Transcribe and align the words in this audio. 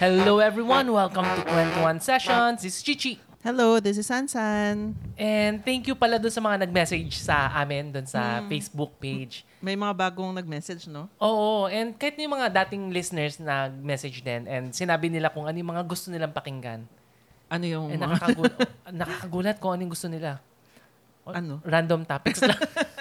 Hello 0.00 0.40
everyone, 0.40 0.88
welcome 0.88 1.28
to 1.28 1.42
21 1.44 2.00
Sessions. 2.00 2.64
This 2.64 2.80
is 2.80 2.82
Chichi. 2.82 3.20
Hello, 3.44 3.80
this 3.80 3.96
is 3.96 4.08
Sansan. 4.08 4.96
And 5.16 5.60
thank 5.60 5.84
you 5.84 5.92
pala 5.92 6.16
doon 6.16 6.32
sa 6.32 6.40
mga 6.40 6.64
nag-message 6.64 7.20
sa 7.20 7.52
amin 7.52 7.92
doon 7.92 8.04
sa 8.04 8.40
Facebook 8.48 8.92
page. 8.96 9.44
May 9.60 9.76
mga 9.76 9.92
bagong 9.92 10.32
nag-message, 10.32 10.88
no? 10.88 11.08
Oo, 11.20 11.68
and 11.68 11.96
kahit 11.96 12.16
yung 12.16 12.32
mga 12.32 12.48
dating 12.64 12.88
listeners 12.92 13.36
nag-message 13.36 14.24
din 14.24 14.48
and 14.48 14.72
sinabi 14.72 15.12
nila 15.12 15.28
kung 15.28 15.44
ano 15.44 15.56
yung 15.56 15.72
mga 15.72 15.84
gusto 15.84 16.08
nilang 16.08 16.32
pakinggan. 16.32 16.84
Ano 17.52 17.64
yung 17.64 17.92
And 17.92 18.00
mga... 18.00 18.08
nakakagulat, 18.16 18.56
nakakagulat 19.04 19.56
kung 19.60 19.72
ano 19.76 19.80
yung 19.84 19.92
gusto 19.92 20.08
nila. 20.08 20.40
O- 21.28 21.32
Ano? 21.36 21.60
Random 21.60 22.04
topics 22.04 22.40
lang. 22.40 22.56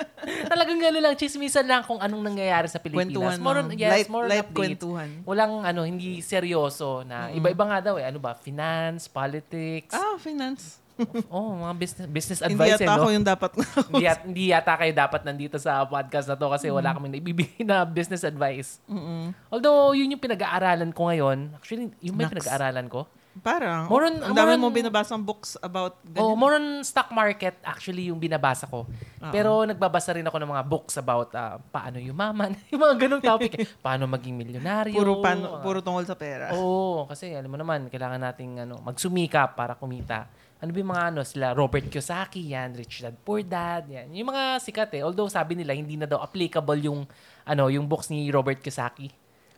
Talagang 0.49 0.81
gano'n 0.81 0.99
lang, 0.99 1.13
chismisan 1.13 1.63
lang 1.63 1.85
kung 1.85 2.01
anong 2.01 2.23
nangyayari 2.25 2.65
sa 2.65 2.81
Pilipinas. 2.81 3.13
Kwentuhan 3.13 3.37
More 3.37 3.57
on, 3.61 3.67
yes, 3.77 3.91
light, 3.93 4.09
more 4.09 4.25
on 4.25 4.29
light 4.29 4.43
updates. 4.43 4.57
kwentuhan. 4.57 5.09
Walang 5.23 5.53
ano, 5.61 5.81
hindi 5.85 6.19
seryoso 6.19 7.05
na 7.05 7.29
iba-iba 7.29 7.63
nga 7.63 7.79
daw 7.79 7.95
eh. 7.95 8.09
Ano 8.09 8.17
ba? 8.17 8.33
Finance, 8.33 9.05
politics. 9.05 9.93
Ah, 9.93 10.17
finance. 10.17 10.81
Oh, 11.31 11.55
mga 11.55 11.75
business 11.79 12.07
business 12.11 12.39
Hindi 12.43 12.59
advice 12.59 12.75
yata 12.75 12.83
eh, 12.83 12.87
no? 12.91 12.95
ako 12.99 13.07
yung 13.15 13.23
dapat 13.23 13.51
na. 13.55 13.63
hindi, 13.87 14.03
yata, 14.03 14.21
hindi 14.27 14.43
yata 14.51 14.73
kayo 14.75 14.91
dapat 14.91 15.21
nandito 15.23 15.55
sa 15.55 15.87
podcast 15.87 16.27
na 16.27 16.35
to 16.35 16.51
kasi 16.51 16.67
wala 16.67 16.91
kaming 16.91 17.15
naibibigay 17.15 17.63
na 17.63 17.87
business 17.87 18.27
advice. 18.27 18.83
Mm-mm. 18.83 19.31
Although, 19.47 19.95
yun 19.95 20.11
yung 20.11 20.19
pinag-aaralan 20.19 20.91
ko 20.91 21.07
ngayon. 21.07 21.55
Actually, 21.55 21.95
yung 22.03 22.19
may 22.19 22.27
Naks. 22.27 22.35
pinag-aaralan 22.35 22.91
ko. 22.91 23.07
Parang, 23.39 23.87
More 23.87 24.05
on- 24.05 24.19
ang 24.19 24.31
more 24.31 24.39
dami 24.41 24.53
on- 24.53 24.61
mo 24.61 24.67
binabasang 24.69 25.19
books 25.19 25.55
about 25.57 25.97
Oh, 26.15 26.35
ganyan. 26.35 26.35
more 26.35 26.53
on 26.53 26.65
stock 26.81 27.09
market 27.09 27.55
actually 27.61 28.07
yung 28.07 28.17
binabasa 28.17 28.63
ko. 28.63 28.83
Oo. 28.85 29.31
Pero 29.31 29.63
nagbabasa 29.63 30.11
rin 30.11 30.23
ako 30.23 30.37
ng 30.37 30.49
mga 30.49 30.63
books 30.65 30.95
about 30.95 31.31
ah, 31.33 31.57
paano 31.65 31.97
yumaman. 31.97 32.53
yung 32.71 32.79
mga 32.79 32.95
ganong 32.97 33.23
topic. 33.23 33.51
eh. 33.55 33.65
paano 33.85 34.05
maging 34.05 34.35
milyonaryo. 34.35 34.93
puro, 34.93 35.19
pan, 35.19 35.37
mga- 35.37 35.61
puro 35.61 35.79
tungkol 35.79 36.03
sa 36.03 36.13
pera. 36.13 36.51
Oo, 36.53 37.03
kasi 37.05 37.31
alam 37.31 37.47
mo 37.47 37.55
naman, 37.55 37.87
kailangan 37.87 38.19
nating 38.21 38.61
ano, 38.61 38.77
magsumikap 38.79 39.53
para 39.53 39.73
kumita. 39.73 40.27
Ano 40.59 40.69
ba 40.69 40.77
yung 40.77 40.91
mga 40.91 41.05
ano, 41.07 41.21
sila 41.23 41.55
Robert 41.55 41.87
Kiyosaki, 41.87 42.51
yan, 42.51 42.75
Rich 42.75 42.99
Dad 42.99 43.15
Poor 43.17 43.39
Dad, 43.39 43.87
yan. 43.87 44.11
Yung 44.11 44.27
mga 44.27 44.59
sikat 44.59 44.91
eh. 44.91 45.01
Although 45.01 45.31
sabi 45.31 45.55
nila, 45.55 45.71
hindi 45.71 45.95
na 45.95 46.03
daw 46.03 46.19
applicable 46.19 46.75
yung, 46.81 47.07
ano, 47.45 47.71
yung 47.71 47.87
books 47.87 48.09
ni 48.09 48.27
Robert 48.27 48.59
Kiyosaki. 48.59 49.07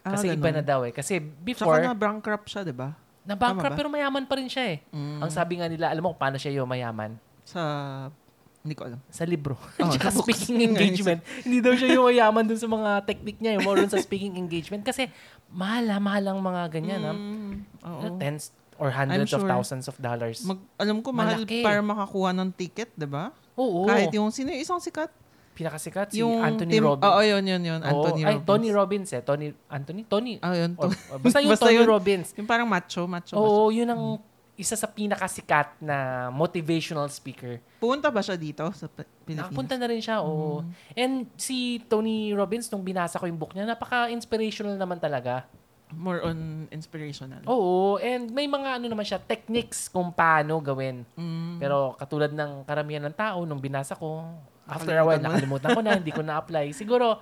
Ah, 0.02 0.14
Kasi 0.14 0.30
ganun. 0.30 0.38
iba 0.38 0.50
na 0.52 0.62
daw 0.62 0.82
eh. 0.82 0.90
Kasi 0.90 1.18
before, 1.18 1.78
na 1.80 1.94
bankrupt 1.94 2.46
siya, 2.48 2.62
di 2.62 2.70
ba? 2.72 2.94
Na 3.22 3.38
bankrupt 3.38 3.70
tama 3.70 3.76
ba? 3.76 3.80
pero 3.80 3.90
mayaman 3.90 4.26
pa 4.26 4.36
rin 4.38 4.50
siya 4.50 4.78
eh. 4.78 4.78
Mm. 4.90 5.20
Ang 5.22 5.32
sabi 5.32 5.54
nga 5.62 5.68
nila, 5.70 5.94
alam 5.94 6.02
mo 6.02 6.14
kung 6.14 6.22
paano 6.22 6.38
siya 6.42 6.58
yung 6.58 6.70
mayaman? 6.70 7.18
Sa... 7.46 7.62
Hindi 8.62 8.78
ko 8.78 8.84
alam. 8.86 9.00
Sa 9.10 9.26
libro. 9.26 9.58
Oh, 9.82 9.90
Tsaka 9.90 10.14
sa 10.14 10.22
speaking 10.22 10.62
engagement. 10.62 11.22
hindi 11.46 11.66
daw 11.66 11.74
siya 11.74 11.98
yung 11.98 12.06
mayaman 12.14 12.46
dun 12.46 12.62
sa 12.62 12.70
mga 12.70 12.90
technique 13.10 13.42
niya. 13.42 13.58
Yung 13.58 13.66
more 13.66 13.78
dun 13.82 13.90
sa 13.90 13.98
speaking 13.98 14.38
engagement. 14.38 14.86
Kasi 14.86 15.10
mahal 15.50 15.90
ha, 15.90 15.98
mahal 15.98 16.30
ang 16.30 16.40
mga 16.42 16.62
ganyan. 16.70 17.02
ha. 17.02 17.14
Mm, 17.14 17.54
oo. 17.82 18.00
Ano, 18.06 18.18
tens 18.22 18.54
or 18.82 18.90
hundreds 18.90 19.30
of 19.30 19.46
sure. 19.46 19.50
thousands 19.50 19.86
of 19.86 19.94
dollars. 20.02 20.42
Mag, 20.42 20.58
alam 20.82 21.06
ko, 21.06 21.14
mahal 21.14 21.46
Malaki. 21.46 21.62
para 21.62 21.86
makakuha 21.86 22.34
ng 22.34 22.50
ticket, 22.50 22.90
di 22.98 23.06
ba? 23.06 23.30
Oo. 23.54 23.86
Kahit 23.86 24.10
yung, 24.10 24.34
sino 24.34 24.50
yung 24.50 24.62
isang 24.66 24.82
sikat? 24.82 25.14
Pinakasikat 25.52 26.12
si 26.12 26.20
yung 26.20 26.40
Anthony 26.40 26.72
Tim- 26.74 26.86
Robbins. 26.86 27.08
Oo, 27.08 27.20
yun, 27.22 27.44
yun, 27.44 27.62
yun. 27.62 27.80
Oo. 27.80 27.88
Anthony 27.88 28.22
Ay, 28.22 28.34
Robbins. 28.34 28.48
Tony 28.48 28.70
Robbins 28.70 29.10
eh. 29.12 29.22
Tony, 29.22 29.48
Anthony? 29.68 30.02
Tony. 30.06 30.34
Ah, 30.40 30.56
yun. 30.56 30.72
Or- 30.76 30.88
to- 30.88 31.00
or 31.12 31.18
basta 31.20 31.38
yung 31.40 31.52
Basta 31.52 31.66
Tony 31.68 31.78
yun. 31.78 31.88
Robbins. 31.88 32.28
yung 32.34 32.48
parang 32.48 32.66
macho, 32.66 33.04
macho. 33.06 33.36
Oo, 33.36 33.70
yun 33.70 33.86
ang 33.86 34.04
isa 34.54 34.76
sa 34.76 34.86
pinakasikat 34.86 35.80
na 35.80 36.30
motivational 36.30 37.10
speaker. 37.10 37.58
Punta 37.78 38.08
ba 38.08 38.22
siya 38.22 38.38
dito 38.38 38.62
sa 38.72 38.86
Pilipinas? 38.86 39.50
Nakapunta 39.50 39.74
na 39.74 39.90
rin 39.90 39.98
siya, 39.98 40.22
oo. 40.22 40.62
And 40.94 41.26
si 41.34 41.82
Tony 41.86 42.30
Robbins, 42.30 42.70
nung 42.70 42.86
binasa 42.86 43.18
ko 43.18 43.26
yung 43.26 43.38
book 43.38 43.52
niya, 43.52 43.66
napaka-inspirational 43.66 44.78
naman 44.78 45.02
talaga. 45.02 45.50
More 45.92 46.24
on 46.24 46.38
inspirational. 46.72 47.44
Oo, 47.44 48.00
and 48.00 48.32
may 48.32 48.48
mga 48.48 48.80
ano 48.80 48.86
naman 48.86 49.04
siya, 49.04 49.20
techniques 49.20 49.90
kung 49.90 50.08
paano 50.08 50.62
gawin. 50.62 51.04
Mm. 51.18 51.60
Pero 51.60 51.98
katulad 51.98 52.32
ng 52.32 52.64
karamihan 52.64 53.04
ng 53.04 53.12
tao, 53.12 53.44
nung 53.44 53.60
binasa 53.60 53.92
ko, 53.92 54.24
after 54.72 54.96
a 54.96 55.04
while, 55.04 55.20
Nakalimutan 55.20 55.70
ko 55.76 55.82
na, 55.84 55.92
hindi 56.00 56.12
ko 56.16 56.24
na-apply. 56.24 56.72
Siguro, 56.72 57.20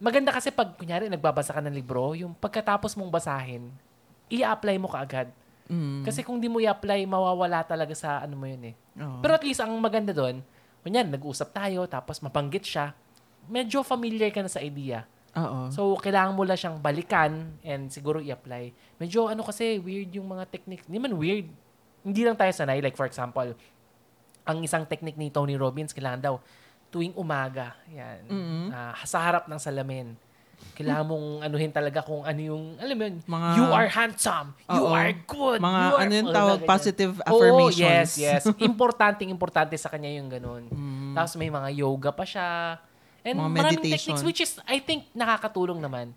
maganda 0.00 0.32
kasi 0.32 0.48
pag, 0.48 0.72
kunyari, 0.74 1.12
nagbabasa 1.12 1.52
ka 1.52 1.60
ng 1.60 1.74
libro, 1.76 2.16
yung 2.16 2.32
pagkatapos 2.32 2.96
mong 2.96 3.12
basahin, 3.12 3.68
i-apply 4.32 4.76
mo 4.80 4.88
kaagad. 4.88 5.28
Mm. 5.68 6.02
Kasi 6.08 6.24
kung 6.24 6.40
di 6.40 6.48
mo 6.48 6.58
i-apply, 6.58 7.04
mawawala 7.04 7.60
talaga 7.68 7.92
sa 7.92 8.24
ano 8.24 8.34
mo 8.40 8.48
yun 8.48 8.72
eh. 8.72 8.74
Oo. 9.04 9.20
Pero 9.20 9.32
at 9.36 9.44
least, 9.44 9.60
ang 9.60 9.76
maganda 9.76 10.16
doon, 10.16 10.40
kunyari, 10.80 11.06
nag-usap 11.12 11.52
tayo, 11.52 11.84
tapos 11.84 12.24
mapanggit 12.24 12.64
siya, 12.64 12.96
medyo 13.48 13.84
familiar 13.84 14.32
ka 14.32 14.40
na 14.40 14.48
sa 14.48 14.64
idea. 14.64 15.04
Oo. 15.36 15.68
So, 15.68 15.94
kailangan 16.00 16.32
mo 16.32 16.42
lang 16.42 16.56
siyang 16.56 16.80
balikan 16.80 17.52
and 17.60 17.92
siguro 17.92 18.18
i-apply. 18.18 18.72
Medyo 18.96 19.28
ano 19.28 19.44
kasi, 19.44 19.76
weird 19.76 20.10
yung 20.16 20.26
mga 20.26 20.48
techniques. 20.48 20.88
Hindi 20.88 20.98
man 20.98 21.14
weird. 21.14 21.46
Hindi 22.02 22.20
lang 22.24 22.34
tayo 22.34 22.50
sanay. 22.50 22.80
Like 22.80 22.96
for 22.96 23.04
example, 23.04 23.52
ang 24.48 24.58
isang 24.64 24.88
technique 24.88 25.20
ni 25.20 25.28
Tony 25.28 25.54
Robbins, 25.60 25.92
kailangan 25.92 26.20
daw 26.24 26.34
tuwing 26.88 27.14
umaga, 27.14 27.76
yan, 27.86 28.20
Mhm. 28.24 28.64
ah, 28.70 28.96
sa 29.02 29.18
harap 29.18 29.44
ng 29.44 29.56
salamin. 29.56 30.16
Kailangan 30.74 31.06
mong 31.06 31.26
anuhin 31.42 31.70
talaga 31.70 32.00
kung 32.00 32.22
ano 32.22 32.40
yung, 32.40 32.64
alam 32.76 32.94
mo 32.94 33.02
yun, 33.04 33.16
Mga- 33.22 33.50
you 33.54 33.66
are 33.68 33.88
handsome, 33.88 34.48
you 34.64 34.82
Oo. 34.82 34.90
are 34.90 35.12
good, 35.24 35.58
Mga 35.58 35.78
you 35.80 35.90
are, 35.90 36.00
ano 36.00 36.12
yung 36.12 36.30
tawag, 36.30 36.58
ganyan. 36.58 36.70
positive 36.70 37.12
Oo, 37.16 37.26
affirmations. 37.28 37.78
yes, 37.78 38.10
yes. 38.16 38.42
Importante, 38.70 39.22
importante 39.22 39.74
sa 39.74 39.86
kanya 39.86 40.10
yung 40.12 40.26
ganun. 40.28 40.66
Mm. 40.66 41.14
Tapos 41.14 41.34
may 41.34 41.48
mga 41.48 41.68
yoga 41.72 42.10
pa 42.10 42.22
siya. 42.22 42.78
And 43.20 43.36
Mga 43.36 43.50
maraming 43.50 43.82
meditation. 43.82 44.14
techniques 44.14 44.22
which 44.22 44.40
is, 44.40 44.56
I 44.64 44.78
think, 44.78 45.10
nakakatulong 45.12 45.78
naman. 45.78 46.14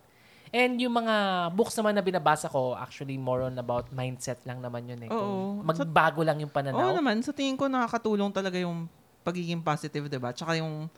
And 0.50 0.76
yung 0.78 0.94
mga 0.94 1.16
books 1.52 1.74
naman 1.74 1.96
na 1.96 2.02
binabasa 2.02 2.46
ko, 2.46 2.76
actually 2.76 3.16
more 3.16 3.42
on 3.42 3.56
about 3.56 3.88
mindset 3.90 4.44
lang 4.44 4.60
naman 4.60 4.84
yun 4.86 5.00
eh. 5.00 5.10
Oo. 5.10 5.58
Kung 5.58 5.66
magbago 5.66 6.22
lang 6.22 6.38
yung 6.38 6.50
Oo 6.50 6.56
pananaw. 6.56 6.92
naman, 6.94 7.20
sa 7.20 7.32
tingin 7.32 7.56
ko 7.56 7.66
nakakatulong 7.66 8.30
talaga 8.30 8.56
yung 8.56 8.86
pagiging 9.22 9.60
positive, 9.60 10.06
di 10.06 10.18
ba? 10.18 10.32
Tsaka 10.32 10.56
yung 10.56 10.90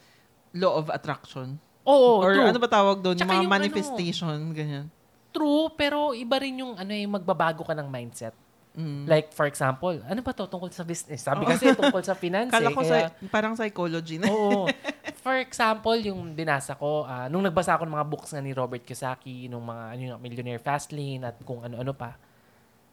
law 0.51 0.73
of 0.75 0.87
attraction. 0.87 1.55
Oo, 1.83 2.19
Or 2.19 2.31
true. 2.31 2.47
ano 2.47 2.57
ba 2.57 2.69
tawag 2.69 2.99
doon? 2.99 3.13
Yung 3.13 3.19
Tsaka 3.19 3.29
mga 3.29 3.37
yung 3.37 3.45
ano- 3.45 3.57
manifestation, 3.59 4.27
ganyan. 4.51 4.85
True, 5.29 5.73
pero 5.73 6.13
iba 6.13 6.37
rin 6.37 6.61
yung 6.61 6.73
ano 6.73 6.91
yung 6.91 7.13
magbabago 7.13 7.61
ka 7.61 7.73
ng 7.73 7.89
mindset. 7.89 8.31
Mm. 8.73 9.05
Like, 9.05 9.29
for 9.29 9.45
example, 9.45 9.93
ano 9.99 10.19
ba 10.19 10.31
to 10.31 10.45
tungkol 10.45 10.69
sa 10.69 10.81
business? 10.81 11.21
Sabi 11.21 11.45
kasi 11.45 11.73
tungkol 11.73 12.01
sa 12.01 12.13
finance 12.13 12.49
Kala 12.55 12.69
eh. 12.69 12.73
ko 12.73 12.81
kaya- 12.81 13.09
sa, 13.09 13.29
parang 13.29 13.53
psychology 13.53 14.17
na. 14.17 14.29
Oo. 14.29 14.65
For 15.23 15.39
example, 15.39 15.95
yung 15.95 16.33
binasa 16.33 16.73
ko, 16.73 17.05
ah, 17.05 17.31
nung 17.31 17.39
nagbasa 17.39 17.77
ako 17.77 17.85
ng 17.85 17.95
mga 17.95 18.07
books 18.09 18.29
nga 18.29 18.43
ni 18.43 18.51
Robert 18.51 18.81
Kiyosaki, 18.81 19.47
nung 19.47 19.63
mga 19.63 19.83
ano, 19.89 20.01
yung 20.03 20.19
Millionaire 20.19 20.59
Fastlane 20.59 21.23
at 21.23 21.39
kung 21.39 21.63
ano-ano 21.63 21.95
pa, 21.95 22.19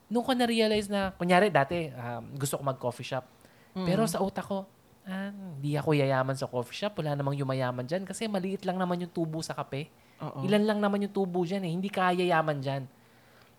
nung 0.06 0.22
ko 0.22 0.30
na-realize 0.30 0.86
na, 0.86 1.10
kunyari 1.10 1.50
dati, 1.50 1.88
um, 1.88 2.38
gusto 2.38 2.54
ko 2.54 2.62
mag-coffee 2.62 3.02
shop. 3.04 3.26
Pero 3.74 4.06
sa 4.06 4.18
utak 4.20 4.46
ko, 4.46 4.62
ah, 5.08 5.30
hindi 5.32 5.76
ako 5.76 5.96
yayaman 5.96 6.36
sa 6.36 6.50
coffee 6.50 6.84
shop. 6.84 7.00
Wala 7.00 7.16
namang 7.16 7.38
yumayaman 7.38 7.84
dyan 7.86 8.04
kasi 8.04 8.26
maliit 8.26 8.64
lang 8.64 8.76
naman 8.76 9.00
yung 9.00 9.12
tubo 9.12 9.40
sa 9.40 9.56
kape. 9.56 9.88
Oo. 10.20 10.44
Ilan 10.44 10.68
lang 10.68 10.78
naman 10.80 11.00
yung 11.04 11.14
tubo 11.14 11.44
dyan 11.44 11.64
eh. 11.64 11.72
Hindi 11.72 11.88
kaya 11.88 12.20
yaman 12.20 12.60
dyan. 12.60 12.84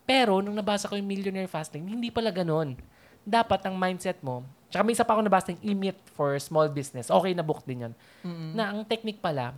Pero, 0.06 0.42
nung 0.42 0.58
nabasa 0.58 0.90
ko 0.90 0.98
yung 0.98 1.08
Millionaire 1.08 1.50
Fastlane, 1.50 1.86
hindi 1.86 2.10
pala 2.10 2.34
ganun. 2.34 2.78
Dapat 3.22 3.70
ang 3.70 3.78
mindset 3.78 4.18
mo, 4.26 4.42
tsaka 4.74 4.82
may 4.82 4.98
isa 4.98 5.06
pa 5.06 5.14
ako 5.14 5.22
nabasa 5.22 5.54
yung 5.54 5.62
E-Myth 5.62 6.02
for 6.18 6.34
Small 6.42 6.74
Business. 6.74 7.14
Okay 7.14 7.38
na 7.38 7.46
book 7.46 7.62
din 7.64 7.86
yun. 7.86 7.94
Mm-mm. 8.26 8.58
Na 8.58 8.74
ang 8.74 8.82
technique 8.82 9.22
pala, 9.22 9.54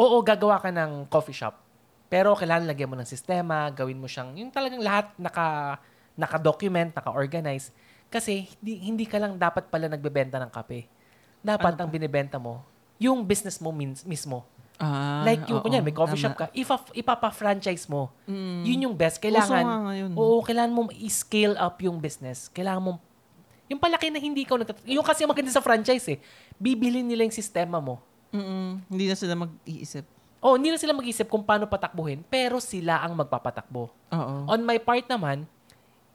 oo, 0.00 0.16
gagawa 0.24 0.56
ka 0.58 0.72
ng 0.72 1.06
coffee 1.12 1.36
shop. 1.36 1.60
Pero 2.08 2.32
kailangan 2.36 2.68
lagyan 2.68 2.88
mo 2.92 2.96
ng 2.96 3.08
sistema, 3.08 3.68
gawin 3.72 4.00
mo 4.00 4.08
siyang, 4.08 4.36
yung 4.36 4.52
talagang 4.52 4.80
lahat 4.80 5.12
naka, 5.16 5.80
naka-document, 6.16 6.92
naka-organize. 6.92 7.72
Kasi 8.12 8.44
hindi, 8.60 8.72
hindi 8.84 9.04
ka 9.08 9.16
lang 9.16 9.40
dapat 9.40 9.72
pala 9.72 9.88
nagbebenta 9.88 10.36
ng 10.36 10.52
kape. 10.52 10.84
Dapat 11.40 11.74
Ano 11.74 11.88
ang 11.88 11.90
binibenta 11.90 12.36
mo, 12.36 12.60
yung 13.00 13.24
business 13.24 13.56
mo 13.56 13.72
min- 13.72 13.96
mismo. 14.04 14.44
Ah, 14.76 15.22
Like 15.24 15.46
yung, 15.46 15.58
oo, 15.58 15.64
kunya, 15.64 15.80
may 15.80 15.94
coffee 15.94 16.18
tama. 16.18 16.24
shop 16.28 16.34
ka, 16.36 16.46
ipa, 16.52 16.76
ipapa-franchise 16.92 17.86
mo. 17.86 18.10
Mm. 18.26 18.62
Yun 18.62 18.78
yung 18.84 18.94
best. 18.94 19.16
Uso 19.16 19.24
Kailangan, 19.24 19.64
nga 19.64 19.78
ngayon. 19.88 20.08
no? 20.12 20.16
oo, 20.18 20.36
kailangan 20.42 20.70
mo 20.70 20.80
i-scale 20.92 21.56
up 21.56 21.78
yung 21.80 21.96
business. 21.96 22.50
Kailangan 22.50 22.82
mo, 22.82 22.92
yung 23.66 23.80
palaki 23.80 24.10
na 24.10 24.18
hindi 24.18 24.42
ikaw 24.42 24.58
nagtat... 24.58 24.82
Yung 24.84 25.02
kasi 25.02 25.24
maganda 25.24 25.48
sa 25.48 25.62
franchise 25.62 26.04
eh. 26.10 26.18
Bibilin 26.58 27.06
nila 27.06 27.24
yung 27.24 27.32
sistema 27.32 27.80
mo. 27.80 28.02
Mm-mm. 28.28 28.84
Hindi 28.86 29.06
na 29.06 29.16
sila 29.16 29.32
mag-iisip. 29.34 30.04
Oh, 30.42 30.58
hindi 30.58 30.68
na 30.68 30.76
sila 30.76 30.90
mag-isip 30.90 31.30
kung 31.30 31.40
paano 31.40 31.70
patakbuhin, 31.70 32.26
pero 32.26 32.58
sila 32.58 32.98
ang 32.98 33.14
magpapatakbo. 33.14 33.86
Oo. 34.10 34.34
On 34.46 34.60
my 34.60 34.76
part 34.76 35.06
naman, 35.06 35.46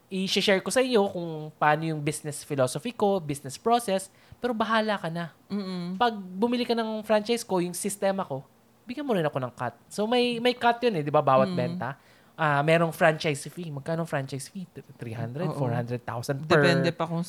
i-share 0.08 0.64
ko 0.64 0.72
sa 0.72 0.80
iyo 0.80 1.04
kung 1.08 1.52
paano 1.54 1.84
yung 1.84 2.00
business 2.00 2.42
philosophy 2.42 2.96
ko, 2.96 3.20
business 3.20 3.60
process, 3.60 4.08
pero 4.40 4.56
bahala 4.56 4.96
ka 4.96 5.12
na. 5.12 5.36
Mm-mm. 5.48 6.00
Pag 6.00 6.16
bumili 6.16 6.64
ka 6.64 6.72
ng 6.72 7.04
franchise 7.04 7.44
ko, 7.44 7.60
yung 7.60 7.76
sistema 7.76 8.24
ko, 8.24 8.46
bigyan 8.88 9.04
mo 9.04 9.12
rin 9.12 9.28
ako 9.28 9.38
ng 9.44 9.52
cut. 9.52 9.76
So 9.92 10.08
may 10.08 10.40
may 10.40 10.56
cut 10.56 10.80
yun 10.80 10.96
eh, 10.96 11.04
'di 11.04 11.12
ba, 11.12 11.20
bawat 11.20 11.52
Mm. 11.52 11.58
benta. 11.58 12.00
Ah, 12.38 12.62
merong 12.62 12.94
franchise 12.94 13.50
fee. 13.50 13.68
Magkano 13.68 14.06
franchise 14.06 14.48
fee? 14.48 14.64
300, 14.96 15.50
Oo. 15.50 15.58
400,000 15.58 16.46
per. 16.46 16.62
Depende 16.62 16.94
pa 16.94 17.10
kung... 17.10 17.26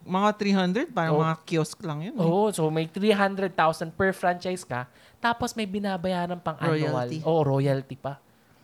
Mga 0.00 0.30
300, 0.88 0.88
parang 0.88 1.12
Oo. 1.12 1.22
mga 1.22 1.36
kiosk 1.44 1.76
lang 1.84 2.00
yun. 2.00 2.16
eh. 2.16 2.24
Oo, 2.24 2.48
so 2.48 2.64
may 2.72 2.88
300,000 2.88 3.52
per 3.92 4.16
franchise 4.16 4.64
ka, 4.64 4.88
tapos 5.18 5.52
may 5.52 5.68
binabayaran 5.68 6.40
pang 6.40 6.56
annual. 6.56 6.88
Royalty. 7.04 7.20
Oo, 7.20 7.44
royalty 7.44 8.00
pa. 8.00 8.16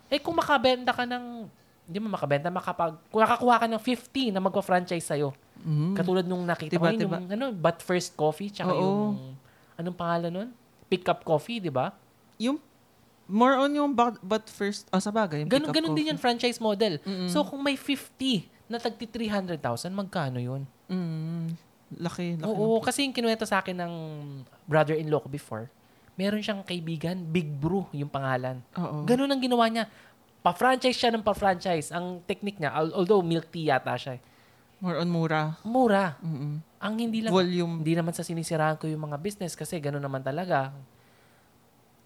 Eh 0.09 0.17
kung 0.17 0.33
makabenta 0.33 0.97
ka 0.97 1.05
ng 1.05 1.45
hindi 1.83 1.99
mo 1.99 2.09
makabenta. 2.09 2.49
Makapag, 2.49 2.99
kung 3.09 3.21
nakakuha 3.21 3.57
ka 3.59 3.67
ng 3.67 3.81
50 3.81 4.31
na 4.31 4.41
magpa-franchise 4.41 5.03
sa'yo, 5.05 5.35
Mhm. 5.59 5.95
katulad 5.95 6.25
nung 6.25 6.43
nakita 6.43 6.75
Diba, 6.75 6.89
ko, 6.89 6.97
diba? 6.97 7.19
yung 7.19 7.31
ano, 7.31 7.47
But 7.53 7.79
First 7.79 8.15
Coffee, 8.15 8.51
tsaka 8.51 8.71
Oo. 8.71 8.81
yung, 8.81 8.99
anong 9.77 9.97
pangalan 9.97 10.31
nun? 10.31 10.49
Pick 10.87 11.07
Up 11.07 11.23
Coffee, 11.23 11.59
di 11.59 11.69
ba? 11.69 11.95
Yung, 12.37 12.59
more 13.25 13.57
on 13.57 13.71
yung 13.71 13.91
but, 13.91 14.19
but 14.21 14.45
first, 14.47 14.87
ah, 14.89 14.99
sa 14.99 15.11
bagay. 15.11 15.43
yung 15.43 15.49
Ganun, 15.49 15.69
pick-up 15.69 15.77
ganun 15.77 15.91
din 15.91 15.97
coffee. 15.97 16.11
yung 16.11 16.21
franchise 16.21 16.59
model. 16.59 16.95
Mm-mm. 17.01 17.29
So, 17.29 17.43
kung 17.43 17.61
may 17.61 17.75
50 17.75 18.43
na 18.67 18.77
tagti 18.77 19.07
300,000, 19.07 19.59
magkano 19.91 20.39
yun? 20.39 20.63
Mm, 20.87 21.55
laki, 21.99 22.37
laki. 22.37 22.45
Oo, 22.45 22.79
kasi 22.79 23.03
yung 23.03 23.13
kinuwento 23.13 23.45
sa 23.45 23.59
akin 23.59 23.75
ng 23.75 23.93
brother-in-law 24.65 25.21
ko 25.21 25.29
before, 25.29 25.67
meron 26.13 26.41
siyang 26.41 26.61
kaibigan, 26.61 27.17
Big 27.25 27.49
Brew 27.49 27.89
yung 27.91 28.09
pangalan. 28.09 28.61
Oo. 28.75 29.05
Ganun 29.05 29.29
ang 29.29 29.41
ginawa 29.41 29.65
niya. 29.67 29.89
Pa-franchise 30.43 30.99
siya 30.99 31.11
ng 31.11 31.23
pa-franchise. 31.23 31.91
Ang 31.91 32.21
technique 32.23 32.59
niya, 32.59 32.75
al- 32.75 32.91
although 32.93 33.23
milk 33.23 33.47
tea 33.49 33.71
yata 33.71 33.95
siya, 33.95 34.19
eh, 34.19 34.23
More 34.83 34.99
on 34.99 35.07
mura. 35.07 35.55
mura. 35.63 36.19
Mm-mm. 36.19 36.59
Ang 36.83 36.95
hindi 36.99 37.23
lang, 37.23 37.31
Volume. 37.31 37.79
hindi 37.79 37.95
naman 37.95 38.11
sa 38.11 38.27
sinisiraan 38.27 38.75
ko 38.75 38.91
yung 38.91 39.07
mga 39.07 39.15
business 39.17 39.55
kasi 39.55 39.79
ganun 39.79 40.03
naman 40.03 40.19
talaga. 40.19 40.75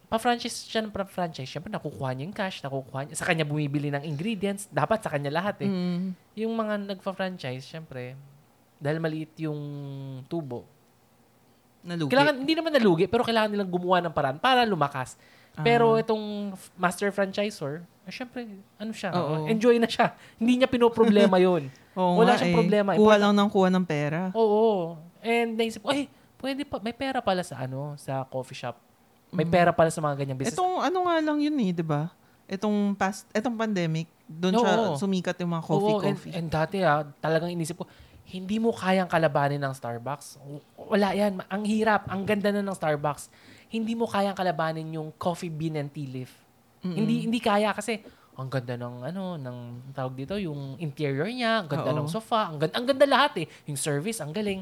Pa-franchise 0.06 0.68
siya 0.68 0.84
ng 0.84 0.92
pa-franchise. 0.92 1.48
Siyempre, 1.48 1.66
nakukuha 1.66 2.12
niya 2.12 2.28
yung 2.28 2.36
cash, 2.36 2.60
nakukuha 2.60 3.08
niya. 3.08 3.16
Sa 3.16 3.24
kanya 3.24 3.42
bumibili 3.42 3.88
ng 3.88 4.04
ingredients. 4.04 4.68
Dapat 4.68 5.02
sa 5.02 5.10
kanya 5.10 5.32
lahat 5.32 5.64
eh. 5.64 5.70
Mm. 5.72 6.12
Yung 6.36 6.52
mga 6.52 6.94
nagpa-franchise, 6.94 7.64
syempre, 7.64 8.14
dahil 8.76 9.00
maliit 9.00 9.32
yung 9.40 9.58
tubo, 10.28 10.68
Nalugi. 11.80 12.12
kailangan, 12.12 12.34
hindi 12.38 12.54
naman 12.54 12.70
nalugi, 12.70 13.08
pero 13.08 13.24
kailangan 13.24 13.50
nilang 13.50 13.70
gumawa 13.72 14.04
ng 14.04 14.12
paraan 14.12 14.36
para 14.36 14.62
lumakas. 14.62 15.16
Pero 15.58 15.96
Ah. 15.96 16.02
itong 16.02 16.24
master 16.74 17.08
franchisor, 17.08 17.80
eh, 18.04 18.12
syempre, 18.12 18.44
ano 18.76 18.92
siya, 18.92 19.10
Oo. 19.10 19.48
enjoy 19.48 19.80
na 19.80 19.88
siya. 19.88 20.12
Hindi 20.40 20.60
niya 20.60 20.68
pinoproblema 20.68 21.36
yun. 21.36 21.72
Oo 21.98 22.20
wala 22.20 22.36
nga 22.36 22.44
siyang 22.44 22.52
eh. 22.52 22.58
problema. 22.60 22.90
Kuha 22.92 22.96
Important- 23.16 23.22
lang 23.22 23.32
ng 23.34 23.48
kuha 23.48 23.68
ng 23.72 23.86
pera. 23.86 24.20
Oo. 24.36 24.96
And 25.24 25.56
naisip 25.56 25.80
ko, 25.80 25.90
ay, 25.90 26.06
pwede 26.38 26.62
pa, 26.62 26.76
may 26.78 26.92
pera 26.92 27.18
pala 27.18 27.40
sa 27.40 27.56
ano, 27.58 27.96
sa 27.96 28.22
coffee 28.24 28.54
shop. 28.54 28.76
May 29.32 29.42
Mm. 29.42 29.52
pera 29.52 29.70
pala 29.72 29.88
sa 29.88 29.98
mga 29.98 30.14
ganyang 30.18 30.38
business. 30.38 30.54
Itong 30.54 30.78
ano 30.78 30.98
nga 31.02 31.16
lang 31.18 31.40
yun 31.40 31.56
eh, 31.56 31.72
di 31.72 31.82
ba? 31.82 32.12
Itong 32.46 32.94
past, 32.94 33.26
itong 33.32 33.58
pandemic, 33.58 34.06
doon 34.22 34.54
siya 34.54 34.72
Oo. 34.86 34.94
sumikat 34.94 35.34
yung 35.40 35.50
mga 35.50 35.64
coffee, 35.64 35.90
Oo, 35.90 35.98
and, 36.00 36.14
coffee. 36.14 36.32
and 36.32 36.46
dati 36.46 36.76
ah, 36.78 37.02
talagang 37.18 37.50
inisip 37.50 37.74
ko, 37.74 37.88
hindi 38.26 38.58
mo 38.58 38.70
kayang 38.70 39.06
kalabanin 39.06 39.58
ng 39.58 39.72
Starbucks. 39.72 40.38
Wala 40.76 41.10
yan. 41.10 41.42
Ang 41.46 41.62
hirap. 41.64 42.06
Ang 42.06 42.22
ganda 42.22 42.50
na 42.50 42.58
ng 42.60 42.74
Starbucks. 42.74 43.30
Hindi 43.70 43.92
mo 43.98 44.06
kayang 44.06 44.36
kalabanin 44.38 44.86
yung 44.94 45.10
coffee 45.18 45.50
bean 45.50 45.78
and 45.78 45.90
tea 45.90 46.06
leaf. 46.06 46.32
Mm-mm. 46.82 46.94
Hindi 46.94 47.14
hindi 47.26 47.40
kaya 47.42 47.74
kasi 47.74 48.02
ang 48.36 48.52
ganda 48.52 48.76
ng 48.76 49.00
ano 49.10 49.40
ng 49.40 49.58
tawag 49.96 50.14
dito 50.14 50.36
yung 50.36 50.76
interior 50.76 51.26
niya, 51.26 51.64
ang 51.64 51.68
ganda 51.72 51.90
Oo. 51.90 51.98
ng 52.04 52.08
sofa, 52.08 52.52
ang 52.52 52.60
ganda, 52.60 52.74
ang 52.76 52.86
ganda 52.86 53.06
lahat 53.08 53.32
eh. 53.42 53.46
Yung 53.66 53.80
service 53.80 54.20
ang 54.20 54.30
galing. 54.30 54.60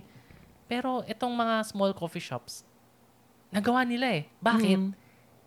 Pero 0.64 1.04
itong 1.04 1.34
mga 1.34 1.66
small 1.68 1.92
coffee 1.92 2.22
shops 2.22 2.64
nagawa 3.54 3.86
nila 3.86 4.10
eh. 4.10 4.26
Bakit? 4.42 4.78
Mm. 4.82 4.90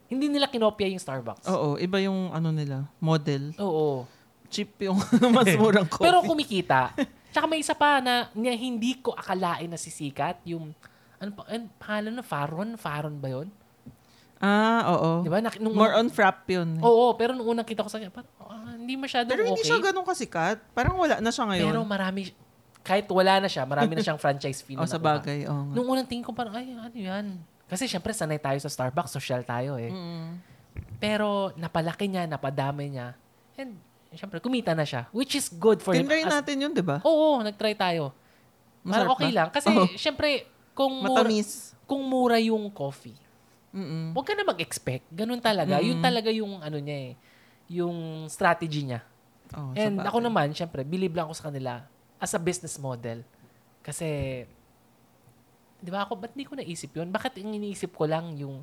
Hindi 0.08 0.26
nila 0.32 0.48
kinopya 0.48 0.88
yung 0.88 1.04
Starbucks. 1.04 1.44
Oo, 1.52 1.76
iba 1.76 2.00
yung 2.00 2.32
ano 2.32 2.56
nila, 2.56 2.88
model. 3.04 3.52
Oo. 3.60 4.08
Cheap 4.48 4.80
yung 4.88 4.96
mas 5.36 5.52
murang 5.60 5.84
coffee. 5.84 6.08
Pero 6.08 6.24
kumikita. 6.24 6.96
Tsaka 7.36 7.44
may 7.52 7.60
isa 7.60 7.76
pa 7.76 8.00
na, 8.00 8.32
na 8.32 8.56
hindi 8.56 9.04
ko 9.04 9.12
akalain 9.12 9.68
na 9.68 9.76
sisikat. 9.76 10.40
Yung, 10.48 10.72
ano 11.18 11.32
pa, 11.34 11.42
ano, 11.50 11.64
pangalan 11.78 12.14
na, 12.14 12.24
Faron? 12.24 12.70
Faron 12.76 13.16
ba 13.18 13.30
yun? 13.32 13.48
ah, 14.38 14.94
oo. 14.94 15.26
Di 15.26 15.30
ba? 15.34 15.42
Nak- 15.42 15.58
nung, 15.58 15.74
More 15.74 15.98
on 15.98 16.14
frap 16.14 16.46
yun. 16.46 16.78
Oo, 16.78 17.18
pero 17.18 17.34
nung 17.34 17.50
unang 17.50 17.66
kita 17.66 17.82
ko 17.82 17.90
sa 17.90 17.98
kanya, 17.98 18.14
parang, 18.14 18.30
ah, 18.38 18.78
hindi 18.78 18.94
masyadong 18.94 19.34
Pero 19.34 19.44
hindi 19.50 19.66
okay. 19.66 19.70
siya 19.74 19.82
ganun 19.82 20.06
kasikat. 20.06 20.62
Parang 20.78 20.94
wala 20.94 21.18
na 21.18 21.34
siya 21.34 21.46
ngayon. 21.50 21.66
Pero 21.74 21.82
marami, 21.82 22.22
kahit 22.86 23.10
wala 23.10 23.42
na 23.42 23.50
siya, 23.50 23.66
marami 23.66 23.98
na 23.98 24.06
siyang 24.06 24.22
franchise 24.24 24.62
fee 24.62 24.78
na 24.78 24.86
oh, 24.86 24.90
sa 24.90 25.02
nakuha. 25.02 25.26
bagay. 25.26 25.40
Oo 25.50 25.58
nga. 25.58 25.74
Nung 25.74 25.88
unang 25.90 26.06
tingin 26.06 26.22
ko 26.22 26.38
parang, 26.38 26.54
ay, 26.54 26.70
ano 26.70 26.94
yan? 26.94 27.26
Kasi 27.66 27.90
syempre, 27.90 28.14
sanay 28.14 28.38
tayo 28.38 28.62
sa 28.62 28.70
Starbucks, 28.70 29.10
social 29.10 29.42
tayo 29.42 29.76
eh. 29.76 29.90
Mm. 29.90 30.38
Pero 31.02 31.50
napalaki 31.58 32.06
niya, 32.06 32.30
napadami 32.30 32.94
niya. 32.94 33.18
And 33.58 33.74
syempre, 34.14 34.38
kumita 34.38 34.78
na 34.78 34.86
siya. 34.86 35.10
Which 35.12 35.34
is 35.34 35.50
good 35.50 35.82
for 35.82 35.98
him. 35.98 36.06
Tinry 36.06 36.24
As- 36.24 36.32
natin 36.40 36.62
yun, 36.62 36.72
di 36.78 36.86
ba? 36.86 37.02
Oo, 37.02 37.42
nagtry 37.42 37.74
tayo. 37.74 38.14
Parang 38.86 39.10
Masarap 39.10 39.14
okay 39.18 39.32
ba? 39.34 39.36
lang. 39.36 39.48
Kasi, 39.50 39.68
Oo. 39.74 39.90
syempre, 39.98 40.46
kung 40.78 40.94
mura, 41.02 41.26
Matamis. 41.26 41.74
kung 41.84 42.06
mura 42.06 42.38
yung 42.38 42.70
coffee, 42.70 43.18
Mm-mm. 43.74 44.14
huwag 44.14 44.24
ka 44.24 44.38
na 44.38 44.46
mag-expect. 44.46 45.10
Ganun 45.10 45.42
talaga. 45.42 45.82
Yun 45.82 45.98
Mm. 45.98 46.06
talaga 46.06 46.30
yung, 46.30 46.62
ano 46.62 46.78
niya 46.78 46.98
eh, 47.04 47.14
yung 47.68 47.98
strategy 48.28 48.86
niya. 48.86 49.02
Oh, 49.52 49.74
And 49.74 49.98
ako 50.00 50.22
naman, 50.22 50.54
syempre, 50.54 50.86
believe 50.86 51.12
lang 51.12 51.26
ako 51.26 51.36
sa 51.36 51.48
kanila 51.50 51.82
as 52.18 52.32
a 52.32 52.40
business 52.40 52.78
model. 52.78 53.26
Kasi, 53.82 54.44
di 55.78 55.90
ba 55.90 56.04
ako, 56.04 56.14
ba't 56.18 56.34
di 56.34 56.44
ko 56.44 56.54
naisip 56.54 56.92
yun? 56.92 57.10
Bakit 57.10 57.38
ang 57.38 57.54
iniisip 57.54 57.92
ko 57.92 58.06
lang 58.06 58.34
yung 58.36 58.62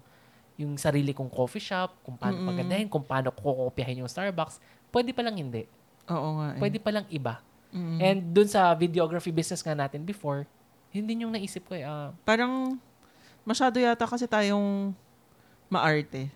yung 0.55 0.79
sarili 0.79 1.11
kong 1.11 1.35
coffee 1.35 1.59
shop, 1.59 1.99
kung 2.01 2.15
paano 2.15 2.39
Mm-mm. 2.39 2.47
pagandahin, 2.47 2.87
kung 2.87 3.03
paano 3.03 3.35
kukopyahin 3.35 3.99
yung 3.99 4.11
Starbucks, 4.11 4.63
pwede 4.95 5.11
pa 5.11 5.27
lang 5.27 5.35
hindi. 5.35 5.67
Oo 6.07 6.39
nga 6.39 6.55
eh. 6.55 6.61
Pwede 6.63 6.79
pa 6.79 6.95
lang 6.95 7.11
iba. 7.11 7.43
Mm. 7.75 7.99
And 7.99 8.19
dun 8.31 8.47
sa 8.47 8.71
videography 8.71 9.35
business 9.35 9.67
nga 9.67 9.75
natin 9.75 10.07
before, 10.07 10.47
yun 10.95 11.05
din 11.05 11.27
yung 11.27 11.33
naisip 11.33 11.67
ko 11.67 11.75
eh. 11.75 11.83
ah, 11.83 12.15
Parang 12.23 12.79
masyado 13.43 13.77
yata 13.77 14.07
kasi 14.07 14.25
tayong 14.25 14.95
maarte. 15.67 16.31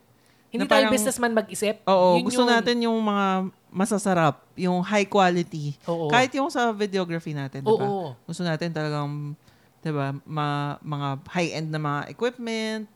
hindi 0.49 0.64
Na 0.64 0.66
tayo 0.66 0.88
parang- 0.88 0.94
businessman 0.96 1.32
mag-isip. 1.32 1.84
Oo, 1.84 2.16
Yun 2.16 2.25
gusto 2.25 2.40
yung- 2.40 2.50
natin 2.50 2.76
yung 2.81 2.99
mga 2.99 3.26
masasarap, 3.69 4.34
yung 4.56 4.81
high 4.81 5.05
quality. 5.05 5.76
Oo. 5.84 6.08
Kahit 6.08 6.32
yung 6.32 6.49
sa 6.49 6.72
videography 6.72 7.32
natin, 7.32 7.60
di 7.60 7.69
ba? 7.69 7.84
Oo. 7.84 8.16
Gusto 8.25 8.40
natin 8.43 8.72
talagang, 8.72 9.37
di 9.78 9.93
ba, 9.93 10.16
ma- 10.25 10.81
mga 10.81 11.08
high-end 11.28 11.69
na 11.69 11.76
mga 11.78 12.00
equipment, 12.08 12.88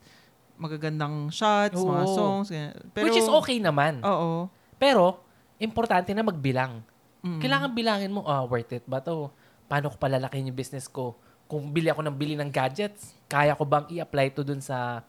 magagandang 0.56 1.28
shots, 1.28 1.76
Oo. 1.76 1.86
mga 1.86 2.04
songs. 2.08 2.48
ganyan. 2.48 2.72
Pero, 2.90 3.04
Which 3.04 3.20
is 3.20 3.28
okay 3.28 3.60
naman. 3.60 4.00
Oo. 4.00 4.48
Pero, 4.76 5.20
importante 5.58 6.10
na 6.10 6.24
magbilang. 6.24 6.80
Mm. 7.20 7.38
Kailangan 7.38 7.70
bilangin 7.70 8.10
mo, 8.10 8.24
ah, 8.24 8.42
worth 8.42 8.72
it 8.72 8.82
ba 8.82 8.98
to? 8.98 9.28
Paano 9.68 9.92
ko 9.92 9.96
palalakihin 9.96 10.48
yung 10.48 10.56
business 10.56 10.88
ko? 10.88 11.14
Kung 11.52 11.68
bili 11.68 11.92
ako 11.92 12.00
ng 12.00 12.16
bili 12.16 12.32
ng 12.32 12.48
gadgets, 12.48 13.12
kaya 13.28 13.52
ko 13.52 13.68
bang 13.68 13.84
i-apply 13.92 14.32
to 14.32 14.40
dun 14.40 14.64
sa 14.64 15.04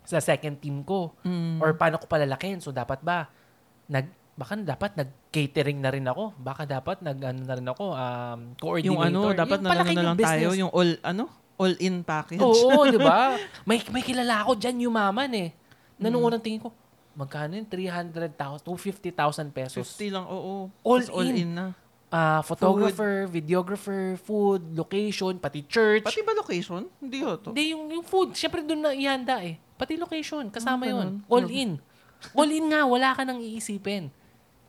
sa 0.00 0.16
second 0.24 0.56
team 0.56 0.80
ko? 0.80 1.12
Mm. 1.20 1.60
Or 1.60 1.76
paano 1.76 2.00
ko 2.00 2.08
palalakihin? 2.08 2.64
So, 2.64 2.72
dapat 2.72 3.04
ba, 3.04 3.28
nag, 3.84 4.08
baka 4.32 4.56
dapat 4.56 4.96
nag-catering 4.96 5.76
na 5.76 5.92
rin 5.92 6.08
ako. 6.08 6.32
Baka 6.40 6.64
dapat 6.64 7.04
nag, 7.04 7.20
ano 7.20 7.40
na 7.44 7.54
rin 7.60 7.68
ako, 7.68 7.84
um, 7.92 8.40
coordinator. 8.56 8.88
yung 8.88 9.00
ano, 9.04 9.20
dapat 9.36 9.60
na 9.60 9.68
lang 9.76 9.84
na 9.84 9.92
yung 9.92 10.08
lang 10.08 10.16
tayo, 10.16 10.48
yung 10.56 10.72
all, 10.72 10.96
ano, 11.04 11.28
all-in 11.60 12.00
package. 12.00 12.40
Oo, 12.40 12.88
di 12.94 12.96
ba? 12.96 13.36
May, 13.68 13.84
may 13.92 14.00
kilala 14.00 14.48
ako 14.48 14.56
dyan, 14.56 14.88
yumaman 14.88 15.28
eh. 15.36 15.52
Na 16.00 16.08
Mm. 16.08 16.12
nung 16.16 16.24
unang 16.24 16.40
tingin 16.40 16.64
ko, 16.64 16.72
magkano 17.12 17.52
yun? 17.60 17.68
300,000, 17.68 18.64
250,000 18.64 19.52
pesos. 19.52 19.84
50 19.84 20.08
lang, 20.16 20.24
oo. 20.24 20.72
All 20.88 21.02
all 21.12 21.28
in. 21.28 21.36
in 21.44 21.50
na. 21.52 21.66
Ah, 22.08 22.40
photographer, 22.40 23.28
videographer, 23.28 24.16
food, 24.24 24.72
location, 24.72 25.36
pati 25.36 25.60
church. 25.68 26.08
Pati 26.08 26.24
ba 26.24 26.32
location? 26.32 26.88
Hindi 27.04 27.20
ho 27.20 27.36
to. 27.36 27.52
Hindi, 27.52 27.76
yung, 27.76 27.84
yung 27.92 28.04
food, 28.04 28.32
syempre 28.32 28.64
doon 28.64 28.80
na 28.80 28.96
ihanda 28.96 29.44
eh. 29.44 29.60
Pati 29.76 30.00
location, 30.00 30.48
kasama 30.48 30.88
Ah, 30.88 30.88
yon 30.88 30.96
ganun. 30.96 31.12
All 31.28 31.48
in. 31.52 31.70
All 32.32 32.48
in 32.48 32.64
nga, 32.72 32.88
wala 32.88 33.12
ka 33.12 33.28
nang 33.28 33.44
iisipin. 33.44 34.08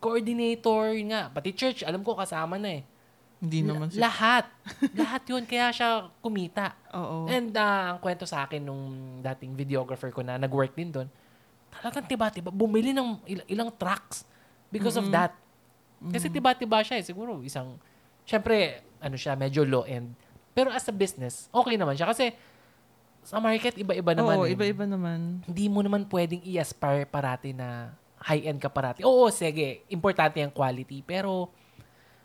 Coordinator, 0.04 0.92
yun 0.92 1.16
nga. 1.16 1.32
Pati 1.32 1.56
church, 1.56 1.80
alam 1.80 2.04
ko 2.04 2.12
kasama 2.12 2.60
na 2.60 2.80
eh. 2.80 2.82
Hindi 3.40 3.64
naman 3.64 3.88
siya. 3.88 4.04
lahat. 4.04 4.44
lahat 5.00 5.22
yun, 5.32 5.48
kaya 5.48 5.72
siya 5.72 6.12
kumita. 6.20 6.76
Oo. 6.92 7.24
And 7.24 7.56
ah, 7.56 7.96
ang 7.96 8.04
kwento 8.04 8.28
sa 8.28 8.44
akin 8.44 8.60
nung 8.60 8.84
dating 9.24 9.56
videographer 9.56 10.12
ko 10.12 10.20
na 10.20 10.36
nag-work 10.36 10.76
din 10.76 10.92
doon, 10.92 11.08
talagang 11.72 12.04
tiba-tiba, 12.04 12.52
bumili 12.52 12.92
ng 12.92 13.16
il- 13.24 13.48
ilang 13.48 13.72
trucks 13.72 14.28
because 14.68 15.00
of 15.00 15.08
that. 15.08 15.32
Kasi 16.08 16.32
tiba-tiba 16.32 16.80
siya 16.80 16.96
eh. 16.96 17.04
Siguro 17.04 17.44
isang, 17.44 17.76
syempre, 18.24 18.80
ano 19.04 19.20
siya, 19.20 19.36
medyo 19.36 19.68
low-end. 19.68 20.16
Pero 20.56 20.72
as 20.72 20.88
a 20.88 20.94
business, 20.94 21.52
okay 21.52 21.76
naman 21.76 21.92
siya. 21.92 22.08
Kasi 22.08 22.32
sa 23.20 23.36
market, 23.36 23.76
iba-iba 23.76 24.16
naman. 24.16 24.34
Oo, 24.40 24.48
eh. 24.48 24.56
iba-iba 24.56 24.88
naman. 24.88 25.44
Hindi 25.44 25.66
mo 25.68 25.84
naman 25.84 26.08
pwedeng 26.08 26.40
i-aspire 26.40 27.04
parati 27.04 27.52
na 27.52 27.92
high-end 28.24 28.60
ka 28.60 28.72
parati. 28.72 29.04
Oo, 29.04 29.28
sige, 29.28 29.84
importante 29.92 30.40
ang 30.40 30.52
quality. 30.52 31.04
Pero, 31.04 31.52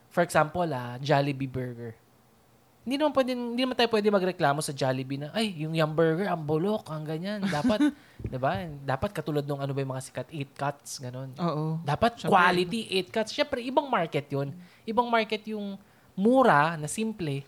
for 0.07 0.23
example, 0.23 0.67
ah, 0.71 0.95
Jollibee 0.99 1.51
Burger. 1.51 1.95
Hindi 2.85 2.95
naman 2.95 3.11
pwede, 3.11 3.31
hindi 3.33 3.61
naman 3.65 3.73
tayo 3.73 3.89
pwede 3.89 4.07
magreklamo 4.07 4.61
sa 4.61 4.69
Jollibee 4.69 5.17
na, 5.17 5.33
ay, 5.33 5.57
yung 5.57 5.73
Yum 5.73 5.89
Burger, 5.91 6.29
ang 6.29 6.39
bulok, 6.39 6.85
ang 6.85 7.01
ganyan. 7.01 7.41
Dapat, 7.41 7.89
'di 8.29 8.37
ba? 8.37 8.61
Dapat 8.85 9.09
katulad 9.11 9.41
nung 9.41 9.57
ano 9.57 9.73
ba 9.73 9.81
yung 9.81 9.89
mga 9.89 10.05
sikat, 10.05 10.27
8 10.29 10.53
cuts, 10.53 11.01
ganun. 11.01 11.33
Oo. 11.35 11.81
Dapat 11.81 12.21
Siyempre, 12.21 12.29
quality, 12.29 12.79
8 13.01 13.09
cuts. 13.09 13.31
Siyempre, 13.33 13.59
ibang 13.59 13.89
market 13.89 14.29
yun. 14.29 14.53
Ibang 14.85 15.09
market 15.09 15.41
yung 15.49 15.81
mura, 16.13 16.77
na 16.77 16.85
simple, 16.85 17.41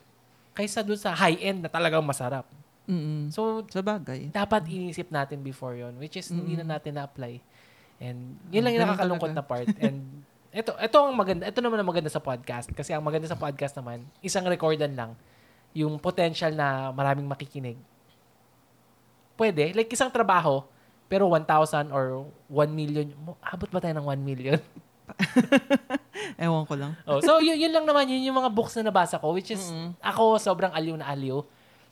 kaysa 0.52 0.82
dun 0.82 0.98
sa 0.98 1.14
high-end 1.14 1.62
na 1.62 1.70
talagang 1.70 2.02
masarap. 2.02 2.50
Mm-mm. 2.90 3.30
So, 3.30 3.62
Sa 3.70 3.86
bagay. 3.86 4.34
dapat 4.34 4.66
inisip 4.66 5.08
natin 5.08 5.44
before 5.44 5.76
yon 5.76 5.94
which 5.96 6.16
is 6.16 6.26
hindi 6.28 6.56
Mm. 6.56 6.66
na 6.66 6.76
natin 6.76 6.98
na-apply. 6.98 7.38
And 8.00 8.42
yun 8.50 8.64
lang 8.64 8.74
yung 8.74 8.90
nakakalungkot 8.90 9.32
na 9.32 9.44
part. 9.44 9.70
And 9.78 10.02
ito, 10.58 10.74
ito 10.74 10.98
ang 10.98 11.14
maganda. 11.14 11.46
Ito 11.46 11.62
naman 11.62 11.78
ang 11.78 11.90
maganda 11.90 12.10
sa 12.10 12.18
podcast. 12.18 12.74
Kasi 12.74 12.90
ang 12.90 13.06
maganda 13.06 13.30
sa 13.30 13.38
podcast 13.38 13.78
naman, 13.78 14.02
isang 14.26 14.42
recordan 14.50 14.98
lang. 14.98 15.14
Yung 15.78 16.02
potential 16.02 16.50
na 16.58 16.90
maraming 16.90 17.30
makikinig. 17.30 17.78
Pwede. 19.38 19.78
Like 19.78 19.94
isang 19.94 20.10
trabaho, 20.10 20.66
pero 21.06 21.30
1,000 21.30 21.94
or 21.94 22.26
1 22.50 22.74
million. 22.74 23.06
Abot 23.46 23.70
ba 23.70 23.78
tayo 23.78 23.94
ng 24.02 24.08
1 24.10 24.18
million? 24.18 24.58
Ewan 26.42 26.66
ko 26.66 26.74
lang. 26.74 26.98
oh, 27.06 27.22
so, 27.22 27.38
yun, 27.38 27.56
yun 27.56 27.72
lang 27.72 27.86
naman. 27.86 28.10
Yun 28.10 28.34
yung 28.34 28.42
mga 28.42 28.50
books 28.50 28.74
na 28.82 28.90
nabasa 28.90 29.22
ko. 29.22 29.38
Which 29.38 29.54
is, 29.54 29.62
ako 30.02 30.42
sobrang 30.42 30.74
aliw 30.74 30.98
na 30.98 31.08
aliw. 31.14 31.46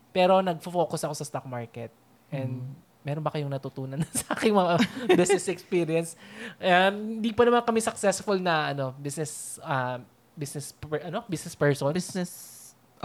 Pero 0.09 0.41
nagfo-focus 0.41 1.05
ako 1.05 1.13
sa 1.13 1.27
stock 1.27 1.45
market. 1.45 1.93
And 2.33 2.73
meron 3.05 3.21
ba 3.21 3.29
kayong 3.29 3.53
natutunan 3.53 4.01
sa 4.19 4.33
aking 4.33 4.51
mga 4.51 4.81
business 5.13 5.45
experience? 5.47 6.09
Um, 6.57 7.21
Hindi 7.21 7.31
pa 7.31 7.45
naman 7.45 7.61
kami 7.61 7.79
successful 7.79 8.41
na 8.41 8.73
ano 8.73 8.97
business 8.97 9.61
uh, 9.61 10.01
business 10.33 10.73
per- 10.73 11.05
ano 11.05 11.21
business 11.29 11.53
person. 11.53 11.93
Business, 11.93 12.31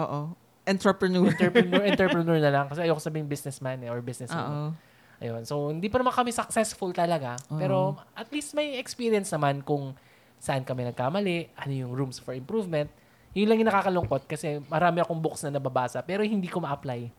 oo. 0.01 0.33
Entrepreneur. 0.65 1.29
entrepreneur 1.29 1.83
entrepreneur 1.93 2.39
na 2.41 2.51
lang 2.51 2.65
kasi 2.73 2.81
ayoko 2.89 2.99
sabing 2.99 3.29
businessman 3.29 3.85
eh, 3.85 3.93
or 3.93 4.01
businesswoman. 4.01 4.73
Oo. 4.73 4.89
Ayun. 5.21 5.45
So, 5.45 5.69
hindi 5.69 5.93
pa 5.93 6.01
naman 6.01 6.17
kami 6.17 6.33
successful 6.33 6.97
talaga. 6.97 7.37
Pero, 7.53 7.93
at 8.17 8.33
least 8.33 8.57
may 8.57 8.81
experience 8.81 9.29
naman 9.29 9.61
kung 9.61 9.93
saan 10.41 10.65
kami 10.65 10.89
nagkamali, 10.89 11.53
ano 11.61 11.73
yung 11.77 11.93
rooms 11.93 12.17
for 12.17 12.33
improvement. 12.33 12.89
Yun 13.37 13.47
lang 13.47 13.61
yung 13.61 13.69
nakakalungkot 13.69 14.25
kasi 14.25 14.59
marami 14.67 15.05
akong 15.05 15.21
books 15.21 15.45
na 15.47 15.61
nababasa 15.61 16.01
pero 16.03 16.25
hindi 16.25 16.49
ko 16.49 16.59
ma-apply. 16.59 17.13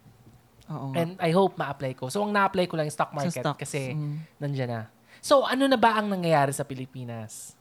Oo. 0.72 0.88
And 0.94 1.20
I 1.20 1.30
hope 1.30 1.54
ma-apply 1.54 1.94
ko. 1.94 2.08
So, 2.08 2.24
ang 2.24 2.32
na-apply 2.32 2.66
ko 2.66 2.75
lang 2.75 2.88
yung 2.88 2.96
stock 2.96 3.12
market 3.12 3.36
stocks. 3.38 3.60
kasi 3.60 3.92
Mm. 3.92 4.16
nandyan 4.38 4.70
na. 4.70 4.82
So, 5.20 5.44
ano 5.44 5.68
na 5.68 5.75
ba 5.75 5.94
ang 5.94 6.08
nangyayari 6.08 6.50
sa 6.50 6.63
Pilipinas? 6.63 7.54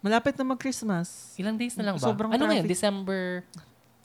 Malapit 0.00 0.34
na 0.34 0.44
mag-Christmas. 0.44 1.32
Ilang 1.36 1.54
days 1.54 1.76
na 1.76 1.86
lang 1.86 1.96
ba? 1.96 2.02
Sobrang 2.02 2.28
ano 2.28 2.42
ngayon? 2.42 2.64
traffic. 2.64 2.72
December 2.72 3.22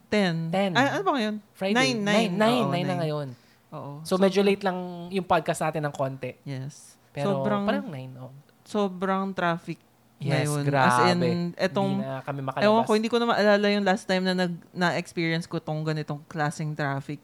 10. 0.07 0.51
10. 0.51 0.71
Ay, 0.71 0.87
ano 0.91 1.03
ba 1.03 1.11
ngayon? 1.13 1.35
Friday? 1.51 1.75
Nine, 1.75 1.99
nine. 1.99 2.31
Nine, 2.31 2.61
Oo, 2.61 2.71
nine 2.71 2.85
na 2.85 2.87
nine. 2.87 3.01
ngayon. 3.01 3.27
Oo. 3.71 3.91
So, 4.03 4.15
medyo 4.15 4.39
late 4.39 4.61
lang 4.61 4.77
yung 5.09 5.25
podcast 5.25 5.59
natin 5.61 5.83
ng 5.83 5.91
konti. 5.91 6.35
Yes. 6.45 6.95
Pero 7.09 7.41
sobrang, 7.41 7.63
parang 7.63 7.87
9. 7.89 8.11
Oh. 8.19 8.31
sobrang 8.61 9.31
traffic 9.31 9.79
Yes, 10.15 10.47
ngayon. 10.47 10.63
grabe. 10.63 10.87
As 10.87 11.11
in, 11.13 11.21
etong, 11.53 11.91
hindi 11.91 12.07
na 12.07 12.23
kami 12.23 12.39
makalabas. 12.39 12.65
ewan 12.65 12.81
ko, 12.81 12.91
hindi 12.95 13.09
ko 13.09 13.17
na 13.19 13.27
maalala 13.27 13.67
yung 13.67 13.83
last 13.83 14.03
time 14.05 14.23
na 14.23 14.33
nag, 14.33 14.53
na-experience 14.71 15.43
ko 15.43 15.59
tong 15.59 15.83
ganitong 15.83 16.23
klaseng 16.25 16.71
traffic. 16.71 17.19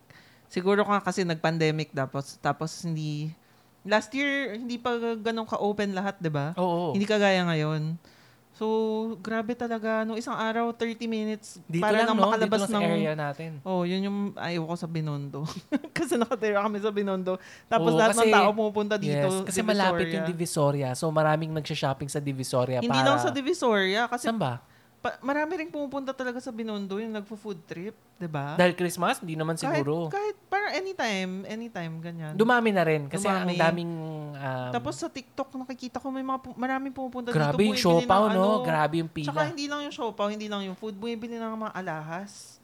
Siguro 0.52 0.84
ka 0.84 1.00
kasi 1.00 1.24
nag-pandemic 1.24 1.96
tapos, 1.96 2.36
tapos 2.44 2.84
hindi, 2.84 3.32
last 3.88 4.12
year, 4.12 4.60
hindi 4.60 4.76
pa 4.76 5.00
ganun 5.16 5.48
ka-open 5.48 5.96
lahat, 5.96 6.20
di 6.20 6.28
ba? 6.28 6.52
Oo. 6.60 6.92
Hindi 6.92 7.08
kagaya 7.08 7.48
ngayon. 7.48 7.96
So, 8.52 8.68
grabe 9.24 9.56
talaga. 9.56 10.04
Nung 10.04 10.20
isang 10.20 10.36
araw, 10.36 10.76
30 10.76 11.08
minutes 11.08 11.64
Dito 11.66 11.82
para 11.82 12.04
lang, 12.04 12.14
lang 12.14 12.18
no? 12.20 12.24
makalabas 12.28 12.68
Dito 12.68 12.68
lang 12.68 12.84
ng... 12.84 12.84
sa 12.84 12.94
area 13.00 13.14
natin. 13.16 13.52
Oh, 13.64 13.88
yun 13.88 14.02
yung 14.06 14.18
ayaw 14.36 14.68
ko 14.68 14.76
sa 14.76 14.88
Binondo. 14.92 15.48
kasi 15.98 16.20
nakatira 16.20 16.60
kami 16.60 16.78
sa 16.84 16.92
Binondo. 16.92 17.40
Tapos 17.72 17.96
Oo, 17.96 17.98
lahat 17.98 18.14
kasi- 18.14 18.28
ng 18.28 18.36
tao 18.36 18.50
pumupunta 18.52 18.96
dito. 19.00 19.28
Yes, 19.32 19.48
kasi 19.48 19.64
malapit 19.64 20.12
yung 20.12 20.28
Divisoria. 20.28 20.92
So, 21.00 21.08
maraming 21.10 21.56
nagsha-shopping 21.56 22.12
sa 22.12 22.20
Divisoria 22.20 22.84
Hindi 22.84 22.92
para... 22.92 23.08
lang 23.08 23.18
sa 23.24 23.32
Divisoria. 23.32 24.12
Kasi 24.12 24.28
Saan 24.28 24.38
ba? 24.38 24.60
Pa- 25.02 25.18
marami 25.20 25.58
rin 25.58 25.68
pumupunta 25.68 26.14
talaga 26.14 26.38
sa 26.38 26.50
Binondo 26.50 26.96
yung 26.96 27.12
nagfo-food 27.12 27.66
trip. 27.66 27.98
'di 28.16 28.30
ba? 28.30 28.54
Dahil 28.54 28.72
Christmas? 28.72 29.18
Hindi 29.18 29.34
naman 29.34 29.58
siguro. 29.58 30.08
Kahit, 30.08 30.38
kahit 30.38 30.38
parang 30.46 30.72
anytime, 30.72 31.32
anytime, 31.44 31.94
ganyan. 31.98 32.34
Dumami 32.34 32.70
na 32.70 32.86
rin. 32.86 33.10
Kasi 33.10 33.26
Dumami. 33.26 33.58
ang 33.58 33.60
daming... 33.60 33.92
um, 34.32 34.72
Tapos 34.72 34.94
sa 34.96 35.10
TikTok 35.10 35.50
nakikita 35.58 35.98
ko 35.98 36.08
may 36.08 36.22
mga 36.22 36.40
pu- 36.40 36.54
maraming 36.56 36.94
pumupunta 36.94 37.34
grabe 37.34 37.66
yung 37.66 37.74
dito. 37.74 37.90
bumibili 37.90 38.06
siopaw, 38.06 38.24
ng 38.24 38.32
no? 38.32 38.46
ano. 38.54 38.64
Grabe 38.64 38.96
yung 39.02 39.10
Tsaka 39.10 39.34
pila. 39.34 39.50
hindi 39.50 39.66
lang 39.66 39.82
yung 39.84 39.96
siopaw, 39.96 40.28
hindi 40.30 40.46
lang 40.46 40.62
yung 40.64 40.78
food, 40.78 40.94
bumibili 40.94 41.36
ng 41.36 41.58
mga 41.58 41.74
alahas. 41.74 42.62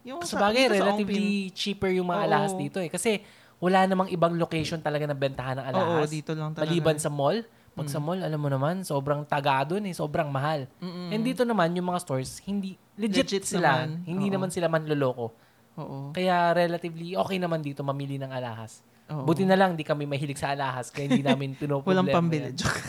Yung 0.00 0.22
Sa 0.22 0.40
bagay, 0.40 0.64
dito 0.64 0.74
sa 0.74 0.80
relatively 0.80 1.28
cheaper 1.52 1.92
yung 1.92 2.08
mga 2.08 2.20
Oo. 2.20 2.26
alahas 2.26 2.52
dito 2.56 2.78
eh. 2.80 2.88
Kasi 2.88 3.20
wala 3.56 3.84
namang 3.84 4.08
ibang 4.08 4.32
location 4.32 4.78
talaga 4.78 5.04
na 5.04 5.12
bentahan 5.12 5.60
ng 5.60 5.64
Ongpin. 5.66 5.76
Oo, 5.76 5.92
alahas. 5.98 6.08
dito 6.08 6.32
lang 6.32 6.50
talaga. 6.52 6.64
Maliban 6.64 6.96
sa 6.96 7.12
mall. 7.12 7.44
Pag 7.76 7.92
sa 7.92 8.00
mall, 8.00 8.16
alam 8.18 8.40
mo 8.40 8.48
naman, 8.48 8.80
sobrang 8.82 9.20
tagado 9.22 9.76
eh. 9.76 9.92
Sobrang 9.92 10.32
mahal. 10.32 10.64
Mm-mm. 10.80 11.12
And 11.12 11.20
dito 11.20 11.44
naman, 11.44 11.76
yung 11.76 11.92
mga 11.92 12.00
stores, 12.00 12.40
hindi, 12.42 12.72
legit, 12.96 13.28
Legit 13.28 13.44
sila. 13.44 13.84
naman. 13.84 14.00
Hindi 14.02 14.26
Oo. 14.26 14.34
naman 14.34 14.48
sila 14.48 14.66
manloloko. 14.66 15.36
Oo. 15.76 16.08
Kaya 16.10 16.56
relatively 16.56 17.12
okay 17.14 17.36
naman 17.36 17.60
dito 17.60 17.84
mamili 17.84 18.16
ng 18.16 18.32
alahas. 18.32 18.80
Oo. 19.12 19.28
Buti 19.28 19.44
na 19.44 19.54
lang, 19.54 19.76
di 19.76 19.84
kami 19.84 20.08
mahilig 20.08 20.40
sa 20.40 20.56
alahas. 20.56 20.88
Kaya 20.88 21.04
hindi 21.06 21.20
namin 21.20 21.52
pinoproblema. 21.60 22.00
Walang 22.00 22.08
pambili. 22.08 22.48
yan. 22.48 22.56
Joke. 22.56 22.80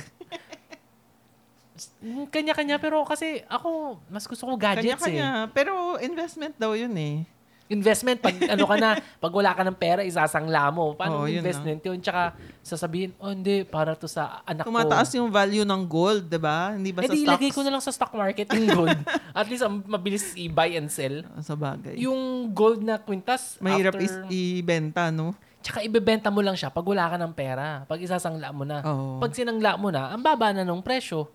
Mm, 2.00 2.26
Kanya-kanya, 2.34 2.80
pero 2.80 3.04
kasi 3.04 3.44
ako, 3.46 4.00
mas 4.08 4.24
gusto 4.24 4.48
ko 4.48 4.56
gadgets 4.56 4.88
eh. 4.88 4.96
Kanya-kanya. 4.96 5.52
Pero 5.52 6.00
investment 6.00 6.56
daw 6.56 6.72
yun 6.74 6.96
eh. 6.96 7.28
Investment, 7.68 8.18
pag 8.18 8.32
ano 8.34 8.64
ka 8.64 8.76
na, 8.76 8.90
pag 9.24 9.30
wala 9.30 9.52
ka 9.52 9.62
ng 9.62 9.76
pera, 9.76 10.02
isasangla 10.02 10.72
mo. 10.72 10.96
Paano 10.96 11.24
Oo, 11.24 11.28
yun 11.28 11.40
investment 11.40 11.80
yun? 11.82 12.00
Tsaka 12.00 12.32
sasabihin, 12.62 13.12
oh 13.18 13.30
hindi, 13.30 13.62
para 13.62 13.92
to 13.92 14.08
sa 14.08 14.40
anak 14.42 14.64
Tumataas 14.64 15.12
ko. 15.12 15.20
yung 15.20 15.30
value 15.30 15.64
ng 15.64 15.84
gold, 15.84 16.26
'di 16.26 16.38
ba? 16.38 16.72
Hindi 16.72 16.92
ba 16.92 17.04
Eh 17.04 17.08
sa 17.08 17.12
di, 17.12 17.18
stocks? 17.18 17.28
ilagay 17.28 17.52
ko 17.52 17.62
na 17.62 17.72
lang 17.72 17.84
sa 17.84 17.92
stock 17.92 18.12
market 18.12 18.48
yung 18.50 18.68
gold. 18.70 19.00
At 19.38 19.48
least, 19.48 19.64
mabilis 19.84 20.32
i-buy 20.34 20.76
and 20.76 20.88
sell. 20.88 21.28
sa 21.40 21.54
bagay. 21.54 21.96
Yung 21.98 22.18
gold 22.52 22.80
na 22.80 22.96
kwintas, 22.96 23.60
Mahirap 23.60 23.94
after, 23.94 24.02
is 24.02 24.16
ibenta, 24.30 25.12
no? 25.12 25.36
tsaka 25.58 25.84
ibebenta 25.84 26.32
mo 26.32 26.40
lang 26.40 26.56
siya 26.56 26.72
pag 26.72 26.82
wala 26.82 27.12
ka 27.12 27.20
ng 27.20 27.34
pera. 27.36 27.84
Pag 27.84 28.00
isasangla 28.00 28.56
mo 28.56 28.64
na. 28.64 28.80
Oo. 28.82 29.20
Pag 29.20 29.36
sinangla 29.36 29.76
mo 29.76 29.92
na, 29.92 30.16
ang 30.16 30.24
baba 30.24 30.56
na 30.56 30.64
nung 30.64 30.80
presyo. 30.80 31.28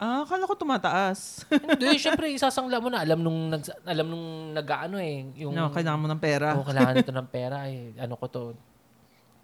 Ah, 0.00 0.24
akala 0.24 0.48
ko 0.48 0.56
tumataas. 0.56 1.44
Hindi, 1.76 2.00
syempre, 2.00 2.32
isasangla 2.32 2.80
mo 2.80 2.88
na. 2.88 3.04
Alam 3.04 3.20
nung, 3.20 3.52
nag, 3.52 3.60
alam 3.84 4.06
nung 4.08 4.26
nag-ano 4.56 4.96
eh. 4.96 5.28
Yung, 5.44 5.52
no, 5.52 5.68
kailangan 5.68 6.00
mo 6.00 6.08
ng 6.08 6.16
pera. 6.24 6.56
oh, 6.56 6.64
kailangan 6.64 6.96
nito 7.04 7.12
ng 7.12 7.28
pera. 7.28 7.68
Ay, 7.68 7.92
ano 8.00 8.16
ko 8.16 8.24
to. 8.32 8.42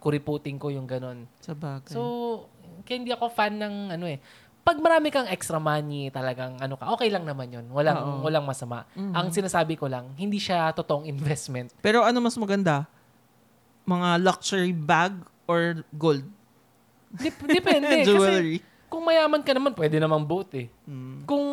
Kuriputing 0.01 0.57
ko 0.57 0.73
yung 0.73 0.89
ganon. 0.89 1.29
Sa 1.45 1.53
bagay. 1.53 1.93
So, 1.93 2.01
kaya 2.89 2.97
hindi 2.97 3.13
ako 3.13 3.29
fan 3.29 3.61
ng 3.61 3.93
ano 3.93 4.09
eh. 4.09 4.17
Pag 4.65 4.81
marami 4.81 5.13
kang 5.13 5.29
extra 5.29 5.61
money, 5.61 6.09
talagang 6.09 6.57
ano 6.57 6.73
ka, 6.73 6.89
okay 6.89 7.13
lang 7.13 7.23
naman 7.23 7.53
yun. 7.53 7.69
Walang, 7.69 7.97
Oo. 8.01 8.25
walang 8.25 8.43
masama. 8.43 8.83
Mhm. 8.97 9.13
Ang 9.13 9.27
sinasabi 9.29 9.77
ko 9.77 9.85
lang, 9.85 10.09
hindi 10.17 10.41
siya 10.41 10.73
totoong 10.73 11.05
investment. 11.05 11.69
Pero 11.85 12.01
ano 12.01 12.17
mas 12.17 12.33
maganda? 12.35 12.89
Mga 13.85 14.25
luxury 14.25 14.73
bag 14.73 15.13
or 15.45 15.85
gold? 15.93 16.25
Dep- 17.13 17.45
depende. 17.45 17.87
kasi 18.03 18.09
Jewelry. 18.09 18.57
Kung 18.87 19.03
mayaman 19.03 19.43
ka 19.43 19.51
naman, 19.51 19.75
pwede 19.75 19.99
namang 19.99 20.23
both 20.23 20.51
eh. 20.55 20.71
Mm. 20.87 21.27
Kung 21.27 21.45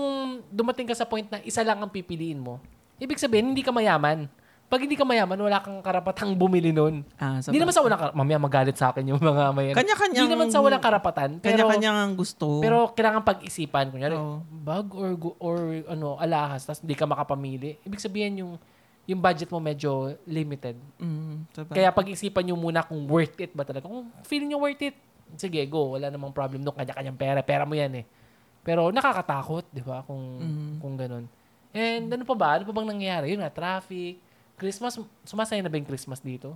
dumating 0.49 0.87
ka 0.87 0.95
sa 0.95 1.07
point 1.07 1.27
na 1.27 1.43
isa 1.43 1.67
lang 1.67 1.83
ang 1.83 1.91
pipiliin 1.91 2.39
mo, 2.39 2.63
ibig 2.99 3.19
sabihin, 3.19 3.51
hindi 3.51 3.63
ka 3.63 3.75
mayaman. 3.75 4.31
Pag 4.65 4.81
hindi 4.91 4.97
ka 4.97 5.05
mayaman, 5.05 5.39
wala 5.39 5.61
kang 5.61 5.79
karapatang 5.85 6.35
bumili 6.35 6.73
nun. 6.73 7.05
Ah, 7.21 7.39
Hindi 7.39 7.61
naman 7.61 7.77
sa 7.77 7.85
walang 7.85 8.01
karapatan. 8.01 8.19
Mamaya 8.19 8.39
magalit 8.41 8.77
sa 8.81 8.91
akin 8.91 9.05
yung 9.07 9.21
mga 9.21 9.53
mayan. 9.53 9.75
Kanya-kanyang... 9.77 10.25
Hindi 10.25 10.35
naman 10.35 10.49
sa 10.51 10.59
walang 10.65 10.83
karapatan. 10.83 11.31
Kanya-kanya 11.39 11.91
ang 11.93 12.17
gusto. 12.17 12.65
pero 12.65 12.91
kailangan 12.97 13.23
pag-isipan. 13.23 13.93
Kunyari, 13.93 14.17
Oo. 14.17 14.41
bag 14.65 14.89
or, 14.97 15.15
or 15.39 15.57
ano, 15.85 16.17
alahas, 16.17 16.65
tapos 16.65 16.81
hindi 16.81 16.97
ka 16.97 17.05
makapamili. 17.05 17.77
Ibig 17.85 18.03
sabihin 18.03 18.41
yung 18.41 18.53
yung 19.05 19.21
budget 19.21 19.53
mo 19.53 19.61
medyo 19.61 20.17
limited. 20.25 20.81
Mm. 20.97 21.45
Kaya 21.69 21.93
pag-isipan 21.93 22.41
nyo 22.49 22.57
muna 22.57 22.81
kung 22.81 23.05
worth 23.05 23.37
it 23.37 23.53
ba 23.53 23.63
talaga. 23.63 23.85
Kung 23.85 24.09
feeling 24.25 24.57
nyo 24.57 24.65
worth 24.65 24.81
it, 24.81 24.97
sige, 25.35 25.61
go. 25.67 25.95
Wala 25.95 26.09
namang 26.09 26.31
problem 26.31 26.61
nung 26.61 26.75
kanya-kanyang 26.75 27.17
pera. 27.17 27.41
Pera 27.41 27.65
mo 27.65 27.73
yan 27.73 28.01
eh. 28.01 28.07
Pero 28.61 28.89
nakakatakot, 28.89 29.69
di 29.69 29.81
ba? 29.81 30.01
Kung, 30.03 30.23
Mm. 30.41 30.73
kung 30.79 30.95
ganun. 30.95 31.25
And 31.75 32.07
ano 32.09 32.25
pa 32.25 32.35
ba? 32.35 32.49
Ano 32.57 32.65
pa 32.65 32.73
bang 32.73 32.89
nangyayari? 32.89 33.35
Yun 33.35 33.43
nga, 33.43 33.51
traffic. 33.51 34.23
Christmas, 34.55 34.95
sumasaya 35.23 35.59
na 35.59 35.69
ba 35.69 35.77
yung 35.77 35.85
Christmas 35.85 36.23
dito? 36.23 36.55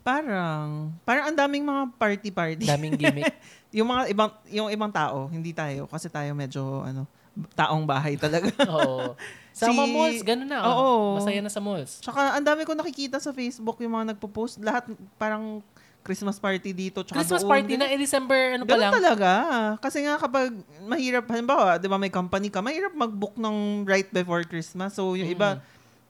Parang, 0.00 0.94
parang 1.02 1.28
ang 1.28 1.36
daming 1.36 1.66
mga 1.66 1.82
party-party. 1.98 2.62
Daming 2.62 2.94
gimmick. 2.94 3.26
yung 3.76 3.90
mga 3.90 4.02
ibang, 4.06 4.30
yung 4.46 4.68
ibang 4.70 4.88
tao, 4.88 5.26
hindi 5.26 5.50
tayo. 5.50 5.90
Kasi 5.90 6.06
tayo 6.06 6.30
medyo, 6.30 6.86
ano, 6.86 7.10
taong 7.52 7.82
bahay 7.82 8.14
talaga. 8.14 8.46
Oo. 8.70 9.18
Sa 9.50 9.66
Si- 9.66 9.74
mga 9.74 9.86
malls, 9.90 10.20
ganun 10.22 10.46
na. 10.46 10.62
Oh. 10.62 10.70
Oo. 10.70 10.98
Masaya 11.18 11.42
na 11.42 11.50
sa 11.50 11.58
malls. 11.58 11.98
Tsaka, 11.98 12.38
ang 12.38 12.46
dami 12.46 12.62
ko 12.62 12.72
nakikita 12.72 13.18
sa 13.18 13.34
Facebook 13.34 13.82
yung 13.82 13.92
mga 13.92 14.14
nagpo-post. 14.14 14.62
Lahat, 14.62 14.86
parang 15.18 15.58
Christmas 16.06 16.38
party 16.38 16.70
dito. 16.70 17.02
Tsaka 17.02 17.18
Christmas 17.18 17.42
doon. 17.42 17.50
party 17.50 17.72
na, 17.74 17.86
eh, 17.86 17.98
December, 17.98 18.38
ano 18.54 18.62
pa 18.62 18.70
Ganun 18.70 18.80
lang. 18.80 18.94
talaga. 18.94 19.30
Kasi 19.78 19.98
nga 20.00 20.14
kapag 20.16 20.54
mahirap, 20.80 21.26
halimbawa, 21.26 21.74
di 21.74 21.84
ba 21.84 21.98
may 21.98 22.08
company 22.08 22.46
ka, 22.46 22.58
mahirap 22.58 22.94
mag-book 22.94 23.34
ng 23.34 23.56
right 23.82 24.06
before 24.08 24.40
Christmas. 24.42 24.94
So, 24.94 25.12
yung 25.12 25.26
iba, 25.26 25.58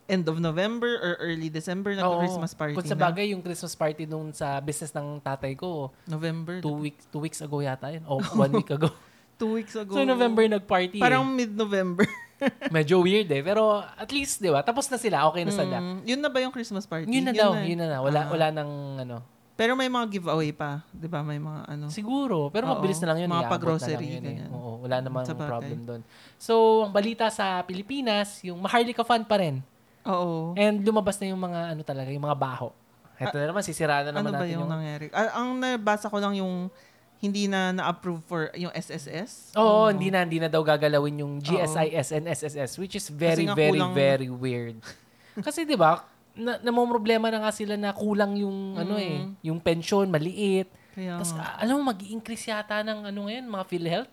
end 0.06 0.22
of 0.22 0.38
November 0.38 0.86
or 1.02 1.18
early 1.18 1.48
December, 1.48 1.90
Oo. 1.92 1.98
nag-Christmas 1.98 2.52
party 2.52 2.76
Kung 2.76 2.84
sa 2.84 2.94
na. 2.94 3.02
bagay, 3.02 3.32
yung 3.32 3.40
Christmas 3.40 3.72
party 3.72 4.04
nung 4.04 4.30
sa 4.30 4.60
business 4.60 4.92
ng 4.92 5.18
tatay 5.18 5.52
ko, 5.52 5.90
November. 6.04 6.60
two 6.60 6.78
weeks 6.78 7.02
two 7.08 7.18
weeks 7.18 7.40
ago 7.40 7.58
yata 7.58 7.90
yun. 7.90 8.04
O 8.04 8.20
one 8.38 8.52
week 8.54 8.70
ago. 8.70 8.86
Two 9.34 9.52
weeks 9.52 9.74
ago. 9.74 9.92
so, 9.92 10.04
November 10.04 10.46
nag-party. 10.46 10.96
Parang 10.96 11.26
eh. 11.26 11.42
mid-November. 11.42 12.06
Medyo 12.70 13.00
weird 13.00 13.28
eh. 13.28 13.40
Pero 13.40 13.80
at 13.80 14.08
least, 14.08 14.38
di 14.38 14.48
ba? 14.48 14.60
Tapos 14.60 14.86
na 14.86 14.96
sila. 14.96 15.24
Okay 15.26 15.42
na 15.42 15.50
sila. 15.50 15.76
Mm, 15.76 16.04
yun 16.04 16.20
na 16.20 16.28
ba 16.28 16.38
yung 16.38 16.52
Christmas 16.52 16.84
party? 16.84 17.08
Yun 17.08 17.26
na 17.26 17.32
daw. 17.32 17.52
eh. 17.52 17.66
Yun 17.66 17.80
na 17.80 17.88
na. 17.88 17.98
Wala, 17.98 18.18
Ah. 18.18 18.28
wala 18.28 18.46
nang 18.50 18.70
ano. 18.98 19.16
Pero 19.56 19.72
may 19.72 19.88
mga 19.88 20.20
giveaway 20.20 20.52
pa, 20.52 20.84
'di 20.92 21.08
ba? 21.08 21.25
May 21.25 21.40
mga 21.40 21.64
ano. 21.64 21.88
Siguro. 21.88 22.52
Pero 22.52 22.68
Oo. 22.68 22.76
mabilis 22.76 23.00
na 23.00 23.08
lang 23.10 23.25
yun. 23.25 23.32
Mga 23.32 23.48
pag-grocery, 23.48 24.20
na 24.20 24.30
eh. 24.36 24.52
Oo, 24.52 24.84
wala 24.84 25.00
namang 25.00 25.25
Sa 25.25 25.32
bagay. 25.32 25.48
problem 25.48 25.80
doon. 25.88 26.00
So, 26.36 26.84
ang 26.84 26.92
balita 26.92 27.32
sa 27.32 27.64
Pilipinas, 27.64 28.44
yung 28.44 28.60
Maharlika 28.60 29.00
Fund 29.00 29.25
pa 29.25 29.40
rin. 29.40 29.64
Oo. 30.04 30.52
And 30.60 30.84
lumabas 30.84 31.16
na 31.18 31.32
yung 31.32 31.40
mga 31.40 31.72
ano 31.72 31.82
talaga, 31.82 32.12
yung 32.12 32.28
mga 32.28 32.36
baho. 32.36 32.68
Ito 33.16 33.32
na 33.40 33.48
naman, 33.48 33.64
sisiraan 33.64 34.04
na 34.04 34.10
ano 34.12 34.20
naman 34.20 34.32
ba 34.36 34.44
natin 34.44 34.52
yung 34.52 34.60
yung... 34.60 34.70
nangyari? 34.70 35.04
Ah, 35.08 35.40
ang 35.40 35.56
nabasa 35.56 36.12
ko 36.12 36.20
lang 36.20 36.36
yung 36.36 36.68
hindi 37.16 37.48
na 37.48 37.72
na-approve 37.72 38.20
for 38.28 38.52
yung 38.52 38.68
SSS. 38.76 39.56
Oo, 39.56 39.88
hindi 39.88 40.12
na, 40.12 40.28
hindi 40.28 40.36
na 40.36 40.52
daw 40.52 40.60
gagalawin 40.60 41.25
yung 41.25 41.40
GSIS 41.40 42.12
and 42.12 42.28
SSS, 42.28 42.76
which 42.76 42.92
is 42.92 43.08
very, 43.08 43.48
nga 43.48 43.56
very, 43.56 43.80
kulang- 43.80 43.96
very 43.96 44.28
weird. 44.28 44.76
Kasi 45.46 45.64
di 45.64 45.80
ba, 45.80 46.04
na, 46.36 46.60
namomroblema 46.60 47.26
na 47.26 47.40
nga 47.40 47.50
sila 47.50 47.74
na 47.74 47.90
kulang 47.90 48.36
yung, 48.36 48.76
ano 48.76 48.94
eh, 48.94 49.24
yung 49.42 49.58
pension, 49.58 50.04
maliit. 50.06 50.68
Kaya 50.92 51.16
Tapos, 51.16 51.32
ah, 51.34 51.56
alam 51.58 51.76
mo, 51.76 51.88
mag-increase 51.88 52.46
yata 52.46 52.80
ng 52.80 53.04
ano 53.06 53.20
ngayon, 53.24 53.44
mga 53.44 53.64
PhilHealth. 53.66 54.12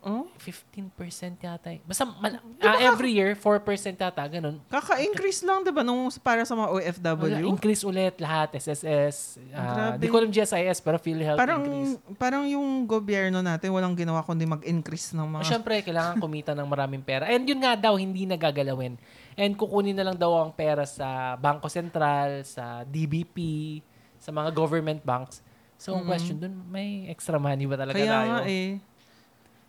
Oh, 0.00 0.28
15% 0.36 0.84
yata 1.40 1.72
eh. 1.72 1.80
Basta, 1.80 2.04
mal- 2.04 2.36
ah, 2.60 2.76
every 2.78 3.08
year, 3.10 3.32
4% 3.32 3.64
yata, 3.96 4.20
ganun. 4.26 4.60
kaka-increase 4.68 5.40
lang 5.40 5.64
'di 5.64 5.72
ba 5.72 5.80
nung 5.80 6.12
para 6.20 6.44
sa 6.44 6.52
mga 6.52 6.68
Wala, 6.68 6.84
OFW? 6.84 7.48
increase 7.48 7.80
ulit 7.82 8.20
lahat, 8.20 8.52
SSS. 8.54 9.40
ah, 9.50 9.96
Grabe. 9.96 9.96
di 9.96 10.06
ko 10.06 10.20
alam 10.20 10.28
GSIS, 10.28 10.78
pero 10.78 11.00
PhilHealth 11.00 11.40
Parang 11.40 11.64
increase. 11.64 11.96
parang 12.20 12.44
yung 12.44 12.84
gobyerno 12.84 13.40
natin 13.40 13.72
walang 13.72 13.96
ginawa 13.96 14.20
kundi 14.20 14.44
mag-increase 14.44 15.12
ng 15.12 15.24
mga 15.24 15.40
Ah, 15.40 15.48
Siyempre, 15.48 15.80
kailangan 15.80 16.20
kumita 16.20 16.52
ng 16.52 16.68
maraming 16.68 17.00
pera. 17.00 17.24
And 17.26 17.40
yun 17.42 17.56
nga 17.58 17.72
daw, 17.74 17.96
hindi 17.96 18.28
nagagalawin. 18.28 19.00
And 19.34 19.52
kukunin 19.54 19.94
na 19.94 20.06
lang 20.06 20.16
daw 20.16 20.30
ang 20.38 20.54
pera 20.54 20.86
sa 20.86 21.34
Bangko 21.34 21.66
Sentral, 21.66 22.46
sa 22.46 22.86
DBP, 22.86 23.38
sa 24.18 24.30
mga 24.30 24.54
government 24.54 25.02
banks. 25.02 25.42
So, 25.74 25.98
ang 25.98 26.06
question 26.06 26.38
dun, 26.38 26.54
may 26.70 27.10
extra 27.10 27.36
money 27.36 27.66
ba 27.66 27.76
talaga 27.76 27.98
Kaya 27.98 28.08
tayo? 28.08 28.30
nga 28.30 28.40
eh. 28.46 28.78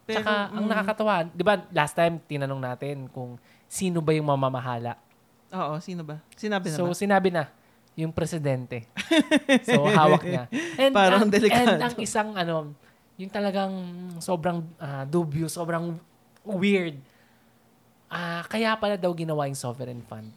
Pero, 0.05 0.22
Tsaka, 0.22 0.34
ang 0.53 0.63
mm, 0.63 0.72
nakakatawa, 0.72 1.13
di 1.27 1.43
ba, 1.43 1.53
last 1.74 1.98
time, 1.98 2.22
tinanong 2.22 2.62
natin 2.62 3.10
kung 3.10 3.41
sino 3.65 4.05
ba 4.05 4.13
yung 4.13 4.29
mamamahala. 4.29 5.01
Oo, 5.50 5.81
sino 5.81 6.05
ba? 6.05 6.22
Sinabi 6.38 6.69
na 6.69 6.75
So, 6.77 6.86
ba? 6.86 6.93
sinabi 6.93 7.29
na, 7.34 7.50
yung 7.98 8.13
presidente. 8.13 8.86
so, 9.67 9.88
hawak 9.89 10.24
niya. 10.24 10.45
And, 10.77 10.93
Parang 10.93 11.25
ang, 11.25 11.31
delikado. 11.34 11.74
and 11.74 11.81
ang 11.81 11.95
isang, 11.98 12.29
ano, 12.38 12.75
yung 13.17 13.31
talagang 13.31 13.74
sobrang 14.19 14.62
ah, 14.77 15.07
dubious, 15.07 15.55
sobrang 15.55 15.95
weird. 16.43 17.00
Ah, 18.15 18.48
kaya 18.48 18.72
pala 18.79 18.95
daw 18.95 19.12
ginawa 19.12 19.43
yung 19.51 19.60
sovereign 19.60 20.00
fund. 20.07 20.31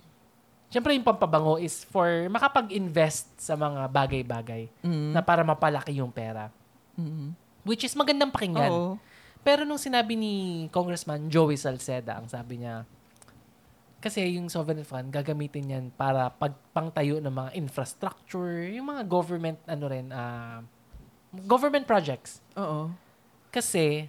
Siyempre, 0.69 0.93
yung 0.99 1.07
pampabango 1.07 1.57
is 1.57 1.87
for 1.87 2.27
makapag-invest 2.29 3.39
sa 3.39 3.55
mga 3.55 3.87
bagay-bagay 3.89 4.69
Mm. 4.83 5.15
na 5.15 5.23
para 5.23 5.41
mapalaki 5.41 5.97
yung 5.97 6.11
pera. 6.11 6.51
Mm. 6.99 7.33
Which 7.63 7.87
is 7.87 7.95
magandang 7.95 8.35
pakinggan. 8.35 8.69
Oo. 8.69 8.99
Pero 9.41 9.63
nung 9.63 9.79
sinabi 9.79 10.19
ni 10.19 10.35
Congressman 10.69 11.31
Joey 11.31 11.55
Salceda, 11.57 12.19
ang 12.19 12.27
sabi 12.27 12.61
niya, 12.61 12.83
kasi 13.99 14.27
yung 14.35 14.51
sovereign 14.51 14.85
fund, 14.85 15.09
gagamitin 15.09 15.73
yan 15.73 15.85
para 15.95 16.29
pagpangtayo 16.31 17.23
ng 17.23 17.33
mga 17.33 17.51
infrastructure, 17.57 18.67
yung 18.69 18.91
mga 18.91 19.07
government, 19.07 19.59
ano 19.65 19.85
rin, 19.87 20.07
ah, 20.11 20.61
government 21.47 21.87
projects. 21.87 22.43
Oo. 22.55 22.93
Kasi, 23.49 24.07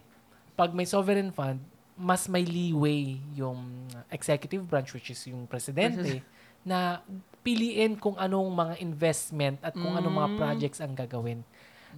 pag 0.53 0.75
may 0.75 0.85
sovereign 0.85 1.31
fund, 1.31 1.63
mas 1.99 2.31
may 2.31 2.47
leeway 2.47 3.19
yung 3.35 3.59
executive 4.07 4.63
branch, 4.63 4.95
which 4.95 5.11
is 5.11 5.19
yung 5.27 5.43
presidente, 5.43 6.23
na 6.63 7.03
piliin 7.43 7.99
kung 7.99 8.15
anong 8.15 8.47
mga 8.51 8.73
investment 8.79 9.59
at 9.59 9.75
kung 9.75 9.95
anong 9.95 10.15
mga 10.15 10.29
Mm. 10.31 10.37
projects 10.39 10.79
ang 10.79 10.95
gagawin 10.95 11.43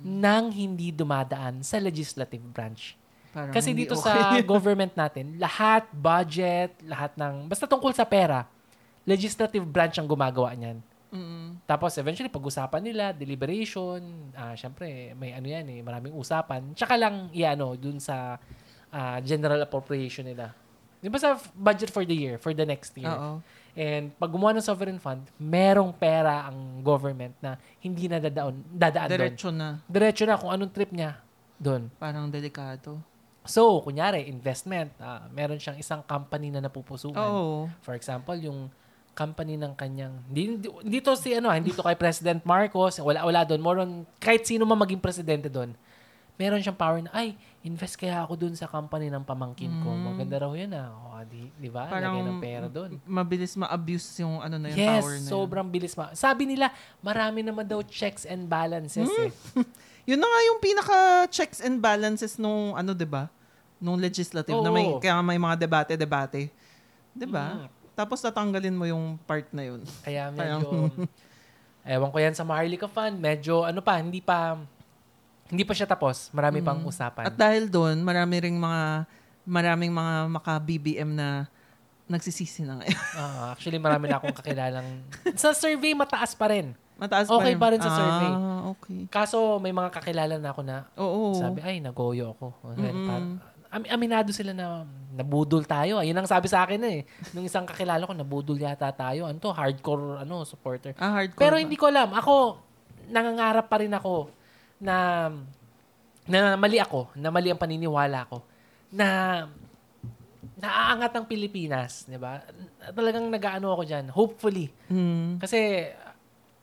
nang 0.01 0.49
hindi 0.49 0.89
dumadaan 0.89 1.61
sa 1.61 1.77
legislative 1.77 2.41
branch. 2.49 2.95
Parang 3.31 3.53
Kasi 3.53 3.71
dito 3.71 3.95
okay. 3.95 4.07
sa 4.11 4.13
government 4.53 4.91
natin, 4.95 5.35
lahat, 5.37 5.87
budget, 5.91 6.71
lahat 6.83 7.11
ng, 7.15 7.47
basta 7.47 7.67
tungkol 7.67 7.91
sa 7.91 8.07
pera, 8.07 8.47
legislative 9.03 9.63
branch 9.67 9.99
ang 9.99 10.07
gumagawa 10.07 10.55
niyan. 10.55 10.79
Mm. 11.11 11.59
Tapos 11.67 11.91
eventually, 11.99 12.31
pag-usapan 12.31 12.79
nila, 12.79 13.11
deliberation, 13.11 13.99
ah 14.31 14.55
syempre, 14.55 15.11
may 15.19 15.35
ano 15.35 15.43
yan 15.43 15.67
eh, 15.67 15.79
maraming 15.83 16.15
usapan. 16.15 16.71
Tsaka 16.71 16.95
lang, 16.95 17.27
i-ano, 17.35 17.75
dun 17.75 17.99
sa 17.99 18.39
ah, 18.91 19.17
general 19.23 19.63
appropriation 19.63 20.27
nila. 20.27 20.53
Di 21.01 21.09
ba 21.09 21.17
sa 21.17 21.33
budget 21.57 21.89
for 21.89 22.05
the 22.05 22.13
year, 22.13 22.37
for 22.37 22.53
the 22.53 22.61
next 22.61 22.93
year? 22.93 23.09
Oo. 23.09 23.41
And 23.73 24.11
pag 24.19 24.29
gumawa 24.29 24.53
ng 24.53 24.61
sovereign 24.61 24.99
fund, 24.99 25.25
merong 25.39 25.95
pera 25.95 26.45
ang 26.45 26.83
government 26.83 27.33
na 27.41 27.55
hindi 27.81 28.05
na 28.05 28.19
dadaon, 28.21 28.61
dadaan 28.69 29.07
doon. 29.09 29.17
Diretso 29.17 29.49
na. 29.49 29.67
Diretso 29.87 30.23
na 30.27 30.37
kung 30.37 30.51
anong 30.51 30.69
trip 30.75 30.91
niya 30.93 31.17
doon. 31.57 31.89
Parang 31.97 32.27
delikado. 32.29 32.99
So, 33.41 33.81
kunyari, 33.81 34.29
investment. 34.29 34.93
ah, 35.01 35.25
meron 35.33 35.57
siyang 35.57 35.81
isang 35.81 36.05
company 36.05 36.53
na 36.53 36.61
napupusuan. 36.61 37.17
Oo. 37.17 37.65
For 37.81 37.97
example, 37.97 38.37
yung 38.37 38.69
company 39.17 39.57
ng 39.57 39.73
kanyang... 39.73 40.13
Hindi, 40.29 40.41
hindi, 40.45 40.67
hindi 40.69 40.99
to 41.01 41.17
si 41.17 41.33
ano, 41.33 41.49
ah, 41.49 41.57
hindi 41.57 41.73
to 41.73 41.81
kay 41.81 41.97
President 41.97 42.45
Marcos. 42.45 43.01
Wala, 43.01 43.25
wala 43.25 43.41
doon. 43.41 43.61
More 43.63 43.77
on, 43.81 44.05
kahit 44.21 44.45
sino 44.45 44.63
man 44.69 44.77
maging 44.77 45.01
presidente 45.01 45.49
doon. 45.49 45.73
Meron 46.37 46.61
siyang 46.61 46.77
power 46.77 47.01
na, 47.01 47.09
ay, 47.13 47.33
invest 47.61 47.93
kaya 47.93 48.21
ako 48.21 48.33
doon 48.35 48.53
sa 48.53 48.65
company 48.65 49.05
ng 49.07 49.21
pamangkin 49.21 49.69
ko. 49.79 49.89
Mm. 49.89 50.01
Maganda 50.03 50.35
raw 50.39 50.51
yun 50.51 50.71
ah. 50.71 50.89
O, 50.91 51.21
di, 51.21 51.45
di 51.53 51.69
ba? 51.69 51.85
Parang 51.85 52.17
Lagay 52.17 52.25
ng 52.25 52.39
pera 52.39 52.65
doon. 52.65 52.97
mabilis 53.03 53.53
ma-abuse 53.53 54.07
yung 54.19 54.41
ano 54.41 54.57
na 54.57 54.67
yung 54.67 54.79
Yes, 54.79 54.97
power 54.97 55.13
na 55.13 55.19
yun. 55.19 55.29
sobrang 55.29 55.67
bilis 55.67 55.93
ma. 55.93 56.09
Sabi 56.11 56.43
nila, 56.45 56.73
marami 56.99 57.41
naman 57.41 57.61
daw 57.63 57.79
checks 57.83 58.25
and 58.25 58.45
balances 58.45 59.05
Hmm? 59.05 59.25
eh. 59.25 59.31
Yun 60.09 60.17
na 60.17 60.25
nga 60.25 60.39
yung 60.43 60.59
pinaka 60.59 60.97
checks 61.29 61.61
and 61.61 61.77
balances 61.77 62.33
nung 62.35 62.73
ano 62.73 62.89
'di 62.89 63.05
ba? 63.05 63.29
Nung 63.77 63.95
legislative 63.95 64.57
na 64.57 64.69
may 64.69 64.85
Oo. 64.87 64.97
kaya 64.97 65.21
may 65.21 65.37
mga 65.37 65.55
debate-debate. 65.59 66.49
'Di 67.13 67.27
ba? 67.27 67.61
Mm. 67.61 67.67
Tapos 67.93 68.17
tatanggalin 68.17 68.73
mo 68.73 68.89
yung 68.89 69.21
part 69.21 69.45
na 69.51 69.61
yun. 69.63 69.85
Kaya 70.01 70.31
medyo, 70.33 70.89
ewan 71.83 72.09
ko 72.09 72.17
yan 72.17 72.33
sa 72.33 72.41
Maharlika 72.41 72.87
Fund, 72.87 73.13
medyo 73.15 73.61
ano 73.61 73.77
pa, 73.77 74.01
hindi 74.01 74.17
pa, 74.17 74.57
hindi 75.51 75.67
pa 75.67 75.75
siya 75.75 75.85
tapos. 75.85 76.31
Marami 76.31 76.63
pang 76.63 76.79
usapan. 76.87 77.27
Mm. 77.27 77.29
At 77.29 77.35
dahil 77.35 77.67
doon, 77.67 77.99
marami 77.99 78.35
ring 78.39 78.55
mga 78.55 79.03
maraming 79.43 79.91
mga 79.91 80.13
maka-BBM 80.31 81.11
na 81.11 81.51
nagsisisi 82.07 82.63
na 82.63 82.79
ngayon. 82.79 82.99
Ah, 83.19 83.51
actually, 83.51 83.79
marami 83.79 84.07
na 84.07 84.17
akong 84.19 84.35
kakilalang. 84.35 84.87
sa 85.41 85.51
survey, 85.51 85.91
mataas 85.91 86.31
pa 86.31 86.51
rin. 86.51 86.71
Mataas 86.95 87.27
Okay 87.27 87.55
pa 87.59 87.67
rin 87.75 87.81
sa 87.83 87.91
ah, 87.91 87.97
survey. 87.97 88.31
okay. 88.71 88.99
Kaso, 89.11 89.59
may 89.59 89.75
mga 89.75 89.89
kakilala 89.91 90.35
na 90.39 90.49
ako 90.55 90.61
na 90.63 90.87
Oo. 90.95 91.35
sabi, 91.35 91.59
ay, 91.63 91.83
nagoyo 91.83 92.31
ako. 92.35 92.55
Mm-mm. 92.75 93.07
Par- 93.07 93.51
am- 93.71 93.89
aminado 93.89 94.29
sila 94.35 94.51
na 94.51 94.83
nabudol 95.15 95.63
tayo. 95.63 95.99
Ayun 95.99 96.15
ang 96.15 96.27
sabi 96.27 96.51
sa 96.51 96.67
akin 96.67 96.79
eh. 96.83 96.99
Nung 97.31 97.47
isang 97.47 97.63
kakilala 97.63 98.03
ko, 98.03 98.13
nabudol 98.15 98.59
yata 98.59 98.91
tayo. 98.91 99.25
Ano 99.27 99.39
to? 99.39 99.51
Hardcore 99.51 100.23
ano, 100.23 100.43
supporter. 100.43 100.95
ah, 100.99 101.23
hardcore. 101.23 101.41
Pero 101.41 101.55
ba? 101.57 101.61
hindi 101.63 101.75
ko 101.79 101.87
alam. 101.87 102.11
Ako, 102.11 102.59
nangangarap 103.09 103.65
pa 103.71 103.79
rin 103.79 103.91
ako 103.91 104.40
na 104.81 105.29
na 106.25 106.57
mali 106.57 106.77
ako, 106.81 107.13
na 107.17 107.29
mali 107.29 107.53
ang 107.53 107.61
paniniwala 107.61 108.25
ko, 108.29 108.41
na 108.93 109.07
naaangat 110.61 111.11
ang 111.17 111.25
Pilipinas, 111.25 112.05
di 112.05 112.17
ba? 112.17 112.41
Talagang 112.93 113.25
nag-ano 113.29 113.73
ako 113.73 113.83
dyan. 113.85 114.05
Hopefully. 114.13 114.69
Hmm. 114.89 115.41
Kasi 115.41 115.89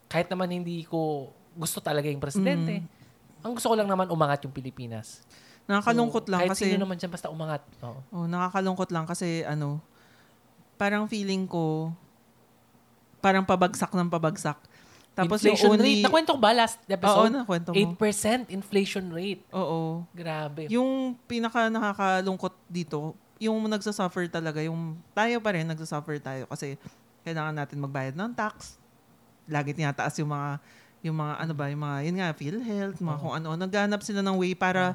kahit 0.07 0.31
naman 0.31 0.51
hindi 0.51 0.87
ko 0.87 1.31
gusto 1.59 1.83
talaga 1.83 2.07
yung 2.07 2.23
presidente, 2.23 2.83
ang 3.43 3.53
gusto 3.55 3.67
ko 3.71 3.75
lang 3.75 3.91
naman 3.91 4.07
umangat 4.11 4.47
yung 4.47 4.55
Pilipinas. 4.55 5.27
Nakakalungkot 5.67 6.27
So, 6.27 6.31
lang 6.33 6.41
kahit 6.47 6.51
kasi 6.55 6.65
sino 6.71 6.87
naman 6.87 6.97
dyan, 6.97 7.13
basta 7.13 7.29
umangat. 7.29 7.63
Oo. 7.83 8.01
Oh, 8.15 8.27
nakakalungkot 8.31 8.89
lang 8.95 9.05
kasi 9.05 9.43
ano, 9.45 9.83
parang 10.79 11.11
feeling 11.11 11.45
ko 11.45 11.93
parang 13.19 13.43
pabagsak 13.43 13.91
ng 13.93 14.09
pabagsak. 14.09 14.59
Tapos 15.19 15.43
inflation 15.43 15.67
yung 15.67 15.75
only, 15.75 15.93
rate. 15.99 16.05
Nakwento 16.07 16.31
ko 16.31 16.41
ba 16.41 16.53
last 16.55 16.79
Oo, 16.79 16.95
episode? 16.95 17.33
nakwento 17.35 17.69
mo. 17.75 17.77
8% 17.99 18.55
inflation 18.55 19.05
rate. 19.11 19.43
Oo. 19.51 20.07
Grabe. 20.15 20.71
Yung 20.71 21.19
pinaka 21.27 21.67
nakakalungkot 21.67 22.55
dito, 22.71 23.19
yung 23.43 23.59
nagsasuffer 23.67 24.31
talaga, 24.31 24.63
yung 24.63 24.95
tayo 25.11 25.43
pa 25.43 25.51
rin 25.55 25.67
nagsasuffer 25.67 26.23
tayo 26.23 26.47
kasi 26.47 26.79
kailangan 27.27 27.55
natin 27.59 27.83
magbayad 27.83 28.15
ng 28.15 28.31
tax. 28.35 28.79
Lagi 29.51 29.75
tinataas 29.75 30.15
yung 30.23 30.31
mga 30.31 30.51
yung 30.99 31.15
mga 31.15 31.35
ano 31.39 31.53
ba, 31.55 31.65
yung 31.71 31.83
mga 31.83 31.97
yun 32.07 32.17
nga 32.19 32.29
PhilHealth, 32.35 32.99
mga 32.99 33.19
Oo. 33.19 33.23
kung 33.23 33.33
ano, 33.39 33.49
naghanap 33.55 34.01
sila 34.03 34.23
ng 34.23 34.39
way 34.39 34.55
para 34.55 34.95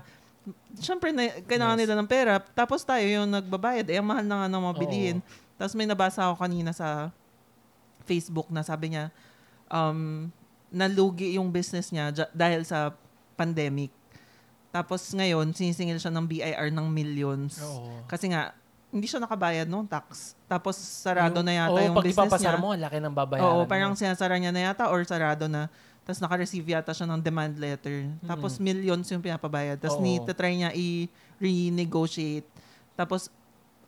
Siyempre, 0.75 1.15
na, 1.15 1.31
kailangan 1.47 1.79
Yes. 1.79 1.81
nila 1.88 1.95
ng 2.03 2.09
pera. 2.12 2.36
Tapos 2.36 2.83
tayo 2.83 3.07
yung 3.07 3.31
nagbabayad. 3.31 3.88
Eh, 3.88 3.95
ang 3.95 4.03
mahal 4.12 4.27
na 4.27 4.43
nga 4.43 4.47
ng 4.51 4.59
mga 4.59 4.75
Oo. 4.75 4.81
bilihin. 4.83 5.17
Tapos 5.55 5.71
may 5.71 5.88
nabasa 5.88 6.27
ako 6.27 6.36
kanina 6.36 6.75
sa 6.75 7.15
Facebook 8.03 8.51
na 8.51 8.59
sabi 8.59 8.91
niya, 8.91 9.07
um, 9.73 10.29
nalugi 10.69 11.36
yung 11.36 11.49
business 11.49 11.89
niya 11.89 12.13
dahil 12.29 12.62
sa 12.62 12.93
pandemic. 13.33 13.89
Tapos 14.69 15.01
ngayon, 15.09 15.53
sinisingil 15.53 15.97
siya 15.97 16.09
ng 16.09 16.25
BIR 16.25 16.69
ng 16.69 16.88
millions. 16.89 17.62
Oo. 17.62 18.05
Kasi 18.05 18.29
nga, 18.29 18.53
hindi 18.89 19.05
siya 19.05 19.17
nakabayad 19.17 19.65
ng 19.65 19.86
tax. 19.89 20.38
Tapos 20.45 20.77
sarado 20.77 21.41
Yung- 21.41 21.45
na 21.45 21.53
yata 21.57 21.73
oo, 21.73 21.81
yung 21.81 21.97
pag 21.97 22.05
business 22.05 22.41
niya. 22.41 22.57
mo, 22.62 22.73
ang 22.73 22.81
laki 22.81 22.97
ng 23.01 23.13
babayaran 23.13 23.45
Oo, 23.49 23.65
mo. 23.65 23.69
parang 23.69 23.93
sinasara 23.97 24.38
niya 24.38 24.53
na 24.53 24.69
yata 24.69 24.86
or 24.89 25.01
sarado 25.01 25.49
na. 25.49 25.65
Tapos 26.05 26.19
naka-receive 26.19 26.65
yata 26.67 26.93
siya 26.93 27.09
ng 27.09 27.17
demand 27.17 27.57
letter. 27.57 28.05
Tapos 28.21 28.57
Mm. 28.57 28.62
millions 28.62 29.07
yung 29.09 29.21
pinapabayad. 29.21 29.77
Tapos 29.77 29.97
ni 29.97 30.17
try 30.27 30.53
niya 30.53 30.69
i-renegotiate. 30.73 32.45
Tapos 32.93 33.29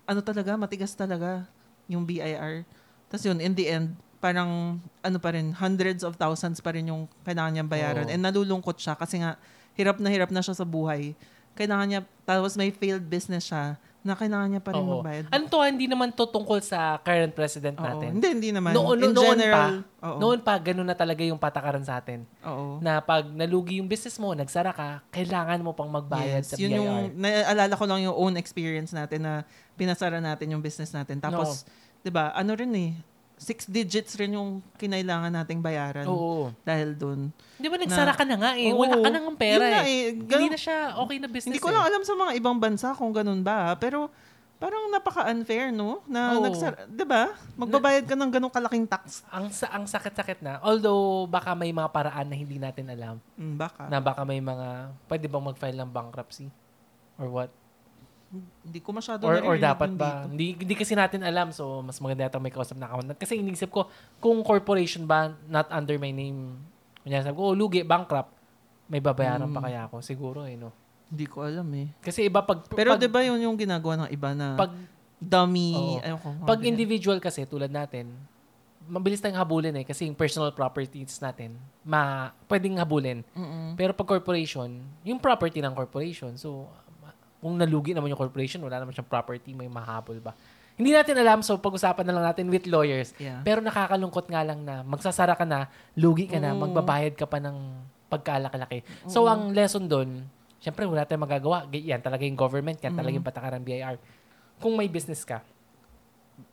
ano 0.06 0.22
talaga, 0.22 0.54
matigas 0.54 0.94
talaga 0.94 1.46
yung 1.86 2.06
BIR. 2.06 2.62
Tapos 3.10 3.24
yun, 3.26 3.38
in 3.38 3.54
the 3.54 3.66
end, 3.68 3.94
parang 4.26 4.82
ano 5.06 5.18
pa 5.22 5.30
rin, 5.38 5.54
hundreds 5.54 6.02
of 6.02 6.18
thousands 6.18 6.58
pa 6.58 6.74
rin 6.74 6.90
yung 6.90 7.06
kailangan 7.22 7.54
niyang 7.54 7.70
bayaran. 7.70 8.10
Oo. 8.10 8.14
And 8.14 8.26
nalulungkot 8.26 8.82
siya 8.82 8.98
kasi 8.98 9.22
nga 9.22 9.38
hirap 9.78 10.02
na 10.02 10.10
hirap 10.10 10.34
na 10.34 10.42
siya 10.42 10.58
sa 10.58 10.66
buhay. 10.66 11.14
Kailangan 11.54 11.86
niya, 11.86 12.02
tapos 12.26 12.58
may 12.58 12.74
failed 12.74 13.06
business 13.06 13.46
siya 13.46 13.78
na 14.02 14.14
kailangan 14.14 14.50
niya 14.50 14.62
pa 14.66 14.74
rin 14.74 14.82
Oo. 14.82 15.02
magbayad. 15.02 15.30
Ano 15.30 15.44
to, 15.46 15.62
hindi 15.62 15.86
naman 15.86 16.10
to 16.14 16.26
tungkol 16.26 16.58
sa 16.62 16.98
current 17.02 17.34
president 17.38 17.78
Oo. 17.78 17.86
natin. 17.86 18.18
Hindi, 18.18 18.28
hindi 18.34 18.50
naman. 18.50 18.74
Noon, 18.74 18.98
In 19.02 19.14
noon 19.14 19.38
general, 19.38 19.72
pa, 19.98 20.06
oo. 20.10 20.18
noon 20.22 20.40
pa, 20.42 20.54
ganun 20.58 20.86
na 20.90 20.98
talaga 20.98 21.22
yung 21.22 21.38
patakaran 21.42 21.86
sa 21.86 22.02
atin. 22.02 22.26
Oo. 22.46 22.82
Na 22.82 23.02
pag 23.02 23.30
nalugi 23.30 23.78
yung 23.78 23.90
business 23.90 24.18
mo, 24.18 24.34
nagsara 24.34 24.74
ka, 24.74 25.06
kailangan 25.14 25.62
mo 25.62 25.74
pang 25.74 25.90
magbayad 25.90 26.42
Yes, 26.46 26.54
sa 26.54 26.58
yun 26.58 26.70
BIR. 26.74 26.78
yung, 26.82 26.98
naalala 27.18 27.74
ko 27.78 27.86
lang 27.86 28.02
yung 28.06 28.18
own 28.18 28.34
experience 28.42 28.90
natin 28.94 29.22
na 29.22 29.34
pinasara 29.74 30.18
natin 30.18 30.50
yung 30.54 30.62
business 30.66 30.90
natin. 30.94 31.18
Tapos, 31.22 31.66
di 32.02 32.10
ba, 32.10 32.30
ano 32.34 32.54
rin 32.54 32.74
eh, 32.74 32.92
six 33.36 33.68
digits 33.68 34.16
rin 34.16 34.34
yung 34.34 34.64
kinailangan 34.76 35.28
nating 35.30 35.60
bayaran 35.60 36.08
Oo. 36.08 36.56
dahil 36.64 36.96
dun. 36.96 37.36
Di 37.56 37.68
ba 37.68 37.76
nagsara 37.76 38.12
Na- 38.12 38.18
ka 38.18 38.24
na 38.24 38.36
nga 38.36 38.52
eh. 38.56 38.72
Oo. 38.72 38.80
Wala 38.80 38.96
ka 38.98 39.10
nang 39.12 39.36
pera 39.36 39.60
Yun 39.60 39.72
nga 39.72 39.84
eh. 39.84 39.92
eh, 39.92 40.04
Hindi 40.16 40.48
na 40.48 40.60
siya 40.60 40.78
okay 40.96 41.18
na 41.20 41.28
business 41.28 41.52
Hindi 41.52 41.60
ko 41.60 41.68
eh. 41.68 41.76
lang 41.76 41.84
alam 41.84 42.02
sa 42.02 42.16
mga 42.16 42.32
ibang 42.36 42.58
bansa 42.58 42.96
kung 42.96 43.12
ganun 43.12 43.44
ba, 43.44 43.76
pero 43.76 44.08
parang 44.56 44.88
napaka-unfair, 44.88 45.68
no? 45.70 46.00
Na 46.08 46.40
Oo. 46.40 46.48
nagsara, 46.48 46.88
'di 46.88 47.04
ba? 47.04 47.36
Magbabayad 47.60 48.08
ka 48.08 48.16
ng 48.16 48.32
ganung 48.32 48.50
kalaking 48.50 48.88
tax. 48.88 49.28
Ang, 49.28 49.52
sa, 49.52 49.68
ang 49.68 49.84
sakit-sakit 49.84 50.40
na. 50.40 50.64
Although, 50.64 51.28
baka 51.28 51.52
may 51.52 51.76
mga 51.76 51.92
paraan 51.92 52.32
na 52.32 52.40
hindi 52.40 52.56
natin 52.56 52.88
alam. 52.88 53.20
Mm, 53.36 53.60
baka. 53.60 53.92
Na 53.92 54.00
baka 54.00 54.24
may 54.24 54.40
mga, 54.40 54.96
pwede 55.06 55.28
bang 55.28 55.44
mag-file 55.44 55.76
ng 55.76 55.92
bankruptcy? 55.92 56.48
Or 57.20 57.28
what? 57.28 57.52
Hindi 58.62 58.80
ko 58.80 58.90
masyado 58.92 59.24
Or, 59.24 59.38
or 59.40 59.56
dapat 59.56 59.94
ba? 59.94 60.24
dito. 60.24 60.28
Hindi, 60.30 60.46
hindi 60.60 60.74
kasi 60.74 60.94
natin 60.94 61.22
alam. 61.22 61.50
So, 61.50 61.80
mas 61.80 61.98
maganda 61.98 62.24
yata 62.24 62.38
may 62.38 62.50
kausap 62.50 62.76
na 62.76 62.86
accountant. 62.86 63.16
Kasi 63.16 63.36
inisip 63.36 63.70
ko, 63.70 63.88
kung 64.18 64.42
corporation 64.42 65.04
ba, 65.04 65.32
not 65.46 65.68
under 65.70 65.96
my 65.96 66.10
name, 66.10 66.58
kunya 67.02 67.22
sabi 67.22 67.34
ko, 67.34 67.52
oh, 67.52 67.56
lugi, 67.56 67.82
bankrupt, 67.82 68.32
may 68.86 69.00
babayaran 69.00 69.46
Hmm. 69.46 69.56
pa 69.56 69.62
kaya 69.64 69.86
ako? 69.86 70.00
Siguro 70.00 70.44
eh, 70.44 70.54
no? 70.54 70.70
Hindi 71.06 71.26
ko 71.26 71.42
alam 71.42 71.66
eh. 71.74 71.94
Kasi 72.00 72.26
iba 72.26 72.42
pag... 72.42 72.66
Pero 72.68 72.94
pag, 72.94 73.00
'di 73.00 73.08
ba 73.08 73.22
yun 73.22 73.38
yung 73.40 73.54
ginagawa 73.56 74.06
ng 74.06 74.10
iba 74.10 74.34
na 74.34 74.54
pag, 74.56 74.74
dummy, 75.16 75.74
Oo. 75.74 76.02
ayun 76.02 76.20
ko. 76.20 76.30
pag 76.44 76.60
ganyan. 76.60 76.74
individual 76.74 77.18
kasi, 77.18 77.46
tulad 77.46 77.70
natin, 77.70 78.10
mabilis 78.86 79.18
tayong 79.18 79.38
habulin 79.38 79.74
eh. 79.76 79.86
Kasi 79.86 80.06
yung 80.06 80.14
personal 80.14 80.52
properties 80.52 81.18
natin, 81.18 81.58
ma, 81.82 82.30
pwedeng 82.46 82.78
habulin. 82.78 83.26
Mm-mm. 83.32 83.74
Pero 83.74 83.94
pag 83.94 84.06
corporation, 84.08 84.70
yung 85.02 85.18
property 85.18 85.58
ng 85.58 85.74
corporation, 85.74 86.38
so 86.38 86.70
kung 87.46 87.62
nalugi 87.62 87.94
naman 87.94 88.10
yung 88.10 88.18
corporation, 88.18 88.58
wala 88.66 88.82
naman 88.82 88.90
siyang 88.90 89.06
property, 89.06 89.54
may 89.54 89.70
mahabol 89.70 90.18
ba? 90.18 90.34
Hindi 90.74 90.98
natin 90.98 91.14
alam, 91.22 91.46
so 91.46 91.54
pag-usapan 91.62 92.02
na 92.02 92.18
lang 92.18 92.26
natin 92.34 92.50
with 92.50 92.66
lawyers. 92.66 93.14
Yeah. 93.22 93.46
Pero 93.46 93.62
nakakalungkot 93.62 94.26
nga 94.26 94.42
lang 94.42 94.66
na 94.66 94.82
magsasara 94.82 95.38
ka 95.38 95.46
na, 95.46 95.70
lugi 95.94 96.26
ka 96.26 96.42
na, 96.42 96.58
Oo. 96.58 96.66
magbabayad 96.66 97.14
ka 97.14 97.30
pa 97.30 97.38
ng 97.38 97.54
pagkalaki-laki. 98.10 98.82
So 99.06 99.30
ang 99.30 99.54
lesson 99.54 99.86
doon, 99.86 100.26
syempre 100.58 100.90
wala 100.90 101.06
tayong 101.06 101.22
magagawa. 101.22 101.70
Yan 101.70 102.02
talaga 102.02 102.26
yung 102.26 102.34
government, 102.34 102.82
yan 102.82 102.98
talaga 102.98 103.14
yung 103.14 103.28
patakaran 103.30 103.62
BIR. 103.62 104.02
Kung 104.58 104.74
may 104.74 104.90
business 104.90 105.22
ka, 105.22 105.46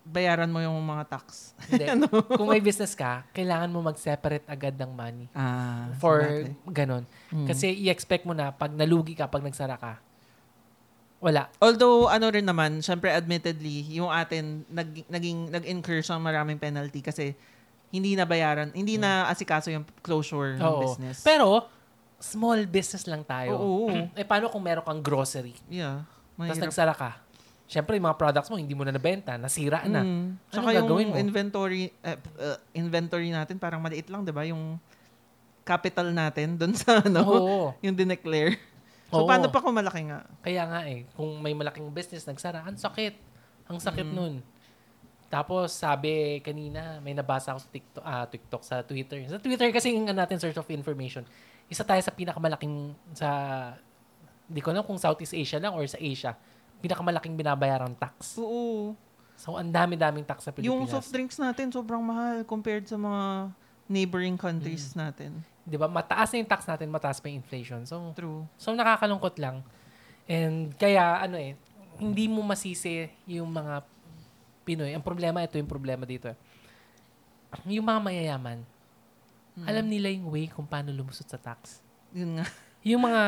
Bayaran 0.06 0.46
mo 0.46 0.62
yung 0.62 0.78
mga 0.78 1.10
tax. 1.10 1.58
hindi. 1.66 1.82
Ano? 1.94 2.06
Kung 2.38 2.46
may 2.46 2.62
business 2.62 2.94
ka, 2.94 3.26
kailangan 3.34 3.66
mo 3.66 3.82
mag-separate 3.82 4.46
agad 4.46 4.78
ng 4.78 4.94
money 4.94 5.26
Ah, 5.34 5.90
for 5.98 6.22
sabagay. 6.22 6.54
ganon. 6.70 7.04
Mm. 7.34 7.50
Kasi 7.50 7.74
i-expect 7.82 8.22
mo 8.22 8.30
na 8.30 8.54
pag 8.54 8.70
nalugi 8.70 9.18
ka, 9.18 9.26
pag 9.26 9.42
nagsara 9.42 9.74
ka, 9.74 9.98
wala. 11.22 11.46
Although, 11.56 12.10
ano 12.10 12.26
rin 12.28 12.42
naman, 12.42 12.82
syempre 12.82 13.08
admittedly, 13.08 13.86
yung 13.94 14.10
atin, 14.10 14.66
nag, 14.66 15.06
naging, 15.06 15.48
nag-incur 15.48 16.02
siyang 16.02 16.18
maraming 16.18 16.58
penalty 16.58 16.98
kasi 16.98 17.38
hindi 17.88 18.12
na 18.12 18.24
bayaran, 18.24 18.72
hindi 18.72 18.98
na 18.98 19.30
asikaso 19.30 19.70
yung 19.70 19.86
closure 20.00 20.56
ng 20.56 20.60
Hmm. 20.60 20.66
Oo. 20.66 20.82
business. 20.82 21.22
Pero, 21.22 21.70
small 22.18 22.66
business 22.66 23.06
lang 23.06 23.22
tayo. 23.22 23.54
Oo. 23.54 23.86
Eh, 24.18 24.26
paano 24.26 24.50
kung 24.50 24.60
meron 24.60 24.82
kang 24.82 24.98
grocery? 24.98 25.54
yeah. 25.68 26.02
Tapos 26.32 26.58
mahirap. 26.58 26.64
nagsara 26.66 26.92
ka? 26.92 27.10
Siyempre, 27.68 27.96
yung 27.96 28.04
mga 28.04 28.18
products 28.18 28.48
mo, 28.48 28.56
hindi 28.56 28.72
mo 28.72 28.82
na 28.82 28.90
nabenta, 28.90 29.36
nasira 29.36 29.86
na. 29.86 30.02
Mm. 30.02 30.34
Ano 30.34 30.50
Tsaka 30.50 30.70
gagawin 30.74 31.06
yung 31.06 31.14
mo? 31.14 31.22
inventory, 31.22 31.82
eh, 31.94 32.18
uh, 32.36 32.58
inventory 32.72 33.30
natin 33.30 33.56
parang 33.56 33.78
maliit 33.78 34.08
lang, 34.08 34.24
di 34.24 34.32
ba? 34.32 34.42
Yung 34.42 34.76
capital 35.62 36.10
natin 36.10 36.58
doon 36.58 36.74
sa 36.74 36.98
ano, 37.06 37.22
Oo. 37.22 37.64
yung 37.78 37.94
dineclare. 37.94 38.58
So, 39.12 39.22
Oo. 39.22 39.28
paano 39.28 39.52
pa 39.52 39.60
kung 39.60 39.76
malaki 39.76 40.08
nga? 40.08 40.24
Kaya 40.40 40.64
nga 40.64 40.80
eh, 40.84 41.04
kung 41.12 41.36
may 41.36 41.52
malaking 41.52 41.92
business 41.92 42.24
nagsara, 42.24 42.64
ang 42.64 42.74
sakit. 42.74 43.12
Ang 43.68 43.76
sakit 43.76 44.08
Mm. 44.08 44.16
nun. 44.16 44.34
Tapos 45.28 45.68
sabi 45.70 46.40
kanina, 46.40 46.96
may 46.98 47.12
nabasa 47.12 47.52
ako 47.52 47.60
sa 47.60 47.70
TikTok, 47.70 48.04
ah, 48.04 48.24
TikTok 48.24 48.62
sa 48.62 48.80
Twitter. 48.80 49.20
Sa 49.26 49.36
Twitter 49.36 49.68
kasi 49.68 49.92
yung 49.92 50.04
natin 50.06 50.36
search 50.36 50.56
of 50.56 50.68
information. 50.68 51.24
Isa 51.66 51.80
tayo 51.82 52.00
sa 52.00 52.08
pinakamalaking 52.10 52.92
sa 53.12 53.28
hindi 54.44 54.60
ko 54.60 54.72
alam 54.72 54.80
kung 54.82 54.96
Southeast 54.96 55.32
Asia 55.32 55.56
lang 55.56 55.72
or 55.72 55.84
sa 55.84 55.96
Asia. 55.96 56.36
Pinakamalaking 56.80 57.32
binabayarang 57.32 57.92
tax. 57.94 58.36
Oo. 58.36 58.92
So 59.34 59.56
ang 59.56 59.68
dami-daming 59.68 60.24
tax 60.24 60.44
sa 60.44 60.52
Yung 60.54 60.84
Pilipinas. 60.84 60.92
soft 60.94 61.08
drinks 61.10 61.36
natin 61.36 61.68
sobrang 61.68 62.00
mahal 62.00 62.44
compared 62.44 62.84
sa 62.84 62.96
mga 62.96 63.56
neighboring 63.92 64.34
Mm. 64.34 64.42
countries 64.42 64.96
natin. 64.96 65.44
'Di 65.62 65.76
ba? 65.76 65.86
Mataas 65.86 66.32
na 66.32 66.40
yung 66.40 66.48
tax 66.48 66.64
natin, 66.64 66.88
mataas 66.88 67.20
pa 67.20 67.28
yung 67.28 67.38
inflation. 67.38 67.84
So 67.84 68.00
True. 68.12 68.48
So 68.56 68.72
nakakalungkot 68.72 69.36
lang. 69.36 69.60
And 70.24 70.72
kaya 70.74 71.20
ano 71.20 71.36
eh, 71.36 71.52
hindi 71.98 72.26
mo 72.26 72.40
masisi 72.40 73.04
yung 73.28 73.52
mga 73.52 73.84
Pinoy. 74.62 74.94
Ang 74.94 75.02
problema, 75.02 75.42
ito 75.42 75.58
yung 75.58 75.66
problema 75.66 76.02
dito. 76.02 76.30
eh. 76.30 76.38
Yung 77.68 77.82
mga 77.82 78.00
mayayaman, 78.00 78.62
alam 79.60 79.84
nila 79.84 80.08
yung 80.08 80.30
way 80.30 80.46
kung 80.46 80.64
paano 80.64 80.88
lumusot 80.88 81.26
sa 81.26 81.36
tax. 81.36 81.82
Yun 82.14 82.38
nga. 82.38 82.46
Yung 82.80 83.02
mga 83.02 83.22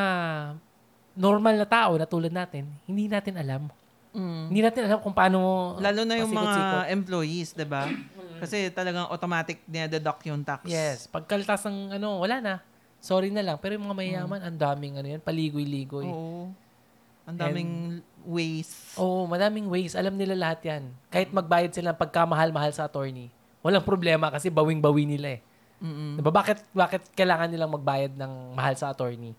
normal 1.13 1.55
na 1.55 1.67
tao 1.69 1.95
na 1.95 2.07
tulad 2.07 2.31
natin, 2.31 2.67
hindi 2.87 3.07
natin 3.07 3.35
alam. 3.35 3.67
Mm. 4.11 4.47
Hindi 4.47 4.61
natin 4.63 4.83
alam 4.87 4.99
kung 4.99 5.11
paano 5.11 5.75
Lalo 5.79 6.03
na 6.03 6.15
yung 6.17 6.31
pasikot-sikot. 6.31 6.71
mga 6.73 6.87
employees, 6.89 7.51
'di 7.53 7.67
ba? 7.67 7.83
Kasi 8.41 8.71
talagang 8.73 9.07
automatic 9.11 9.63
niya 9.69 9.87
deduct 9.87 10.23
yung 10.27 10.43
tax. 10.43 10.67
Yes. 10.67 11.07
Pagkaltas 11.11 11.67
ng 11.69 11.99
ano, 11.99 12.23
wala 12.23 12.41
na. 12.41 12.55
Sorry 13.05 13.29
na 13.29 13.45
lang. 13.45 13.61
Pero 13.61 13.77
yung 13.77 13.85
mga 13.91 13.97
mayayaman, 14.01 14.41
ang 14.41 14.57
daming 14.57 14.97
ano 14.97 15.09
yan, 15.13 15.21
paligoy-ligoy. 15.21 16.09
Oo. 16.09 16.49
Ang 17.25 17.37
daming 17.41 17.73
ways. 18.25 18.97
Oo, 19.01 19.25
madaming 19.25 19.69
ways. 19.69 19.97
Alam 19.97 20.17
nila 20.17 20.37
lahat 20.37 20.61
yan. 20.65 20.83
Kahit 21.09 21.33
magbayad 21.33 21.73
sila 21.73 21.93
ng 21.93 22.01
pagkamahal-mahal 22.01 22.73
sa 22.73 22.85
attorney, 22.85 23.33
walang 23.65 23.85
problema 23.85 24.29
kasi 24.29 24.53
bawing-bawi 24.53 25.05
nila 25.09 25.37
eh. 25.37 25.41
Mm-mm. 25.81 26.21
Diba? 26.21 26.33
Bakit, 26.33 26.73
bakit 26.73 27.03
kailangan 27.17 27.49
nilang 27.49 27.73
magbayad 27.73 28.17
ng 28.17 28.57
mahal 28.57 28.77
sa 28.77 28.93
attorney? 28.93 29.33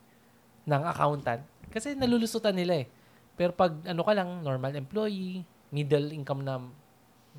Ng 0.65 0.81
accountant? 0.85 1.45
Kasi 1.69 1.93
nalulusutan 1.93 2.53
nila 2.57 2.85
eh. 2.85 2.87
Pero 3.37 3.53
pag 3.53 3.73
ano 3.85 4.01
ka 4.01 4.13
lang, 4.13 4.41
normal 4.41 4.73
employee, 4.73 5.45
middle 5.69 6.13
income 6.13 6.41
na 6.41 6.61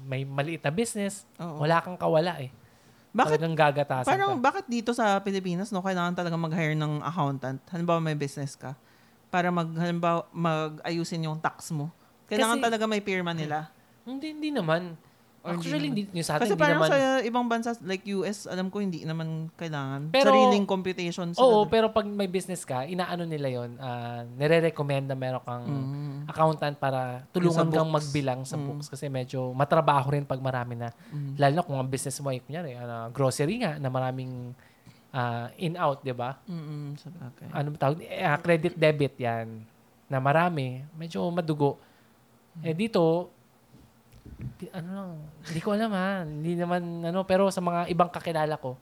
may 0.04 0.22
maliit 0.22 0.60
na 0.60 0.68
business, 0.68 1.24
Oo. 1.40 1.64
wala 1.64 1.80
kang 1.80 1.96
kawala 1.96 2.36
eh. 2.38 2.52
Bakit 3.16 3.40
Talagang 3.40 3.56
gagatasan 3.56 4.08
Parang 4.12 4.36
ka. 4.36 4.44
bakit 4.44 4.64
dito 4.68 4.92
sa 4.92 5.16
Pilipinas 5.24 5.72
no 5.72 5.80
kailangan 5.80 6.12
talaga 6.12 6.36
mag-hire 6.36 6.76
ng 6.76 7.00
accountant? 7.00 7.64
Halimbawa 7.72 7.96
may 7.96 8.12
business 8.12 8.52
ka 8.52 8.76
para 9.32 9.48
mag 9.48 9.72
halimbawa 9.72 10.28
mag-ayusin 10.36 11.24
yung 11.24 11.40
tax 11.40 11.72
mo. 11.72 11.88
Kailangan 12.28 12.60
Kasi- 12.60 12.66
talaga 12.68 12.84
may 12.84 13.00
pirma 13.00 13.32
nila. 13.32 13.72
Hindi, 14.04 14.36
hindi 14.36 14.50
naman. 14.52 15.00
Or 15.46 15.54
hindi 15.54 15.62
Actually, 15.62 15.86
hindi, 15.86 16.02
yung 16.10 16.26
sa 16.26 16.34
atin, 16.34 16.42
Kasi 16.42 16.52
hindi 16.52 16.60
parang 16.60 16.80
naman. 16.80 16.90
sa 16.90 16.98
ibang 17.22 17.46
bansa 17.46 17.70
like 17.80 18.02
US, 18.10 18.44
alam 18.44 18.66
ko 18.66 18.76
hindi 18.78 19.00
naman 19.00 19.46
kailangan. 19.54 20.10
Pero- 20.10 20.26
Sariling 20.28 20.66
computation 20.66 21.30
sila. 21.30 21.38
Oo, 21.40 21.64
pero 21.64 21.86
pag 21.88 22.02
may 22.02 22.26
business 22.26 22.62
ka, 22.62 22.82
inaano 22.82 23.22
nila 23.22 23.46
yon 23.48 23.78
uh, 23.78 24.26
nire-recommend 24.34 25.06
na 25.06 25.14
meron 25.14 25.38
kang 25.40 25.64
Mm. 25.64 26.18
accountant 26.26 26.74
para 26.74 27.22
tulungan 27.30 27.70
kang 27.70 27.86
magbilang 27.86 28.42
sa 28.42 28.54
Mm. 28.54 28.66
books 28.66 28.90
kasi 28.90 29.06
medyo 29.06 29.54
matrabaho 29.54 30.10
rin 30.10 30.22
pag 30.22 30.38
marami 30.38 30.74
na. 30.74 30.90
Mm. 31.08 31.38
Lalo 31.38 31.52
na 31.54 31.62
kung 31.62 31.78
ang 31.78 31.86
business 31.86 32.18
mo 32.18 32.28
ay 32.28 32.40
kunyari, 32.40 32.74
ano, 32.74 33.06
grocery 33.08 33.62
nga 33.62 33.78
na 33.78 33.86
maraming 33.86 34.50
ah, 35.08 35.48
in-out, 35.56 36.02
'di 36.02 36.12
ba? 36.12 36.36
Sabagay. 36.92 37.48
Ano 37.48 37.72
ba 37.72 37.76
tawag? 37.78 38.04
Eh, 38.04 38.20
ah, 38.20 38.36
credit 38.36 38.74
debit 38.74 39.16
'yan 39.16 39.64
na 40.06 40.18
marami, 40.18 40.84
medyo 40.92 41.24
madugo. 41.26 41.80
Eh 42.58 42.72
dito 42.72 43.00
di- 43.00 43.35
ano 44.72 44.88
lang, 44.92 45.10
hindi 45.48 45.60
ko 45.60 45.68
alam 45.72 45.90
ha. 45.92 46.24
Hindi 46.24 46.52
naman 46.56 46.82
ano, 47.04 47.24
pero 47.24 47.48
sa 47.48 47.64
mga 47.64 47.88
ibang 47.92 48.10
kakilala 48.12 48.56
ko, 48.60 48.76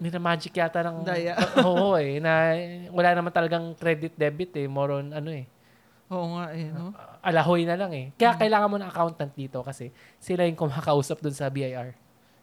magic 0.00 0.56
yata 0.56 0.80
ng 0.80 1.04
Daya. 1.04 1.36
Oo 1.68 1.94
eh, 2.00 2.18
na 2.18 2.56
wala 2.88 3.10
naman 3.12 3.32
talagang 3.34 3.76
credit 3.76 4.16
debit 4.16 4.56
eh, 4.56 4.64
more 4.64 4.96
on 4.96 5.12
ano 5.12 5.28
eh, 5.28 5.44
Oo 6.10 6.26
nga 6.34 6.50
eh, 6.56 6.72
no? 6.72 6.90
alahoy 7.22 7.68
na 7.68 7.76
lang 7.76 7.92
eh. 7.94 8.10
Kaya 8.16 8.34
kailangan 8.34 8.70
mo 8.72 8.76
ng 8.80 8.90
accountant 8.90 9.30
dito 9.36 9.62
kasi 9.62 9.92
sila 10.18 10.42
yung 10.48 10.58
kumakausap 10.58 11.22
dun 11.22 11.36
sa 11.36 11.46
BIR. 11.52 11.94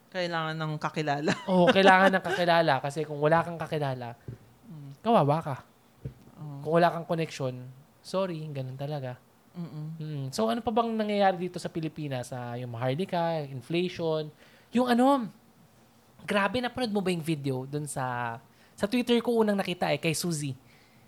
Kailangan 0.07 0.55
ng 0.55 0.73
kakilala. 0.79 1.33
Oo, 1.51 1.67
kailangan 1.67 2.15
ng 2.15 2.23
kakilala 2.23 2.79
kasi 2.79 3.03
kung 3.03 3.19
wala 3.19 3.43
kang 3.43 3.59
kakilala, 3.59 4.15
kawawa 5.03 5.37
ka. 5.43 5.57
Oo. 6.39 6.63
Kung 6.63 6.71
wala 6.79 6.93
kang 6.93 7.07
connection, 7.09 7.67
sorry, 7.99 8.39
ganun 8.53 8.79
talaga. 8.79 9.19
Mm-mm. 9.57 9.87
Mm. 9.97 10.25
So 10.29 10.45
ano 10.45 10.61
pa 10.61 10.69
bang 10.69 10.93
nangyayari 10.93 11.35
dito 11.41 11.57
sa 11.57 11.67
Pilipinas? 11.67 12.29
Ah, 12.29 12.53
yung 12.53 12.69
maharlika, 12.69 13.41
inflation, 13.43 14.29
yung 14.69 14.85
ano, 14.85 15.25
grabe 16.21 16.59
napanood 16.59 16.91
mo 16.91 17.01
ba 17.01 17.09
yung 17.09 17.23
video 17.23 17.65
dun 17.65 17.83
sa 17.83 18.37
sa 18.77 18.85
Twitter 18.85 19.17
ko 19.19 19.41
unang 19.41 19.57
nakita 19.57 19.89
eh 19.89 19.97
kay 19.97 20.13
Suzy. 20.13 20.53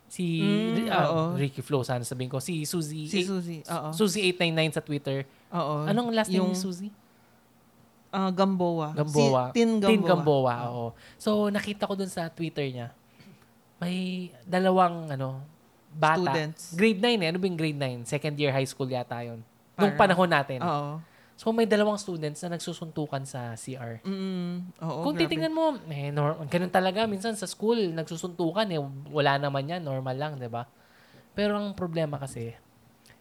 Si 0.09 0.41
Mm, 0.41 0.89
oo. 0.89 1.21
Ricky 1.37 1.61
Flo 1.61 1.85
sana 1.85 2.01
sabihin 2.01 2.27
ko. 2.27 2.41
Si 2.41 2.65
Suzy. 2.65 3.05
Si 3.05 3.21
Suzy. 3.21 3.61
Oo. 3.61 3.93
Suzy 3.93 4.25
899 4.25 4.73
sa 4.73 4.81
Twitter. 4.81 5.17
Oo. 5.53 5.85
Anong 5.85 6.09
last 6.09 6.33
name 6.33 6.41
Yung- 6.41 6.49
ni 6.49 6.57
Suzy? 6.57 6.89
Ah, 8.09 8.33
Gamboa. 8.33 8.97
Gamboa. 8.97 9.53
Si 9.53 9.61
Tin 9.61 9.77
Gamboa. 9.77 9.89
Tin 9.93 10.01
Gamboa, 10.01 10.55
oo. 10.65 10.85
So 11.21 11.53
nakita 11.53 11.85
ko 11.85 11.93
dun 11.93 12.09
sa 12.09 12.25
Twitter 12.25 12.65
niya. 12.65 12.89
May 13.77 13.95
dalawang 14.43 15.13
ano 15.13 15.45
bata. 15.91 16.21
Students. 16.21 16.61
Grade 16.73 16.99
9 16.99 17.17
eh. 17.17 17.27
Ano 17.29 17.37
ba 17.37 17.45
yung 17.45 17.57
grade 17.57 17.79
9? 17.79 18.05
Second 18.05 18.35
year 18.35 18.51
high 18.51 18.65
school 18.65 18.87
yata 18.87 19.19
yun. 19.19 19.41
Nung 19.73 19.93
Parang- 19.93 19.97
panahon 19.97 20.29
natin. 20.29 20.59
Oo. 20.61 21.01
So 21.33 21.49
may 21.49 21.63
dalawang 21.63 21.95
students 21.95 22.43
na 22.43 22.53
nagsusuntukan 22.53 23.23
sa 23.23 23.55
CR. 23.55 24.03
Mm, 24.03 24.75
oo, 24.77 24.99
Kung 25.01 25.15
grabe. 25.15 25.23
titingnan 25.25 25.55
mo, 25.55 25.71
eh, 25.87 26.11
nor- 26.11 26.35
ganun 26.45 26.67
talaga. 26.67 27.07
Minsan 27.07 27.31
sa 27.33 27.47
school, 27.47 27.79
nagsusuntukan 27.89 28.67
eh. 28.67 28.79
Wala 29.07 29.39
naman 29.39 29.63
yan. 29.65 29.79
Normal 29.79 30.15
lang, 30.15 30.31
di 30.35 30.45
ba? 30.45 30.67
Pero 31.31 31.55
ang 31.55 31.71
problema 31.71 32.19
kasi, 32.19 32.51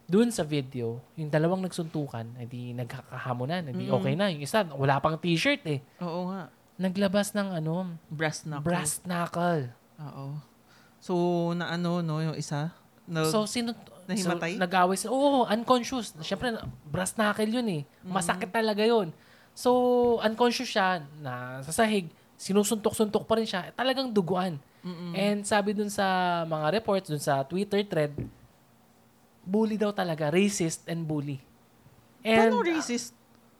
dun 0.02 0.34
sa 0.34 0.42
video, 0.42 0.98
yung 1.14 1.30
dalawang 1.30 1.62
nagsuntukan, 1.62 2.34
edi 2.38 2.74
nagkakahamonan, 2.74 3.70
edi 3.70 3.86
Mm. 3.86 3.94
okay 3.94 4.14
na. 4.18 4.26
Yung 4.28 4.42
isa, 4.42 4.66
wala 4.66 4.98
pang 4.98 5.14
t-shirt 5.14 5.62
eh. 5.64 5.78
Oo 6.00 6.26
nga. 6.26 6.50
Naglabas 6.74 7.30
ng 7.32 7.54
ano, 7.54 7.94
Brass 8.08 8.42
knuckle. 8.42 8.66
brass 8.66 8.92
knuckle. 9.00 9.70
Oo. 10.00 10.26
So, 10.98 11.14
na 11.54 11.70
ano, 11.70 12.02
no, 12.02 12.18
yung 12.20 12.34
isa? 12.34 12.74
Nag, 13.06 13.30
So, 13.30 13.46
sino... 13.46 13.72
nahimatay? 14.08 14.56
So, 14.56 14.60
nag-away 14.60 14.96
sila. 14.96 15.10
Oo, 15.12 15.44
unconscious. 15.46 16.16
Siyempre, 16.20 16.56
brass 16.84 17.14
knuckle 17.14 17.48
yun 17.48 17.68
eh. 17.68 17.82
Mm. 18.02 18.12
Masakit 18.12 18.50
talaga 18.50 18.82
yun. 18.82 19.12
So, 19.52 19.70
unconscious 20.22 20.70
siya, 20.70 21.02
na 21.18 21.62
sa 21.62 21.72
sahig, 21.72 22.08
sinusuntok-suntok 22.38 23.26
pa 23.26 23.34
rin 23.36 23.46
siya. 23.46 23.74
Talagang 23.74 24.10
duguan. 24.10 24.56
Mm-mm. 24.86 25.12
And 25.12 25.42
sabi 25.42 25.74
dun 25.74 25.90
sa 25.90 26.06
mga 26.46 26.78
reports, 26.78 27.10
dun 27.10 27.18
sa 27.18 27.42
Twitter 27.42 27.82
thread, 27.82 28.14
bully 29.42 29.74
daw 29.74 29.90
talaga. 29.90 30.30
Racist 30.30 30.86
and 30.86 31.02
bully. 31.02 31.42
And 32.22 32.50
Paano 32.52 32.62
racist? 32.62 33.14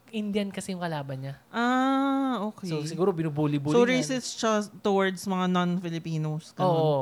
Indian 0.08 0.48
kasi 0.48 0.72
yung 0.72 0.80
kalaban 0.80 1.20
niya. 1.20 1.34
Ah, 1.52 2.40
okay. 2.48 2.72
So, 2.72 2.80
siguro 2.80 3.12
binubuli-bully 3.12 3.74
So, 3.76 3.84
racist 3.84 4.40
siya 4.40 4.64
towards 4.80 5.28
mga 5.28 5.52
non-Filipinos. 5.52 6.56
ganun. 6.56 6.64
Oo. 6.64 7.00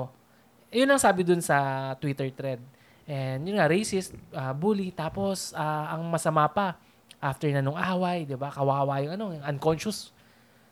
Yun 0.77 0.93
ang 0.93 1.01
sabi 1.01 1.25
dun 1.25 1.41
sa 1.41 1.57
Twitter 1.97 2.29
thread. 2.29 2.61
And 3.07 3.49
yun 3.49 3.57
nga, 3.57 3.65
racist, 3.65 4.12
ah, 4.31 4.53
bully. 4.53 4.93
Tapos, 4.93 5.57
ah, 5.57 5.97
ang 5.97 6.05
masama 6.07 6.45
pa, 6.47 6.77
after 7.17 7.49
na 7.49 7.65
nung 7.65 7.79
away, 7.79 8.29
di 8.29 8.37
ba? 8.37 8.53
Kawawa 8.53 9.01
yung 9.01 9.12
ano, 9.17 9.25
yung 9.33 9.45
unconscious. 9.47 10.12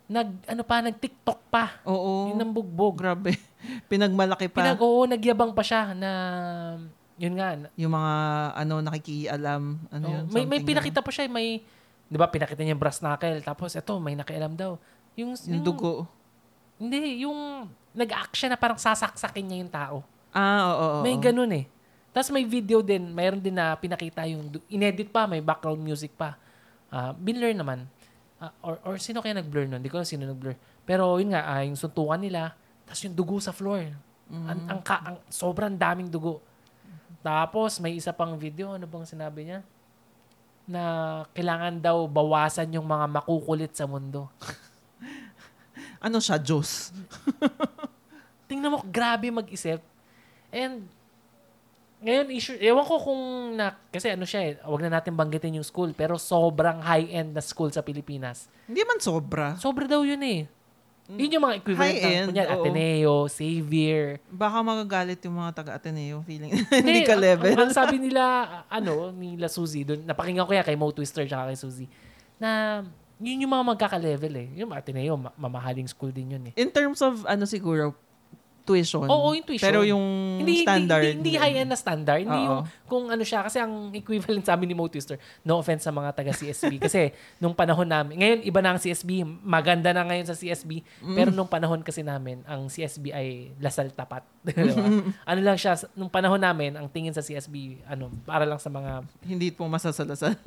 Nag, 0.05 0.45
ano 0.45 0.61
pa, 0.61 0.85
nag-tiktok 0.85 1.41
pa. 1.49 1.81
Oo. 1.89 2.29
Yun 2.29 2.37
ang 2.39 2.53
bugbog. 2.53 3.01
Grabe. 3.01 3.33
Pinagmalaki 3.91 4.53
pa. 4.53 4.61
Pinag, 4.61 4.77
oo, 4.77 5.09
nagyabang 5.09 5.57
pa 5.57 5.65
siya 5.65 5.97
na, 5.97 6.11
yun 7.17 7.35
nga, 7.39 7.57
na- 7.57 7.73
yung 7.73 7.95
mga, 7.95 8.13
ano, 8.53 8.75
nakikialam. 8.85 9.63
Ano 9.89 10.05
yun? 10.05 10.25
may, 10.29 10.45
may 10.45 10.61
pinakita 10.61 11.01
pa 11.01 11.09
siya, 11.09 11.31
may, 11.33 11.65
di 12.05 12.17
ba, 12.21 12.29
pinakita 12.29 12.61
niya 12.61 12.77
yung 12.77 12.83
brass 12.83 13.01
knuckle. 13.01 13.41
Tapos, 13.41 13.73
eto, 13.73 13.97
may 13.97 14.13
nakialam 14.13 14.53
daw. 14.53 14.77
Yung, 15.17 15.33
na- 15.33 15.49
Yung 15.49 15.65
dugo. 15.65 16.05
Hindi, 16.79 17.23
yung 17.23 17.69
nag-act 17.95 18.35
siya 18.35 18.53
na 18.55 18.59
parang 18.59 18.79
sasaksakin 18.79 19.45
niya 19.47 19.59
yung 19.63 19.73
tao. 19.73 19.97
Ah, 20.35 20.75
oo, 20.75 20.75
oo. 20.75 21.03
May 21.07 21.15
ganun 21.17 21.51
eh. 21.55 21.65
Tapos 22.11 22.31
may 22.31 22.47
video 22.47 22.83
din, 22.83 23.11
mayroon 23.11 23.43
din 23.43 23.55
na 23.55 23.75
pinakita 23.79 24.27
yung, 24.27 24.51
inedit 24.71 25.11
pa, 25.11 25.27
may 25.27 25.43
background 25.43 25.79
music 25.83 26.15
pa. 26.15 26.39
Ah, 26.91 27.15
binlur 27.15 27.55
naman. 27.55 27.87
Ah, 28.43 28.51
or, 28.63 28.79
or 28.83 28.95
sino 28.99 29.23
kaya 29.23 29.35
nag-blur 29.39 29.67
nun? 29.71 29.79
Hindi 29.79 29.91
ko 29.91 29.99
alam 29.99 30.07
sino 30.07 30.27
nag-blur. 30.27 30.59
Pero 30.83 31.19
yun 31.19 31.35
nga, 31.35 31.43
ah, 31.47 31.63
yung 31.63 31.79
suntukan 31.79 32.19
nila, 32.19 32.55
tapos 32.87 33.01
yung 33.07 33.15
dugo 33.15 33.39
sa 33.39 33.55
floor. 33.55 33.95
Ang, 34.31 34.61
ang, 34.67 34.81
ka- 34.83 35.05
ang, 35.05 35.17
sobrang 35.31 35.75
daming 35.77 36.11
dugo. 36.11 36.43
Tapos 37.25 37.81
may 37.81 37.97
isa 37.97 38.13
pang 38.13 38.37
video, 38.37 38.75
ano 38.75 38.85
bang 38.85 39.07
sinabi 39.07 39.49
niya? 39.49 39.61
Na 40.69 40.83
kailangan 41.33 41.81
daw 41.81 42.05
bawasan 42.09 42.69
yung 42.75 42.85
mga 42.85 43.07
makukulit 43.09 43.73
sa 43.73 43.89
mundo. 43.89 44.29
Ano 46.05 46.21
siya, 46.21 46.37
Diyos? 46.37 46.93
tingnan 48.49 48.71
mo, 48.71 48.79
grabe 48.85 49.33
mag-isip. 49.33 49.81
And, 50.53 50.87
ngayon, 52.05 52.27
issue, 52.37 52.59
ewan 52.61 52.85
ko 52.85 53.01
kung 53.01 53.23
na, 53.57 53.75
kasi 53.89 54.13
ano 54.13 54.29
siya 54.29 54.41
eh, 54.45 54.53
wag 54.61 54.83
na 54.85 55.01
natin 55.01 55.17
banggitin 55.17 55.57
yung 55.57 55.67
school, 55.67 55.97
pero 55.97 56.21
sobrang 56.21 56.85
high-end 56.85 57.33
na 57.33 57.41
school 57.41 57.73
sa 57.73 57.81
Pilipinas. 57.81 58.47
Hindi 58.69 58.85
man 58.85 59.01
sobra. 59.01 59.57
Sobra 59.57 59.89
daw 59.89 60.05
yun 60.05 60.21
eh. 60.21 60.45
Yun 61.05 61.37
yung 61.37 61.45
mga 61.45 61.57
equivalent 61.61 61.97
ng, 61.97 62.01
High-end, 62.01 62.29
kunyari. 62.33 62.53
Ateneo, 62.53 63.15
Xavier. 63.29 64.05
Baka 64.33 64.57
magagalit 64.65 65.21
yung 65.29 65.37
mga 65.37 65.53
taga-Ateneo. 65.61 66.25
Feeling 66.25 66.65
Hindi, 66.65 67.05
ka 67.11 67.17
level. 67.17 67.53
Ang, 67.53 67.69
ang 67.69 67.73
sabi 67.77 68.01
nila, 68.01 68.23
ano, 68.73 69.13
nila 69.13 69.53
Suzy, 69.53 69.85
dun, 69.85 70.01
napakinggan 70.09 70.49
ko 70.49 70.53
yan 70.57 70.65
kay 70.65 70.77
Mo 70.77 70.89
Twister 70.93 71.29
tsaka 71.29 71.53
kay 71.53 71.59
Suzy, 71.61 71.87
na 72.41 72.81
yun 73.25 73.49
yung 73.49 73.53
mga 73.57 73.65
magkaka-level 73.73 74.35
eh. 74.37 74.49
Yung 74.61 74.71
Ateneo, 74.77 75.17
ma- 75.17 75.35
mamahaling 75.35 75.89
school 75.89 76.13
din 76.13 76.37
yun 76.37 76.45
eh. 76.51 76.55
In 76.61 76.69
terms 76.69 77.01
of, 77.01 77.25
ano 77.25 77.49
siguro, 77.49 77.97
tuition. 78.65 79.05
Oo, 79.07 79.37
yung 79.37 79.45
tuition. 79.45 79.69
Pero 79.69 79.85
yung 79.85 80.05
hindi, 80.41 80.65
standard. 80.65 81.21
Hindi, 81.21 81.37
hindi, 81.37 81.41
high-end 81.41 81.71
na 81.71 81.79
standard. 81.79 82.25
Hindi 82.25 82.41
Oo. 82.41 82.45
yung 82.49 82.61
kung 82.89 83.05
ano 83.13 83.21
siya. 83.21 83.45
Kasi 83.45 83.61
ang 83.61 83.93
equivalent 83.93 84.41
sa 84.41 84.57
amin 84.57 84.73
ni 84.73 84.77
Mo 84.77 84.89
Twister, 84.89 85.21
no 85.45 85.61
offense 85.61 85.85
sa 85.85 85.93
mga 85.93 86.17
taga-CSB. 86.17 86.81
kasi 86.89 87.13
nung 87.37 87.53
panahon 87.53 87.85
namin, 87.85 88.17
ngayon 88.17 88.39
iba 88.49 88.61
na 88.65 88.75
ang 88.75 88.81
CSB, 88.81 89.23
maganda 89.45 89.93
na 89.93 90.03
ngayon 90.09 90.27
sa 90.27 90.37
CSB. 90.37 90.81
Mm. 91.05 91.15
Pero 91.15 91.31
nung 91.31 91.49
panahon 91.49 91.85
kasi 91.85 92.01
namin, 92.01 92.41
ang 92.49 92.73
CSB 92.73 93.13
ay 93.13 93.53
lasal 93.61 93.93
tapat. 93.93 94.25
Diba? 94.45 94.81
ano 95.31 95.41
lang 95.45 95.61
siya, 95.61 95.77
nung 95.93 96.09
panahon 96.09 96.41
namin, 96.41 96.81
ang 96.81 96.89
tingin 96.89 97.13
sa 97.13 97.21
CSB, 97.21 97.85
ano, 97.85 98.09
para 98.25 98.49
lang 98.49 98.59
sa 98.59 98.73
mga, 98.73 99.05
Hindi 99.29 99.53
po 99.53 99.69
masasalasal. 99.69 100.41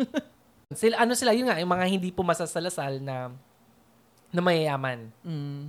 Sila, 0.76 1.00
ano 1.00 1.16
sila, 1.16 1.32
yun 1.32 1.48
nga, 1.48 1.60
yung 1.64 1.72
mga 1.72 1.86
hindi 1.88 2.12
po 2.12 2.28
masasalasal 2.28 3.00
na, 3.00 3.32
na 4.36 4.42
mayayaman. 4.44 5.08
mm. 5.24 5.62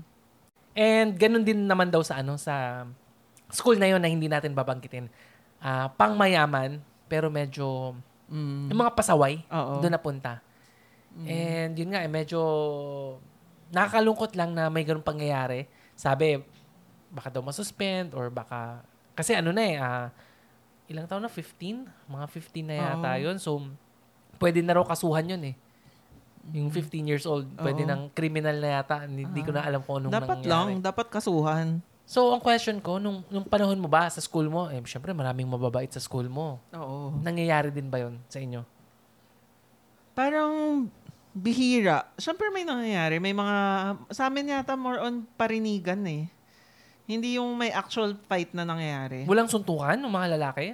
And 0.79 1.11
ganun 1.19 1.43
din 1.43 1.67
naman 1.67 1.91
daw 1.91 2.07
sa 2.07 2.23
ano 2.23 2.39
sa 2.39 2.87
school 3.51 3.75
na 3.83 3.91
yon 3.91 3.99
na 3.99 4.07
hindi 4.07 4.31
natin 4.31 4.55
babanggitin. 4.55 5.11
Ah, 5.59 5.91
pang 5.91 6.15
mayaman 6.15 6.79
pero 7.11 7.27
medyo 7.27 7.99
Mm. 8.31 8.71
yung 8.71 8.79
mga 8.79 8.95
pasaway 8.95 9.43
Oo. 9.51 9.83
doon 9.83 9.91
napunta. 9.91 10.39
And 11.27 11.75
yun 11.75 11.91
nga 11.91 12.05
eh, 12.05 12.13
medyo 12.13 12.39
nakakalungkot 13.75 14.39
lang 14.39 14.55
na 14.55 14.71
may 14.71 14.87
ganung 14.87 15.03
pangyayari. 15.03 15.67
Sabi 15.99 16.39
baka 17.11 17.33
daw 17.33 17.43
masuspend 17.43 18.15
or 18.15 18.31
baka 18.31 18.85
kasi 19.19 19.35
ano 19.35 19.51
na 19.51 19.63
eh 19.67 19.75
ah, 19.83 20.15
ilang 20.87 21.11
taon 21.11 21.27
na 21.27 21.33
15, 21.33 21.89
mga 22.07 22.27
15 22.31 22.69
na 22.71 22.75
yata 22.79 23.11
Oo. 23.19 23.23
yun. 23.27 23.37
So 23.43 23.67
pwede 24.39 24.63
na 24.63 24.79
raw 24.79 24.85
kasuhan 24.87 25.35
yun 25.37 25.43
eh. 25.53 25.55
Yung 26.57 26.73
15 26.73 27.05
years 27.05 27.29
old, 27.29 27.45
pwede 27.61 27.85
Oo. 27.85 27.91
ng 27.93 28.03
criminal 28.17 28.57
na 28.57 28.81
yata. 28.81 29.05
Hindi, 29.05 29.29
hindi 29.29 29.43
ko 29.45 29.53
na 29.53 29.61
alam 29.67 29.85
kung 29.85 30.01
anong 30.01 30.15
dapat 30.15 30.39
nangyari. 30.41 30.49
lang, 30.49 30.81
dapat 30.81 31.07
kasuhan. 31.13 31.85
So, 32.09 32.33
ang 32.33 32.41
question 32.41 32.81
ko, 32.81 32.97
nung, 32.97 33.21
nung 33.29 33.45
panahon 33.45 33.77
mo 33.77 33.85
ba 33.85 34.09
sa 34.09 34.25
school 34.25 34.49
mo, 34.49 34.73
eh, 34.73 34.81
syempre 34.89 35.13
maraming 35.13 35.45
mababait 35.45 35.93
sa 35.93 36.01
school 36.01 36.25
mo. 36.25 36.57
Oo. 36.73 37.13
Nangyayari 37.21 37.69
din 37.69 37.93
ba 37.93 38.01
yon 38.01 38.17
sa 38.33 38.41
inyo? 38.41 38.65
Parang 40.17 40.89
bihira. 41.37 42.09
Siyempre 42.17 42.49
may 42.49 42.65
nangyayari. 42.65 43.21
May 43.21 43.37
mga, 43.37 43.57
sa 44.09 44.33
amin 44.33 44.57
yata 44.57 44.73
more 44.73 45.05
on 45.05 45.29
parinigan 45.37 46.01
eh. 46.09 46.33
Hindi 47.05 47.37
yung 47.37 47.57
may 47.61 47.73
actual 47.73 48.17
fight 48.25 48.57
na 48.57 48.65
nangyayari. 48.65 49.29
Walang 49.29 49.53
suntukan 49.53 50.01
ng 50.01 50.13
mga 50.13 50.29
lalaki? 50.41 50.67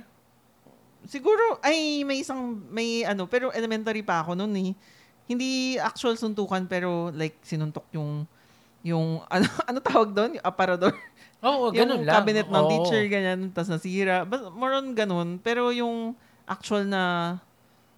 Siguro, 1.05 1.61
ay, 1.61 2.03
may 2.03 2.25
isang, 2.25 2.61
may 2.73 3.05
ano, 3.05 3.29
pero 3.29 3.53
elementary 3.53 4.01
pa 4.01 4.25
ako 4.25 4.37
noon 4.37 4.55
eh. 4.57 4.71
Hindi 5.25 5.77
actual 5.81 6.17
suntukan, 6.17 6.69
pero 6.69 7.13
like, 7.13 7.41
sinuntok 7.45 7.89
yung, 7.93 8.29
yung, 8.85 9.21
ano, 9.35 9.47
ano 9.69 9.79
tawag 9.81 10.11
doon? 10.13 10.31
Yung 10.41 10.47
aparador. 10.47 10.93
Oo, 11.45 11.69
ganun 11.77 12.03
yung 12.03 12.09
lang. 12.09 12.15
cabinet 12.21 12.49
ng 12.49 12.65
Oo. 12.65 12.71
teacher, 12.73 13.03
ganyan, 13.09 13.53
tapos 13.53 13.71
nasira. 13.73 14.25
But 14.25 14.49
more 14.53 14.73
on 14.77 14.97
ganun. 14.97 15.41
Pero 15.41 15.69
yung 15.73 16.17
actual 16.49 16.85
na 16.89 17.37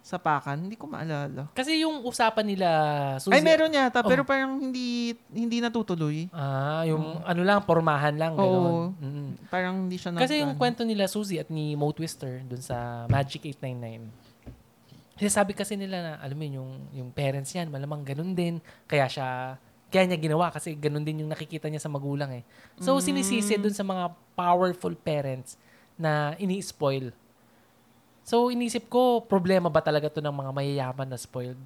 sapakan, 0.07 0.55
hindi 0.55 0.79
ko 0.79 0.87
maalala. 0.87 1.51
Kasi 1.51 1.83
yung 1.83 1.99
usapan 2.01 2.47
nila, 2.47 2.67
Suzy, 3.19 3.35
Ay, 3.35 3.43
meron 3.43 3.67
yata, 3.67 3.99
Oh. 3.99 4.07
pero 4.07 4.23
parang 4.23 4.55
hindi 4.55 5.11
hindi 5.27 5.59
natutuloy. 5.59 6.31
Ah, 6.31 6.87
yung 6.87 7.19
ano 7.21 7.41
lang, 7.43 7.59
pormahan 7.61 8.15
lang. 8.15 8.31
Oo. 8.33 8.95
Ganun. 8.95 8.95
Mm. 8.97 9.31
Parang 9.51 9.75
hindi 9.83 9.99
siya 9.99 10.15
Kasi 10.15 10.39
nag- 10.39 10.41
yung 10.47 10.51
ano. 10.55 10.59
kwento 10.63 10.87
nila, 10.87 11.11
Suzy 11.11 11.35
at 11.35 11.51
ni 11.51 11.75
Mo 11.75 11.91
Twister, 11.91 12.39
dun 12.41 12.63
sa 12.63 13.03
Magic 13.05 13.43
899, 13.43 14.07
Kasi 15.17 15.27
sabi 15.27 15.51
kasi 15.51 15.73
nila 15.73 15.97
na, 15.99 16.11
alam 16.21 16.37
mo 16.37 16.45
yun, 16.45 16.55
yung, 16.61 16.71
yung 16.93 17.09
parents 17.09 17.49
niyan, 17.51 17.67
malamang 17.67 18.05
ganun 18.05 18.31
din. 18.31 18.61
Kaya 18.85 19.09
siya, 19.09 19.57
kaya 19.89 20.05
niya 20.05 20.19
ginawa 20.21 20.53
kasi 20.53 20.77
ganun 20.77 21.01
din 21.01 21.25
yung 21.25 21.31
nakikita 21.31 21.67
niya 21.67 21.81
sa 21.81 21.89
magulang 21.89 22.29
eh. 22.31 22.43
So, 22.77 23.01
sinisisi 23.01 23.57
dun 23.57 23.73
sa 23.73 23.81
mga 23.81 24.07
powerful 24.37 24.93
parents 24.93 25.57
na 25.97 26.37
ini-spoil. 26.37 27.09
So, 28.27 28.51
inisip 28.51 28.91
ko, 28.91 29.23
problema 29.23 29.71
ba 29.71 29.79
talaga 29.79 30.11
to 30.11 30.19
ng 30.19 30.35
mga 30.35 30.51
mayayaman 30.51 31.07
na 31.07 31.15
spoiled? 31.15 31.59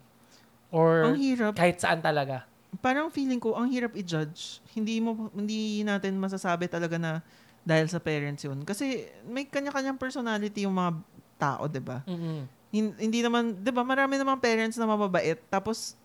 Or 0.70 1.10
Ang 1.10 1.18
hirap. 1.18 1.58
kahit 1.58 1.82
saan 1.82 2.06
talaga? 2.06 2.46
Parang 2.86 3.10
feeling 3.10 3.42
ko, 3.42 3.58
ang 3.58 3.66
hirap 3.74 3.98
i-judge. 3.98 4.62
Hindi 4.78 5.02
mo 5.02 5.34
hindi 5.34 5.82
natin 5.82 6.22
masasabi 6.22 6.70
talaga 6.70 7.02
na 7.02 7.26
dahil 7.66 7.90
sa 7.90 7.98
parents 7.98 8.46
yun. 8.46 8.62
Kasi 8.62 9.10
may 9.26 9.50
kanya-kanyang 9.50 9.98
personality 9.98 10.64
yung 10.64 10.78
mga 10.78 10.92
tao, 11.36 11.66
'di 11.66 11.82
ba? 11.82 12.06
mm 12.06 12.46
Hin- 12.72 12.96
Hindi 12.96 13.20
naman, 13.20 13.58
'di 13.60 13.74
ba? 13.76 13.84
Marami 13.84 14.16
namang 14.16 14.40
parents 14.40 14.80
na 14.80 14.88
mababait 14.88 15.36
tapos 15.52 16.00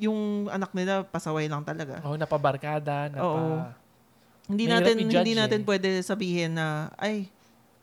yung 0.00 0.48
anak 0.48 0.72
nila 0.72 1.04
pasaway 1.04 1.50
lang 1.50 1.60
talaga. 1.60 2.00
Oh, 2.00 2.16
napabarkada, 2.16 3.12
napa... 3.12 3.20
Oo. 3.28 3.44
Hindi 4.48 4.64
Mahirap 4.64 4.78
natin 4.80 4.94
i-judge 4.96 5.12
hindi 5.20 5.32
natin 5.36 5.60
eh. 5.60 5.66
pwede 5.68 5.88
sabihin 6.00 6.56
na 6.56 6.88
ay 6.96 7.28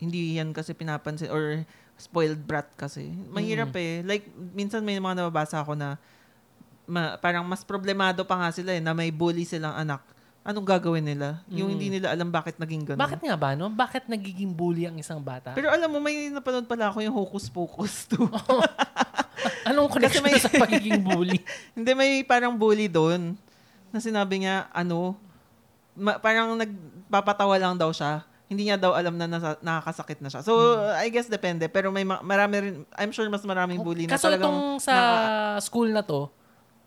hindi 0.04 0.36
yan 0.36 0.52
kasi 0.52 0.72
pinapansin 0.72 1.28
or 1.28 1.64
spoiled 1.96 2.40
brat 2.40 2.68
kasi. 2.74 3.08
Mahirap 3.30 3.72
eh. 3.74 4.02
Like 4.02 4.26
minsan 4.52 4.82
may 4.82 4.98
mga 4.98 5.20
nababasa 5.20 5.58
ako 5.58 5.74
na 5.74 5.96
ma- 6.84 7.16
parang 7.16 7.44
mas 7.44 7.62
problemado 7.62 8.22
pa 8.22 8.36
nga 8.36 8.50
sila 8.50 8.72
eh 8.72 8.80
na 8.80 8.92
may 8.92 9.08
bully 9.08 9.44
silang 9.44 9.74
anak. 9.74 10.04
Anong 10.44 10.68
gagawin 10.68 11.00
nila? 11.02 11.40
Yung 11.48 11.72
Mm. 11.72 11.74
hindi 11.74 11.88
nila 11.90 12.12
alam 12.12 12.28
bakit 12.28 12.60
naging 12.60 12.84
ganun. 12.84 13.00
Bakit 13.00 13.24
nga 13.24 13.36
ba, 13.40 13.56
no? 13.56 13.72
Bakit 13.72 14.12
nagiging 14.12 14.52
bully 14.52 14.84
ang 14.84 15.00
isang 15.00 15.24
bata? 15.24 15.56
Pero 15.56 15.72
alam 15.72 15.88
mo, 15.88 16.04
may 16.04 16.28
napanood 16.28 16.68
pala 16.68 16.92
ako 16.92 17.00
yung 17.00 17.16
Hocus 17.16 17.48
Pocus 17.48 18.12
2. 18.12 18.28
Anong 19.70 19.88
connection 19.88 20.20
may- 20.20 20.36
sa 20.44 20.52
pagiging 20.52 21.00
bully? 21.00 21.40
Hindi, 21.76 21.92
may 21.94 22.12
parang 22.22 22.52
bully 22.54 22.92
doon 22.92 23.40
na 23.90 24.04
sinabi 24.04 24.44
niya, 24.44 24.68
ano, 24.76 25.16
ma- 25.96 26.20
parang 26.20 26.60
nagpapatawa 26.60 27.56
lang 27.56 27.80
daw 27.80 27.96
siya. 27.96 28.28
Hindi 28.46 28.68
niya 28.68 28.76
daw 28.76 28.92
alam 28.92 29.16
na 29.16 29.26
nasa, 29.26 29.56
nakakasakit 29.60 30.20
na 30.20 30.30
siya. 30.30 30.42
So, 30.42 30.54
I 30.94 31.08
guess 31.08 31.26
depende. 31.26 31.66
Pero 31.68 31.90
may 31.90 32.04
ma- 32.04 32.22
marami 32.22 32.56
rin, 32.60 32.76
I'm 32.94 33.10
sure 33.10 33.26
mas 33.26 33.42
maraming 33.42 33.80
bully 33.80 34.06
na 34.06 34.14
Kaso 34.14 34.28
talagang... 34.28 34.52
itong 34.52 34.60
sa 34.78 34.96
school 35.60 35.90
na 35.90 36.02
to, 36.02 36.28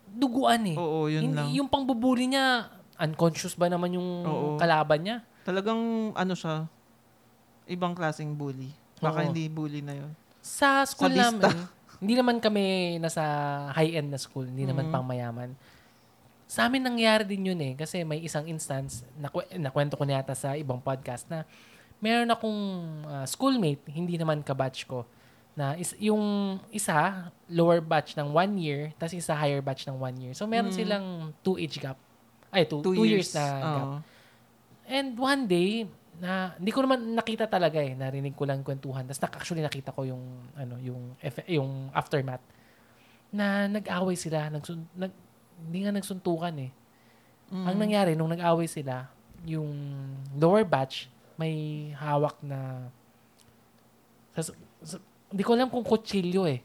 duguan 0.06 0.62
eh. 0.66 0.76
Oo, 0.76 1.08
yun 1.08 1.22
Hindi- 1.24 1.36
lang. 1.36 1.48
Yung 1.54 1.68
pangbubuli 1.68 2.28
niya, 2.28 2.70
unconscious 2.96 3.52
ba 3.52 3.66
naman 3.66 3.92
yung 3.92 4.08
Oo. 4.22 4.48
kalaban 4.56 5.00
niya? 5.00 5.16
Talagang, 5.42 5.80
ano 6.12 6.32
siya, 6.32 6.68
ibang 7.66 7.92
klaseng 7.92 8.32
bully. 8.32 8.70
Baka 8.96 9.20
Oo. 9.20 9.26
hindi 9.26 9.48
bully 9.48 9.80
na 9.80 9.96
yun. 9.96 10.12
Sa 10.38 10.84
school 10.84 11.10
Sadista. 11.10 11.50
namin, 11.50 11.66
hindi 11.98 12.14
naman 12.14 12.36
kami 12.38 12.64
nasa 12.96 13.24
high-end 13.72 14.12
na 14.12 14.20
school, 14.20 14.44
hindi 14.44 14.62
naman 14.62 14.86
Mhm. 14.86 14.92
pang 14.92 15.02
mayaman. 15.02 15.50
Sa 16.46 16.64
amin 16.64 16.78
nangyari 16.80 17.26
din 17.26 17.42
yun 17.44 17.58
eh, 17.60 17.74
kasi 17.74 18.00
may 18.00 18.22
isang 18.22 18.46
instance, 18.46 19.02
nakw- 19.16 19.50
nakwento 19.52 19.98
ko 19.98 20.06
na 20.06 20.16
yata 20.16 20.30
sa 20.32 20.54
ibang 20.54 20.78
podcast 20.78 21.26
na 21.26 21.42
meron 21.98 22.30
akong 22.30 22.60
ah, 23.04 23.26
schoolmate, 23.26 23.82
hindi 23.88 24.14
naman 24.14 24.40
kabatch 24.40 24.86
ko, 24.86 25.02
na 25.52 25.74
is, 25.74 25.96
yung 25.98 26.20
isa, 26.68 27.26
lower 27.48 27.80
batch 27.80 28.14
ng 28.14 28.28
one 28.28 28.54
year, 28.56 28.92
tapos 28.94 29.16
isa 29.16 29.32
higher 29.32 29.58
batch 29.58 29.84
ng 29.84 29.96
one 29.96 30.16
year. 30.20 30.32
So 30.32 30.44
meron 30.44 30.68
Mhm. 30.68 30.76
silang 30.76 31.06
two 31.40 31.56
age 31.56 31.80
gap. 31.80 31.96
Ay, 32.46 32.62
two, 32.62 32.78
Two, 32.78 32.92
two 32.92 33.02
years. 33.02 33.32
years, 33.32 33.34
na 33.34 33.44
gap. 33.48 33.64
Oo. 33.82 33.96
And 34.86 35.08
one 35.16 35.42
day, 35.46 35.88
na 36.16 36.54
hindi 36.54 36.70
ko 36.70 36.80
naman 36.80 37.12
nakita 37.12 37.44
talaga 37.44 37.76
eh, 37.76 37.92
narinig 37.92 38.32
ko 38.32 38.44
lang 38.44 38.62
kwentuhan. 38.62 39.04
Tapos 39.04 39.20
nak- 39.20 39.36
actually 39.36 39.60
nakita 39.60 39.90
ko 39.90 40.04
yung 40.04 40.22
ano, 40.54 40.78
yung 40.78 41.16
eff- 41.18 41.44
yung 41.46 41.88
aftermath 41.90 42.40
na 43.28 43.66
nag-away 43.66 44.14
sila, 44.14 44.48
nagsun, 44.48 44.86
nag, 44.94 45.12
hindi 45.58 45.78
nga 45.82 45.92
nagsuntukan 45.92 46.54
eh. 46.60 46.70
Mm. 47.48 47.64
Ang 47.64 47.76
nangyari 47.78 48.12
nung 48.12 48.28
nag-away 48.28 48.66
sila, 48.66 49.06
yung 49.46 49.70
lower 50.34 50.62
batch 50.62 51.06
may 51.36 51.52
hawak 51.94 52.34
na 52.40 52.88
sa, 54.32 54.52
sa- 54.82 55.02
hindi 55.28 55.42
ko 55.42 55.52
alam 55.52 55.68
kung 55.68 55.84
kutsilyo 55.84 56.44
eh 56.44 56.60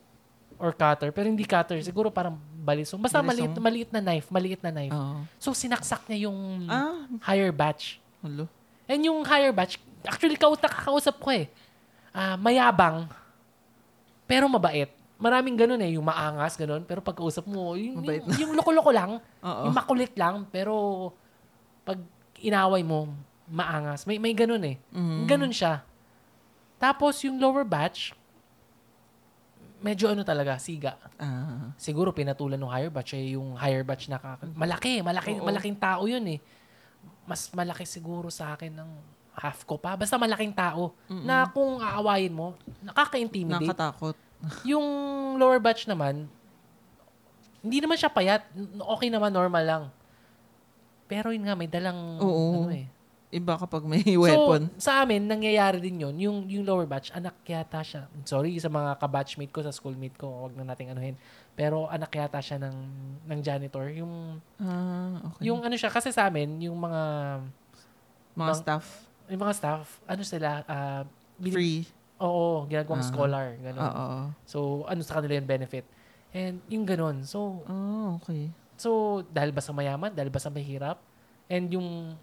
or 0.62 0.72
cutter, 0.72 1.10
pero 1.10 1.26
hindi 1.26 1.42
cutter, 1.42 1.82
siguro 1.82 2.14
parang 2.14 2.38
balisong. 2.62 3.02
Basta 3.02 3.18
Balisong. 3.18 3.50
maliit, 3.50 3.58
maliit 3.58 3.90
na 3.90 3.98
knife, 4.00 4.30
maliit 4.30 4.62
na 4.62 4.70
knife. 4.70 4.94
Oo. 4.94 5.26
So 5.42 5.52
sinaksak 5.52 6.06
niya 6.06 6.30
yung 6.30 6.70
Ah, 6.70 7.10
higher 7.26 7.50
batch. 7.50 7.98
hulo. 8.22 8.46
And 8.86 9.02
yung 9.02 9.26
higher 9.26 9.50
batch, 9.50 9.82
actually 10.06 10.38
kakausap 10.38 11.18
ko 11.18 11.34
eh. 11.34 11.50
Ah, 12.14 12.38
mayabang, 12.38 13.10
pero 14.30 14.46
mabait. 14.46 14.92
Maraming 15.22 15.54
ganun 15.54 15.82
eh, 15.86 15.94
yung 15.94 16.04
maangas, 16.04 16.58
ganun. 16.58 16.82
Pero 16.82 17.00
pagkausap 17.00 17.46
mo, 17.46 17.78
yung, 17.78 18.02
Mabait 18.02 18.26
yung, 18.26 18.50
yung 18.50 18.54
loko-loko 18.58 18.90
lang, 18.90 19.22
Oo. 19.46 19.70
yung 19.70 19.76
makulit 19.78 20.18
lang, 20.18 20.50
pero 20.50 21.14
pag 21.86 22.02
inaway 22.42 22.82
mo, 22.82 23.06
maangas. 23.46 24.10
May, 24.10 24.18
may 24.18 24.34
ganun 24.34 24.66
eh. 24.66 24.82
Mhm. 24.90 25.30
Ganun 25.30 25.54
siya. 25.54 25.86
Tapos 26.82 27.22
yung 27.22 27.38
lower 27.38 27.62
batch, 27.62 28.18
medyo 29.78 30.10
ano 30.10 30.26
talaga, 30.26 30.58
siga. 30.58 30.98
Ah. 31.22 31.70
Siguro 31.78 32.10
pinatulan 32.10 32.58
ng 32.58 32.72
higher 32.74 32.90
batch 32.90 33.14
eh, 33.14 33.38
yung 33.38 33.54
higher 33.54 33.86
batch 33.86 34.10
na 34.10 34.18
kaka- 34.18 34.50
malaki, 34.58 35.06
malaki, 35.06 35.38
Oo. 35.38 35.46
malaking 35.46 35.78
tao 35.78 36.10
yun 36.10 36.26
eh. 36.26 36.42
Mas 37.30 37.50
malaki 37.54 37.86
siguro 37.86 38.34
sa 38.34 38.58
akin 38.58 38.74
ng 38.74 38.90
half 39.38 39.62
ko 39.66 39.78
pa. 39.78 39.94
Basta 39.94 40.18
malaking 40.18 40.54
tao 40.54 40.98
na 41.06 41.46
kung 41.46 41.78
aawayin 41.78 42.34
mo, 42.34 42.58
nakaka-intimidate. 42.82 43.70
Nakatakot. 43.70 44.18
Yung 44.64 44.86
lower 45.38 45.62
batch 45.62 45.86
naman, 45.86 46.26
hindi 47.62 47.78
naman 47.78 47.98
siya 47.98 48.10
payat. 48.10 48.42
Okay 48.98 49.10
naman, 49.14 49.30
normal 49.30 49.64
lang. 49.64 49.84
Pero 51.06 51.30
yun 51.30 51.46
nga, 51.46 51.54
may 51.54 51.70
dalang 51.70 52.18
Oo. 52.18 52.66
ano 52.66 52.74
eh. 52.74 52.90
Iba 53.32 53.56
kapag 53.56 53.88
may 53.88 54.04
weapon. 54.20 54.68
So, 54.76 54.92
sa 54.92 55.04
amin, 55.06 55.24
nangyayari 55.24 55.80
din 55.80 56.04
yun. 56.04 56.16
Yung, 56.20 56.38
yung 56.50 56.64
lower 56.68 56.84
batch, 56.84 57.14
anak 57.14 57.38
yata 57.46 57.80
siya. 57.80 58.04
Sorry 58.28 58.58
sa 58.60 58.68
mga 58.68 58.98
kabatchmate 59.00 59.54
ko, 59.54 59.64
sa 59.64 59.72
schoolmate 59.72 60.18
ko, 60.18 60.48
wag 60.48 60.58
na 60.58 60.68
nating 60.68 60.92
anuhin. 60.92 61.16
Pero 61.56 61.88
anak 61.88 62.12
yata 62.12 62.42
siya 62.42 62.60
ng, 62.60 62.78
ng 63.28 63.40
janitor. 63.40 63.88
Yung, 63.94 64.40
ah, 64.60 65.32
okay. 65.32 65.48
yung 65.48 65.64
ano 65.64 65.76
siya, 65.78 65.88
kasi 65.88 66.12
sa 66.12 66.28
amin, 66.28 66.60
yung 66.66 66.76
mga, 66.76 67.04
mga 68.36 68.52
bang- 68.52 68.62
staff. 68.64 68.86
yung 69.32 69.42
mga 69.44 69.56
staff, 69.56 69.86
ano 70.04 70.24
sila, 70.26 70.50
ah, 70.66 71.04
bin- 71.38 71.56
Free. 71.56 71.84
Oo, 72.22 72.64
ginagawang 72.66 73.02
Ah. 73.02 73.08
scholar. 73.08 73.46
Ganun. 73.58 73.82
Oo. 73.82 74.10
So, 74.46 74.60
ano 74.86 75.02
sa 75.02 75.18
kanila 75.18 75.36
yung 75.36 75.50
benefit. 75.50 75.86
And 76.32 76.62
yung 76.68 76.86
ganun. 76.86 77.26
So, 77.26 77.66
Oh, 77.66 78.16
okay. 78.16 78.48
so 78.76 78.90
dahil 79.28 79.50
ba 79.50 79.60
sa 79.60 79.72
mayaman? 79.72 80.10
Dahil 80.10 80.30
ba 80.30 80.38
sa 80.38 80.48
mahirap? 80.48 81.02
And 81.46 81.68
yung, 81.68 82.14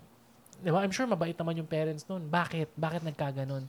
di 0.56 0.70
ba, 0.70 0.80
I'm 0.80 0.90
sure 0.90 1.04
mabait 1.04 1.34
naman 1.34 1.58
yung 1.58 1.68
parents 1.68 2.06
nun. 2.06 2.24
Bakit? 2.24 2.72
Bakit 2.72 3.02
nagkaganon? 3.04 3.66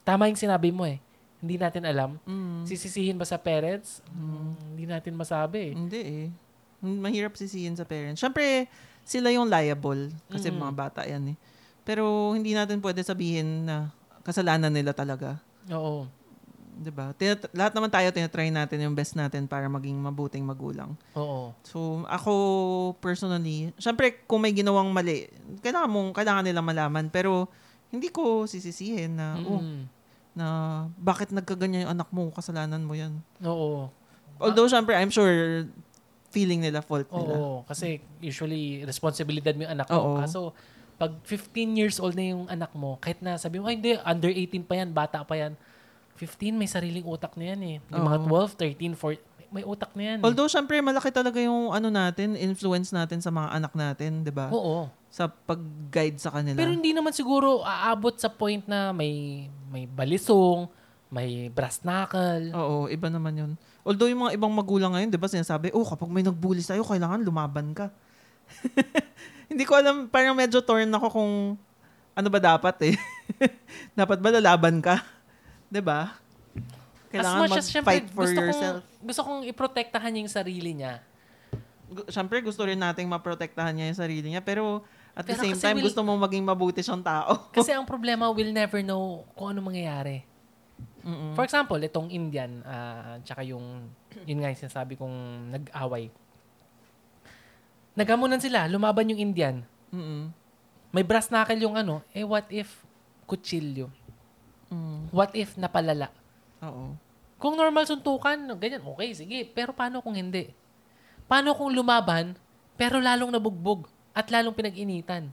Tama 0.00 0.26
yung 0.26 0.38
sinabi 0.38 0.70
mo 0.70 0.82
eh. 0.82 1.02
Hindi 1.38 1.58
natin 1.58 1.82
alam. 1.82 2.22
Mm. 2.22 2.62
Sisisihin 2.64 3.18
ba 3.18 3.26
sa 3.26 3.34
parents? 3.34 3.98
Mm, 4.08 4.50
hindi 4.70 4.84
natin 4.86 5.12
masabi. 5.12 5.58
eh. 5.60 5.72
Hindi 5.72 6.00
eh. 6.00 6.26
Mahirap 6.80 7.34
sisihin 7.34 7.74
sa 7.74 7.82
parents. 7.82 8.18
Siyempre, 8.18 8.70
sila 9.02 9.28
yung 9.28 9.46
liable. 9.46 10.14
Kasi 10.28 10.48
Mm. 10.48 10.58
mga 10.58 10.72
bata 10.72 11.00
yan 11.02 11.34
eh. 11.34 11.36
Pero 11.82 12.02
hindi 12.30 12.54
natin 12.54 12.78
pwede 12.78 13.02
sabihin 13.02 13.66
na 13.66 13.90
kasalanan 14.22 14.70
nila 14.70 14.90
talaga. 14.92 15.42
Oo. 15.70 16.08
'Di 16.72 16.88
ba? 16.88 17.12
Tinat- 17.12 17.52
lahat 17.52 17.72
naman 17.76 17.92
tayo 17.92 18.08
tinatry 18.08 18.48
natin 18.48 18.80
yung 18.80 18.96
best 18.96 19.12
natin 19.12 19.44
para 19.44 19.68
maging 19.68 19.94
mabuting 19.94 20.42
magulang. 20.42 20.96
Oo. 21.12 21.52
So, 21.62 22.02
ako 22.08 22.32
personally, 22.98 23.70
syempre 23.76 24.24
kung 24.24 24.40
may 24.40 24.50
ginawang 24.50 24.88
mali, 24.88 25.28
kailangan 25.60 25.86
mong 25.86 26.10
kailangan 26.12 26.42
nilang 26.42 26.64
malaman 26.64 27.06
pero 27.06 27.46
hindi 27.88 28.08
ko 28.08 28.48
sisisihin 28.48 29.14
na 29.14 29.36
oh, 29.38 29.60
Mm. 29.60 29.84
na 30.32 30.46
bakit 30.96 31.28
nagkaganyan 31.28 31.84
yung 31.84 31.92
anak 31.92 32.08
mo, 32.08 32.32
kasalanan 32.32 32.80
mo 32.80 32.96
'yan. 32.96 33.20
Oo. 33.44 33.92
Although 34.40 34.66
syempre 34.66 34.96
I'm 34.96 35.12
sure 35.12 35.68
feeling 36.32 36.64
nila 36.64 36.80
fault 36.80 37.04
nila. 37.12 37.36
Oo. 37.36 37.68
Kasi 37.68 38.00
usually, 38.18 38.80
responsibilidad 38.82 39.52
mo 39.52 39.68
yung 39.68 39.76
anak 39.76 39.92
Oo. 39.92 40.16
mo. 40.16 40.24
Kaso, 40.24 40.56
pag 41.02 41.18
15 41.26 41.74
years 41.74 41.98
old 41.98 42.14
na 42.14 42.30
yung 42.30 42.46
anak 42.46 42.70
mo, 42.78 42.94
kahit 43.02 43.18
na 43.18 43.34
sabi 43.34 43.58
mo, 43.58 43.66
ay 43.66 43.74
hindi, 43.74 43.98
under 44.06 44.30
18 44.30 44.62
pa 44.62 44.78
yan, 44.78 44.94
bata 44.94 45.26
pa 45.26 45.34
yan. 45.34 45.58
15, 46.14 46.54
may 46.54 46.70
sariling 46.70 47.02
utak 47.02 47.34
na 47.34 47.50
yan 47.50 47.60
eh. 47.66 47.76
Yung 47.90 48.06
mga 48.06 48.22
Oo. 48.22 48.46
12, 48.46 48.78
13, 48.78 48.94
14, 48.94 49.50
may 49.50 49.66
utak 49.66 49.90
na 49.98 50.02
yan. 50.14 50.18
eh. 50.22 50.24
Although 50.24 50.46
syempre 50.46 50.78
malaki 50.78 51.10
talaga 51.10 51.42
yung 51.42 51.74
ano 51.74 51.90
natin, 51.90 52.38
influence 52.38 52.94
natin 52.94 53.18
sa 53.18 53.34
mga 53.34 53.50
anak 53.50 53.72
natin, 53.74 54.22
'di 54.22 54.30
ba? 54.30 54.46
Oo. 54.54 54.86
Sa 55.10 55.26
pag-guide 55.26 56.22
sa 56.22 56.32
kanila. 56.32 56.56
Pero 56.56 56.72
hindi 56.72 56.94
naman 56.94 57.10
siguro 57.12 57.60
aabot 57.66 58.14
sa 58.16 58.30
point 58.32 58.62
na 58.64 58.94
may 58.94 59.44
may 59.68 59.84
balisong, 59.84 60.70
may 61.12 61.50
brass 61.52 61.84
knuckle. 61.84 62.48
Oo, 62.54 62.88
iba 62.88 63.10
naman 63.12 63.34
'yun. 63.36 63.52
Although 63.84 64.08
yung 64.08 64.24
mga 64.24 64.38
ibang 64.40 64.54
magulang 64.54 64.94
ngayon, 64.94 65.10
'di 65.12 65.20
ba, 65.20 65.28
sinasabi, 65.28 65.74
"Oh, 65.74 65.84
kapag 65.84 66.08
may 66.08 66.24
nagbully 66.24 66.62
sa'yo, 66.64 66.86
kailangan 66.86 67.20
lumaban 67.20 67.74
ka." 67.76 67.90
hindi 69.52 69.68
ko 69.68 69.76
alam, 69.76 70.08
parang 70.08 70.32
medyo 70.32 70.64
torn 70.64 70.88
ako 70.88 71.06
kung 71.12 71.32
ano 72.12 72.28
ba 72.28 72.40
dapat 72.40 72.92
eh. 72.92 72.96
dapat 74.00 74.18
ba 74.20 74.28
lalaban 74.32 74.80
ka? 74.80 75.04
'Di 75.68 75.80
ba? 75.80 76.16
Kailangan 77.12 77.40
as 77.40 77.42
much 77.44 77.58
as, 77.60 77.66
syempre, 77.68 78.00
for 78.08 78.24
gusto 78.24 78.40
yourself. 78.40 78.80
Kong, 78.80 79.04
gusto 79.04 79.20
kong 79.20 79.40
iprotektahan 79.44 80.12
yung 80.16 80.32
sarili 80.32 80.72
niya. 80.72 81.04
Siyempre, 82.08 82.40
gusto 82.40 82.64
rin 82.64 82.80
nating 82.80 83.04
maprotektahan 83.04 83.76
niya 83.76 83.92
yung 83.92 84.00
sarili 84.00 84.26
niya. 84.32 84.40
Pero 84.40 84.80
at 85.12 85.28
the 85.28 85.36
Pero 85.36 85.44
same 85.44 85.52
kasi 85.52 85.64
time, 85.68 85.76
will- 85.76 85.86
gusto 85.92 86.00
mo 86.00 86.16
maging 86.16 86.40
mabuti 86.40 86.80
siyang 86.80 87.04
tao. 87.04 87.36
Kasi 87.56 87.68
ang 87.76 87.84
problema, 87.84 88.32
we'll 88.32 88.48
never 88.48 88.80
know 88.80 89.28
kung 89.36 89.52
ano 89.52 89.60
mangyayari. 89.60 90.24
Mm-mm. 91.04 91.36
For 91.36 91.44
example, 91.44 91.76
itong 91.84 92.08
Indian, 92.08 92.64
ah, 92.64 93.20
tsaka 93.20 93.44
yung, 93.44 93.92
yun 94.24 94.38
nga 94.40 94.48
yung 94.48 94.60
sinasabi 94.64 94.96
kong 94.96 95.12
nag-away. 95.52 96.08
Nagamunan 97.92 98.40
sila, 98.40 98.64
lumaban 98.68 99.10
yung 99.12 99.20
Indian. 99.20 99.60
Mm-mm. 99.92 100.32
May 100.92 101.04
brass 101.04 101.28
knuckle 101.28 101.60
yung 101.60 101.76
ano, 101.76 102.00
eh 102.12 102.24
what 102.24 102.44
if 102.48 102.84
kutsilyo? 103.24 103.88
Mm. 104.72 105.08
What 105.12 105.32
if 105.36 105.56
napalala? 105.56 106.08
Oo. 106.64 106.96
Kung 107.36 107.58
normal 107.58 107.84
suntukan, 107.84 108.38
ganyan, 108.56 108.84
okay, 108.86 109.12
sige. 109.12 109.44
Pero 109.50 109.74
paano 109.76 110.00
kung 110.00 110.16
hindi? 110.16 110.52
Paano 111.28 111.52
kung 111.52 111.72
lumaban, 111.72 112.36
pero 112.76 113.00
lalong 113.02 113.32
nabugbog 113.32 113.88
at 114.12 114.28
lalong 114.28 114.56
pinag-initan? 114.56 115.28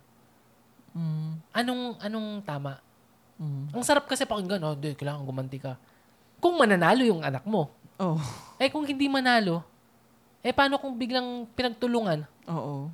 Mm. 0.91 1.39
Anong, 1.53 1.83
anong 2.01 2.27
tama? 2.43 2.79
Mm. 3.39 3.71
Ang 3.71 3.83
sarap 3.85 4.07
kasi 4.07 4.27
pakinggan, 4.27 4.63
oh, 4.63 4.75
di, 4.75 4.95
kailangan 4.95 5.23
gumanti 5.23 5.59
ka. 5.59 5.79
Kung 6.39 6.59
mananalo 6.59 7.03
yung 7.03 7.23
anak 7.23 7.43
mo, 7.47 7.71
Oh. 7.99 8.15
eh 8.55 8.71
kung 8.71 8.87
hindi 8.87 9.11
manalo, 9.11 9.59
eh 10.39 10.53
paano 10.55 10.79
kung 10.79 10.95
biglang 10.95 11.47
pinagtulungan? 11.51 12.23
Oo. 12.47 12.87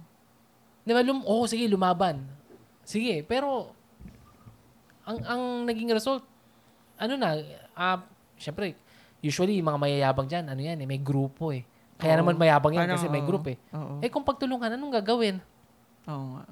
Di 0.86 0.92
ba, 0.94 1.02
lum- 1.02 1.26
oh, 1.26 1.46
sige, 1.46 1.66
lumaban. 1.66 2.26
Sige, 2.86 3.26
pero 3.26 3.74
ang 5.06 5.18
ang 5.26 5.42
naging 5.66 5.94
result, 5.94 6.26
ano 6.98 7.14
na, 7.18 7.38
ah, 7.74 8.02
syempre, 8.38 8.74
usually, 9.22 9.62
mga 9.62 9.78
mayayabang 9.82 10.30
dyan, 10.30 10.46
ano 10.50 10.62
yan, 10.62 10.78
eh, 10.82 10.88
may 10.90 11.02
grupo 11.02 11.50
eh. 11.54 11.66
Kaya 11.96 12.20
Oo. 12.20 12.22
naman 12.26 12.36
mayabang 12.36 12.76
yan 12.76 12.86
Parang, 12.90 12.98
kasi 13.00 13.08
may 13.08 13.24
oo. 13.24 13.30
group 13.30 13.46
eh. 13.50 13.58
Oo. 13.72 14.04
Eh 14.04 14.10
kung 14.12 14.26
pagtulungan, 14.28 14.74
anong 14.76 14.94
gagawin? 15.02 15.40
Oo 16.06 16.26
nga. 16.38 16.46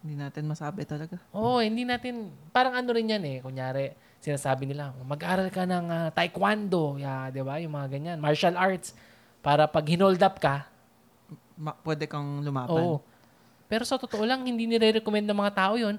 Hindi 0.00 0.14
natin 0.16 0.48
masabi 0.48 0.88
talaga. 0.88 1.20
Oo, 1.36 1.60
hindi 1.60 1.84
natin, 1.84 2.32
parang 2.56 2.72
ano 2.72 2.88
rin 2.96 3.12
yan 3.12 3.20
eh. 3.20 3.36
Kunyari, 3.44 3.92
sinasabi 4.16 4.64
nila, 4.64 4.96
mag-aral 5.04 5.52
ka 5.52 5.68
ng 5.68 5.86
ah, 5.92 6.08
taekwondo, 6.08 6.96
yeah, 6.96 7.28
di 7.28 7.44
ba? 7.44 7.60
Yung 7.60 7.76
mga 7.76 7.88
ganyan, 7.92 8.16
martial 8.16 8.56
arts. 8.56 8.96
Para 9.40 9.64
pag 9.64 9.84
hinold 9.84 10.20
up 10.20 10.36
ka, 10.36 10.68
Ma- 11.56 11.76
pwede 11.84 12.04
kang 12.04 12.40
lumaban. 12.40 12.76
oo. 12.76 12.96
Pero 13.68 13.84
sa 13.84 13.96
totoo 13.96 14.24
lang, 14.24 14.42
hindi 14.42 14.66
nire-recommend 14.66 15.28
ng 15.28 15.38
mga 15.38 15.52
tao 15.54 15.74
yon 15.76 15.96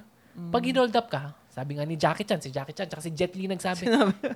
Pag 0.52 0.64
hinold 0.64 0.92
up 0.94 1.08
ka, 1.08 1.36
sabi 1.52 1.76
nga 1.76 1.84
ni 1.84 2.00
Jackie 2.00 2.24
Chan, 2.24 2.40
si 2.40 2.48
Jackie 2.48 2.72
Chan, 2.72 2.88
tsaka 2.88 3.04
si 3.04 3.12
Jet 3.12 3.36
Li 3.36 3.44
nagsabi, 3.44 3.84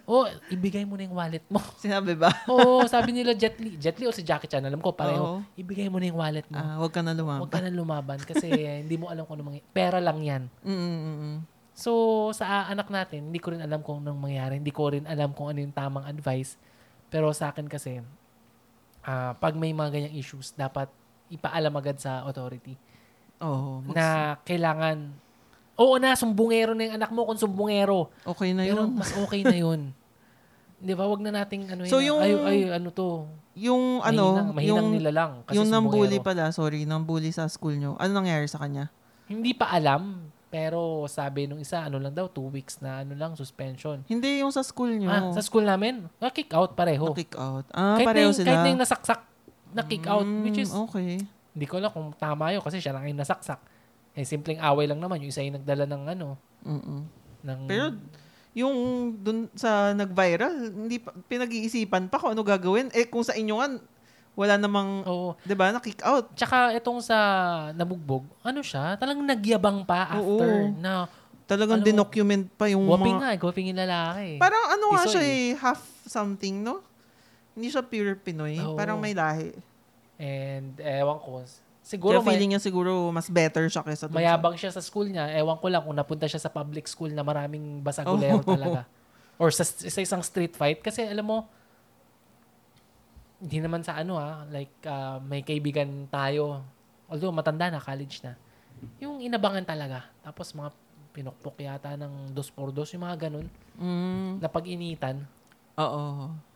oh, 0.04 0.28
ibigay 0.52 0.84
mo 0.84 1.00
na 1.00 1.08
yung 1.08 1.16
wallet 1.16 1.44
mo. 1.48 1.64
Sinabi 1.84 2.12
ba? 2.20 2.28
Oo, 2.52 2.84
sabi 2.86 3.16
nila 3.16 3.32
Jet 3.32 3.56
Li. 3.56 3.80
Jet 3.80 3.96
Li 3.96 4.04
o 4.04 4.12
si 4.12 4.20
Jackie 4.20 4.52
Chan, 4.52 4.60
alam 4.60 4.84
ko 4.84 4.92
Oo. 4.92 5.00
pareho. 5.00 5.24
Ibigay 5.56 5.88
mo 5.88 5.96
na 5.96 6.12
yung 6.12 6.20
wallet 6.20 6.44
mo. 6.52 6.60
Ah, 6.60 6.76
huwag 6.84 6.92
ka 6.92 7.00
na 7.00 7.16
Huwag 7.16 7.48
ka 7.48 7.60
lumaban. 7.60 7.62
na 7.64 7.72
lumaban 7.72 8.20
kasi 8.20 8.48
hindi 8.84 8.96
mo 9.00 9.08
alam 9.08 9.24
kung 9.24 9.40
ano 9.40 9.48
mangyayari. 9.48 9.72
Pera 9.72 10.00
lang 10.04 10.20
yan. 10.20 10.44
Mm-mm. 10.68 11.40
So, 11.76 11.92
sa 12.32 12.68
anak 12.68 12.88
natin, 12.88 13.32
hindi 13.32 13.40
ko 13.40 13.52
rin 13.56 13.60
alam 13.64 13.80
kung 13.80 14.00
anong 14.00 14.20
mangyayari. 14.20 14.60
Hindi 14.60 14.72
ko 14.72 14.92
rin 14.92 15.04
alam 15.08 15.32
kung 15.32 15.52
ano 15.52 15.60
yung 15.60 15.76
tamang 15.76 16.08
advice. 16.08 16.56
Pero 17.08 17.32
sa 17.32 17.52
akin 17.52 17.68
kasi, 17.68 18.00
ah, 19.06 19.32
pag 19.34 19.54
may 19.54 19.70
mga 19.70 19.90
ganyang 19.92 20.16
issues, 20.16 20.52
dapat 20.52 20.90
ipaalam 21.28 21.72
agad 21.72 21.96
sa 21.96 22.22
authority 22.22 22.74
Oo. 23.38 23.82
mag- 23.82 23.94
na 23.94 24.08
kailangan, 24.42 25.14
oo 25.76 25.96
na, 25.96 26.14
sumbungero 26.14 26.72
na 26.72 26.86
yung 26.86 26.96
anak 26.96 27.10
mo 27.10 27.24
kung 27.24 27.38
sumbungero. 27.38 28.10
okay 28.24 28.52
na 28.52 28.64
Pero 28.64 28.84
yun. 28.84 28.94
mas 28.94 29.10
okay 29.20 29.42
na 29.42 29.56
yun. 29.56 29.94
Di 30.76 30.92
ba? 30.92 31.08
Wag 31.08 31.18
na 31.20 31.32
nating 31.34 31.72
ano 31.72 31.82
So, 31.86 31.98
yun, 31.98 32.20
yung- 32.20 32.46
ay, 32.46 32.62
ay, 32.68 32.78
ano 32.78 32.90
to, 32.90 33.26
Yung 33.56 34.04
ano, 34.04 34.36
mahinang, 34.36 34.52
mahinang 34.52 34.76
yung, 34.82 34.90
nila 34.92 35.12
lang. 35.14 35.32
Kasi 35.44 35.56
yung 35.56 35.72
nang 35.72 35.88
bully 35.88 36.20
sumbungero. 36.20 36.28
pala, 36.28 36.52
sorry, 36.52 36.84
nang 36.84 37.02
bully 37.02 37.32
sa 37.32 37.48
school 37.48 37.72
nyo. 37.74 37.96
Ano 37.96 38.12
nangyari 38.14 38.46
sa 38.46 38.60
kanya? 38.60 38.92
Hindi 39.26 39.56
pa 39.56 39.72
alam, 39.72 40.28
pero 40.56 41.04
sabi 41.12 41.52
nung 41.52 41.60
isa, 41.60 41.84
ano 41.84 42.00
lang 42.00 42.16
daw, 42.16 42.32
two 42.32 42.48
weeks 42.48 42.80
na 42.80 43.04
ano 43.04 43.12
lang, 43.12 43.36
suspension. 43.36 44.00
Hindi, 44.08 44.40
yung 44.40 44.56
sa 44.56 44.64
school 44.64 44.96
nyo. 44.96 45.12
Ah, 45.12 45.36
sa 45.36 45.44
school 45.44 45.68
namin, 45.68 46.08
ah, 46.24 46.32
kick 46.32 46.56
out 46.56 46.80
pareho. 46.80 47.12
kick 47.12 47.36
out. 47.36 47.68
Ah, 47.76 48.00
kahit 48.00 48.08
pareho 48.08 48.24
na 48.24 48.28
yung, 48.32 48.36
sila. 48.40 48.48
Kahit 48.48 48.64
na 48.64 48.72
yung 48.72 48.82
nasaksak 48.82 49.22
na 49.76 49.82
kick 49.84 50.08
out, 50.08 50.24
Mm, 50.24 50.42
which 50.48 50.64
is, 50.64 50.72
Okay. 50.72 51.20
hindi 51.52 51.66
ko 51.68 51.76
alam 51.76 51.92
kung 51.92 52.16
tama 52.16 52.56
yun 52.56 52.64
kasi 52.64 52.80
siya 52.80 52.96
lang 52.96 53.04
yung 53.04 53.20
nasaksak. 53.20 53.60
Eh, 54.16 54.24
simpleng 54.24 54.64
away 54.64 54.88
lang 54.88 55.04
naman. 55.04 55.20
Yung 55.20 55.28
isa 55.36 55.44
yung 55.44 55.60
nagdala 55.60 55.84
ng 55.84 56.04
ano, 56.08 56.40
Mm-mm. 56.64 57.00
ng... 57.44 57.60
Pero, 57.68 57.92
yung 58.56 58.76
dun 59.20 59.52
sa 59.52 59.92
nag-viral, 59.92 60.72
hindi 60.72 61.04
pa, 61.04 61.12
pinag-iisipan 61.28 62.08
pa 62.08 62.16
kung 62.16 62.32
ano 62.32 62.48
gagawin. 62.48 62.88
Eh, 62.96 63.12
kung 63.12 63.28
sa 63.28 63.36
inyo 63.36 63.60
nga, 63.60 63.68
wala 64.36 64.60
namang, 64.60 65.08
Oo. 65.08 65.34
'di 65.48 65.56
ba, 65.56 65.72
na-kick 65.72 66.04
out. 66.04 66.30
Tsaka 66.36 66.76
itong 66.76 67.00
sa 67.00 67.18
nabugbog, 67.74 68.28
ano 68.44 68.60
siya, 68.60 69.00
talagang 69.00 69.24
nagyabang 69.24 69.88
pa 69.88 70.20
after 70.20 70.72
Oo. 70.72 70.76
na 70.78 71.08
Talagang 71.46 71.78
Alam 71.78 71.86
mo, 71.86 71.90
dinocument 71.94 72.46
pa 72.58 72.66
yung 72.66 72.90
whooping 72.90 73.22
mga... 73.22 73.22
nga, 73.22 73.30
eh, 73.38 73.40
whooping 73.40 73.68
yung 73.70 73.80
lalaki. 73.86 74.28
Parang 74.42 74.66
ano 74.66 74.86
nga 74.98 75.04
siya 75.06 75.22
eh, 75.22 75.54
half 75.54 75.82
something, 76.10 76.66
no? 76.66 76.82
Hindi 77.54 77.70
siya 77.70 77.86
pure 77.86 78.18
Pinoy. 78.18 78.58
Oo. 78.66 78.74
Parang 78.74 78.98
may 78.98 79.14
lahi. 79.14 79.54
And 80.18 80.74
ewan 80.82 81.22
ko, 81.22 81.46
Kaya 81.46 81.62
siguro 81.86 82.18
may, 82.26 82.34
feeling 82.34 82.58
niya 82.58 82.62
siguro 82.66 83.14
mas 83.14 83.30
better 83.30 83.70
siya 83.70 83.86
kaysa 83.86 84.10
dun 84.10 84.18
sa- 84.18 84.26
mayabang 84.26 84.58
siya 84.58 84.74
sa 84.74 84.82
school 84.82 85.06
niya. 85.06 85.30
Ewan 85.38 85.62
ko 85.62 85.70
lang 85.70 85.86
kung 85.86 85.94
napunta 85.94 86.26
siya 86.26 86.42
sa 86.42 86.50
public 86.50 86.90
school 86.90 87.14
na 87.14 87.22
maraming 87.22 87.78
basagulero 87.86 88.42
Oo. 88.42 88.50
talaga. 88.58 88.90
Or 89.38 89.54
sa, 89.54 89.62
sa 89.62 90.02
isang 90.02 90.26
street 90.26 90.58
fight. 90.58 90.82
Kasi 90.82 91.06
alam 91.06 91.30
mo, 91.30 91.46
hindi 93.46 93.62
naman 93.62 93.86
sa 93.86 94.02
ano 94.02 94.18
ah, 94.18 94.42
like 94.50 94.74
ah, 94.90 95.22
may 95.22 95.46
kaibigan 95.46 96.10
tayo. 96.10 96.66
Although 97.06 97.30
matanda 97.30 97.70
na, 97.70 97.78
college 97.78 98.26
na. 98.26 98.34
Yung 98.98 99.22
inabangan 99.22 99.62
talaga. 99.62 100.10
Tapos 100.26 100.50
mga 100.58 100.74
pinukpok 101.14 101.62
yata 101.62 101.94
ng 101.94 102.34
dos 102.34 102.50
por 102.50 102.74
dos, 102.74 102.90
yung 102.92 103.06
mga 103.06 103.30
ganun, 103.30 103.48
Mm, 103.78 104.42
na 104.42 104.50
pag-initan. 104.50 105.22
oo. 105.78 106.04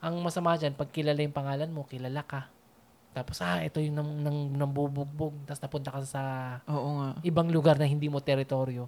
Ang 0.02 0.16
masama 0.20 0.58
dyan, 0.58 0.74
pag 0.74 0.90
kilala 0.90 1.20
yung 1.22 1.36
pangalan 1.36 1.70
mo, 1.70 1.86
kilala 1.86 2.24
ka. 2.26 2.50
Tapos, 3.12 3.40
ah, 3.42 3.60
ito 3.60 3.84
yung 3.84 3.96
nang, 4.00 4.12
nang, 4.24 4.40
nambubugbog. 4.56 5.36
Tapos 5.44 5.60
napunta 5.60 5.90
ka 5.92 6.00
sa 6.04 6.24
Oo 6.66 6.90
nga. 7.00 7.10
ibang 7.22 7.52
lugar 7.52 7.76
na 7.76 7.84
hindi 7.84 8.08
mo 8.08 8.24
teritoryo. 8.24 8.88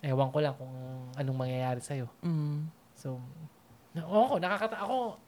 Ewan 0.00 0.32
ko 0.32 0.38
lang 0.40 0.54
kung 0.56 0.72
anong 1.14 1.38
mangyayari 1.38 1.80
sa'yo. 1.80 2.08
Mm. 2.24 2.68
So, 2.96 3.20
ako, 3.96 4.40
nakakata, 4.40 4.76
ako, 4.80 5.20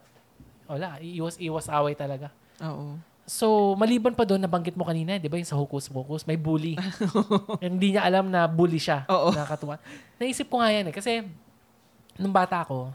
wala, 0.68 1.00
iwas-iwas 1.00 1.66
away 1.72 1.96
talaga. 1.96 2.28
Oo. 2.60 3.00
So, 3.28 3.76
maliban 3.76 4.16
pa 4.16 4.24
doon, 4.24 4.40
nabanggit 4.40 4.72
mo 4.72 4.88
kanina, 4.88 5.20
di 5.20 5.28
ba, 5.28 5.36
yung 5.36 5.48
sa 5.48 5.56
Hocus 5.56 5.92
Pocus, 5.92 6.24
may 6.24 6.40
bully. 6.40 6.76
hindi 7.64 7.92
niya 7.92 8.04
alam 8.04 8.28
na 8.32 8.48
bully 8.48 8.80
siya. 8.80 9.04
Oo. 9.08 9.32
Nakakatuwa. 9.32 9.76
Naisip 10.16 10.48
ko 10.48 10.60
nga 10.60 10.72
yan 10.72 10.88
eh, 10.88 10.94
kasi, 10.94 11.24
nung 12.16 12.32
bata 12.32 12.64
ako, 12.64 12.88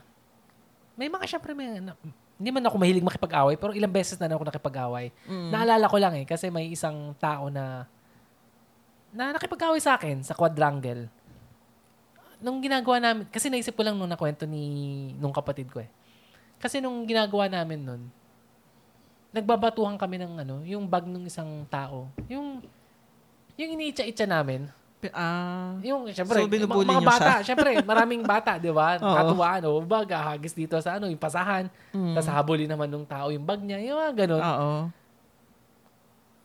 may 0.98 1.10
mga, 1.10 1.26
syempre, 1.30 1.54
may, 1.54 1.78
na, 1.78 1.94
hindi 2.38 2.50
man 2.50 2.66
ako 2.66 2.76
mahilig 2.82 3.06
makipag-away, 3.06 3.56
pero 3.62 3.78
ilang 3.78 3.94
beses 3.94 4.18
na, 4.18 4.26
na 4.26 4.34
ako 4.34 4.46
nakipag-away. 4.50 5.14
Mm. 5.30 5.50
Naalala 5.54 5.86
ko 5.86 5.98
lang 6.02 6.14
eh, 6.18 6.26
kasi 6.26 6.50
may 6.50 6.70
isang 6.70 7.14
tao 7.22 7.54
na 7.54 7.86
na 9.14 9.30
nakipag-away 9.38 9.78
sa 9.78 9.94
akin 9.96 10.26
sa 10.26 10.34
quadrangle. 10.34 11.06
Nung 12.42 12.60
ginagawa 12.60 12.98
namin, 12.98 13.30
kasi 13.30 13.48
naisip 13.48 13.78
ko 13.78 13.86
lang 13.86 13.94
nung 13.96 14.10
nakwento 14.10 14.50
ni 14.50 15.14
nung 15.22 15.32
kapatid 15.32 15.70
ko 15.70 15.80
eh. 15.86 15.90
Kasi 16.64 16.80
nung 16.80 17.04
ginagawa 17.04 17.52
namin 17.52 17.84
nun, 17.84 18.02
nagbabatuhan 19.36 20.00
kami 20.00 20.16
ng 20.16 20.34
ano, 20.48 20.56
yung 20.64 20.88
bag 20.88 21.04
ng 21.04 21.28
isang 21.28 21.68
tao. 21.68 22.08
Yung 22.32 22.64
yung 23.60 23.70
iniitsa-itsa 23.76 24.24
namin. 24.24 24.72
Ah. 25.12 25.76
Yung, 25.84 26.08
syempre, 26.16 26.40
So, 26.40 26.48
mga 26.48 27.04
bata, 27.04 27.34
syempre, 27.44 27.84
maraming 27.84 28.24
bata, 28.24 28.56
di 28.56 28.72
ba? 28.72 28.96
Katuwaan, 29.20 29.68
o 29.68 29.84
bag, 29.84 30.08
hagis 30.16 30.56
dito 30.56 30.80
sa 30.80 30.96
ano, 30.96 31.12
yung 31.12 31.20
pasahan. 31.20 31.68
Mm. 31.92 32.16
Tapos 32.16 32.30
habulin 32.32 32.72
naman 32.72 32.88
nung 32.88 33.04
tao 33.04 33.28
yung 33.28 33.44
bag 33.44 33.60
niya. 33.60 33.84
Yung 33.84 34.00
mga 34.00 34.14
ganun. 34.24 34.40
Oo. 34.40 34.72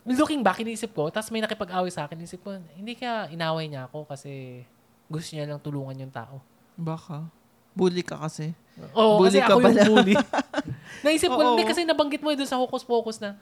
looking 0.09 0.43
back, 0.43 0.59
inisip 0.65 0.97
ko, 0.97 1.13
tapos 1.13 1.29
may 1.29 1.45
nakipag-away 1.45 1.93
sa 1.93 2.09
akin, 2.09 2.17
inisip 2.17 2.41
ko, 2.41 2.57
hindi 2.57 2.97
kaya 2.97 3.29
inaway 3.29 3.69
niya 3.69 3.93
ako 3.93 4.09
kasi 4.09 4.65
gusto 5.05 5.37
niya 5.37 5.45
lang 5.45 5.61
tulungan 5.61 6.01
yung 6.01 6.11
tao. 6.11 6.41
Baka. 6.75 7.29
Bully 7.77 8.01
ka 8.01 8.17
kasi. 8.17 8.57
Oo, 8.95 9.19
Bully 9.19 9.29
kasi 9.35 9.39
ka 9.43 9.53
ako 9.53 9.61
pala. 9.61 9.75
yung 9.75 9.87
bully. 9.91 10.15
Naisip 11.05 11.31
ko, 11.31 11.41
Oo. 11.41 11.49
hindi 11.55 11.65
kasi 11.67 11.81
nabanggit 11.83 12.23
mo 12.23 12.31
doon 12.31 12.49
sa 12.49 12.59
Hocus 12.59 12.85
Pocus 12.87 13.19
na 13.19 13.35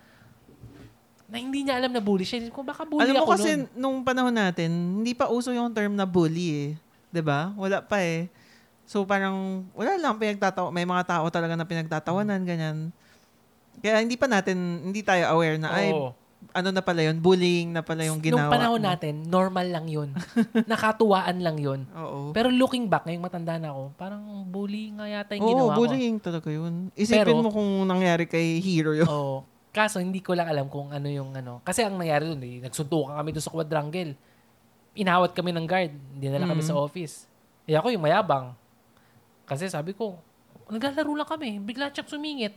na 1.27 1.43
hindi 1.43 1.67
niya 1.67 1.83
alam 1.83 1.91
na 1.91 1.99
bully 1.99 2.23
siya. 2.23 2.39
Inisip 2.39 2.55
ko, 2.55 2.63
baka 2.63 2.87
bully 2.87 3.03
Alam 3.03 3.19
mo 3.19 3.27
ako 3.27 3.35
kasi 3.35 3.51
nun. 3.59 3.67
nung 3.75 3.97
panahon 4.07 4.31
natin, 4.31 4.71
hindi 5.03 5.11
pa 5.11 5.27
uso 5.27 5.51
yung 5.51 5.75
term 5.75 5.99
na 5.99 6.07
bully 6.07 6.49
eh. 6.55 6.69
'Di 7.11 7.23
ba? 7.23 7.51
Wala 7.59 7.83
pa 7.83 7.99
eh. 7.99 8.31
So 8.87 9.03
parang 9.03 9.67
wala 9.75 9.99
lang 9.99 10.15
pinagtatawa. 10.15 10.71
May 10.71 10.87
mga 10.87 11.03
tao 11.03 11.27
talaga 11.27 11.59
na 11.59 11.67
pinagtatawanan 11.67 12.47
ganyan. 12.47 12.95
Kaya 13.83 13.99
hindi 14.01 14.15
pa 14.15 14.31
natin 14.31 14.87
hindi 14.87 15.03
tayo 15.03 15.27
aware 15.35 15.59
na 15.59 15.75
ay 15.75 15.91
Oo. 15.91 16.15
Ano 16.53 16.69
na 16.71 16.81
pala 16.81 17.01
yun, 17.03 17.17
bullying 17.19 17.69
na 17.71 17.81
pala 17.81 18.05
yung 18.05 18.17
ginawa. 18.19 18.49
Nung 18.49 18.53
panahon 18.53 18.81
mo. 18.81 18.89
natin, 18.89 19.15
normal 19.25 19.67
lang 19.69 19.87
yun. 19.87 20.09
Nakatuwaan 20.71 21.39
lang 21.39 21.57
yun. 21.57 21.85
Oo. 21.93 22.33
Pero 22.33 22.49
looking 22.49 22.87
back, 22.87 23.05
ngayong 23.05 23.21
matanda 23.23 23.57
na 23.57 23.71
ako, 23.71 23.93
parang 23.95 24.21
bullying 24.47 24.97
nga 24.97 25.07
yata 25.07 25.37
yung 25.37 25.43
Oo, 25.43 25.53
ginawa 25.53 25.71
ko. 25.73 25.79
bullying 25.79 26.17
talaga 26.17 26.49
yun. 26.49 26.89
Isipin 26.93 27.25
Pero- 27.29 27.43
mo 27.43 27.51
kung 27.51 27.85
nangyari 27.85 28.25
kay 28.25 28.57
Hero 28.59 28.93
yun. 28.93 29.05
Oo. 29.07 29.45
Kaso 29.69 30.01
hindi 30.01 30.25
ko 30.25 30.33
lang 30.33 30.49
alam 30.49 30.67
kung 30.67 30.89
ano 30.89 31.05
yung 31.05 31.37
ano. 31.37 31.61
Kasi 31.61 31.85
ang 31.85 32.01
nangyari 32.01 32.25
doon, 32.25 32.41
eh, 32.41 32.65
nagsuntukan 32.65 33.13
kami 33.15 33.31
doon 33.31 33.45
sa 33.45 33.53
quadrangle. 33.53 34.13
Inawat 34.95 35.37
kami 35.37 35.53
ng 35.53 35.67
guard. 35.67 35.93
Hindi 35.93 36.27
na 36.27 36.41
lang 36.41 36.49
kami 36.49 36.65
Mm. 36.65 36.71
sa 36.73 36.77
office. 36.79 37.29
Eh 37.65 37.77
ako 37.77 37.93
yung 37.93 38.01
mayabang. 38.01 38.57
Kasi 39.45 39.69
sabi 39.69 39.93
ko, 39.93 40.17
naglalaro 40.67 41.13
lang 41.13 41.29
kami. 41.29 41.61
Bigla 41.61 41.93
siyang 41.93 42.09
sumingit. 42.09 42.57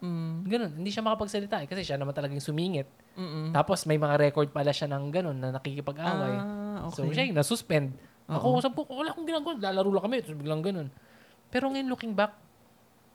Mm. 0.00 0.44
Ganun. 0.44 0.72
Hindi 0.76 0.90
siya 0.92 1.02
makapagsalita 1.02 1.64
eh, 1.64 1.68
kasi 1.68 1.82
siya 1.82 1.96
naman 1.96 2.12
talagang 2.12 2.40
sumingit. 2.42 2.88
Mm-mm. 3.16 3.52
Tapos 3.52 3.88
may 3.88 3.96
mga 3.96 4.20
record 4.20 4.52
pala 4.52 4.70
siya 4.70 4.88
ng 4.92 5.04
ganun 5.08 5.36
na 5.40 5.56
nakikipag-away. 5.56 6.36
Ah, 6.36 6.88
okay. 6.88 7.00
So 7.00 7.08
siya 7.08 7.24
yung 7.28 7.38
nasuspend. 7.38 7.96
Ako, 8.26 8.58
sabi 8.58 8.74
ko, 8.74 8.90
wala 8.90 9.14
akong 9.14 9.24
ginagawa. 9.24 9.54
Lalaro 9.56 9.90
lang 9.94 10.04
kami. 10.04 10.16
Tapos 10.20 10.36
biglang 10.36 10.60
ganun. 10.60 10.88
Pero 11.48 11.70
ngayon 11.70 11.88
looking 11.88 12.12
back, 12.12 12.34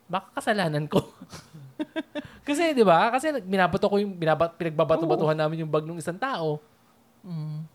baka 0.08 0.40
kasalanan 0.40 0.88
ko. 0.88 1.04
kasi, 2.48 2.72
di 2.72 2.84
ba? 2.84 3.12
Kasi 3.12 3.36
binabato 3.44 3.92
ko 3.92 4.00
yung, 4.00 4.16
binabat, 4.16 4.56
pinagbabato-batuhan 4.56 5.38
namin 5.38 5.68
yung 5.68 5.72
bag 5.72 5.84
ng 5.84 6.00
isang 6.00 6.18
tao. 6.18 6.64
Mm. 7.22 7.68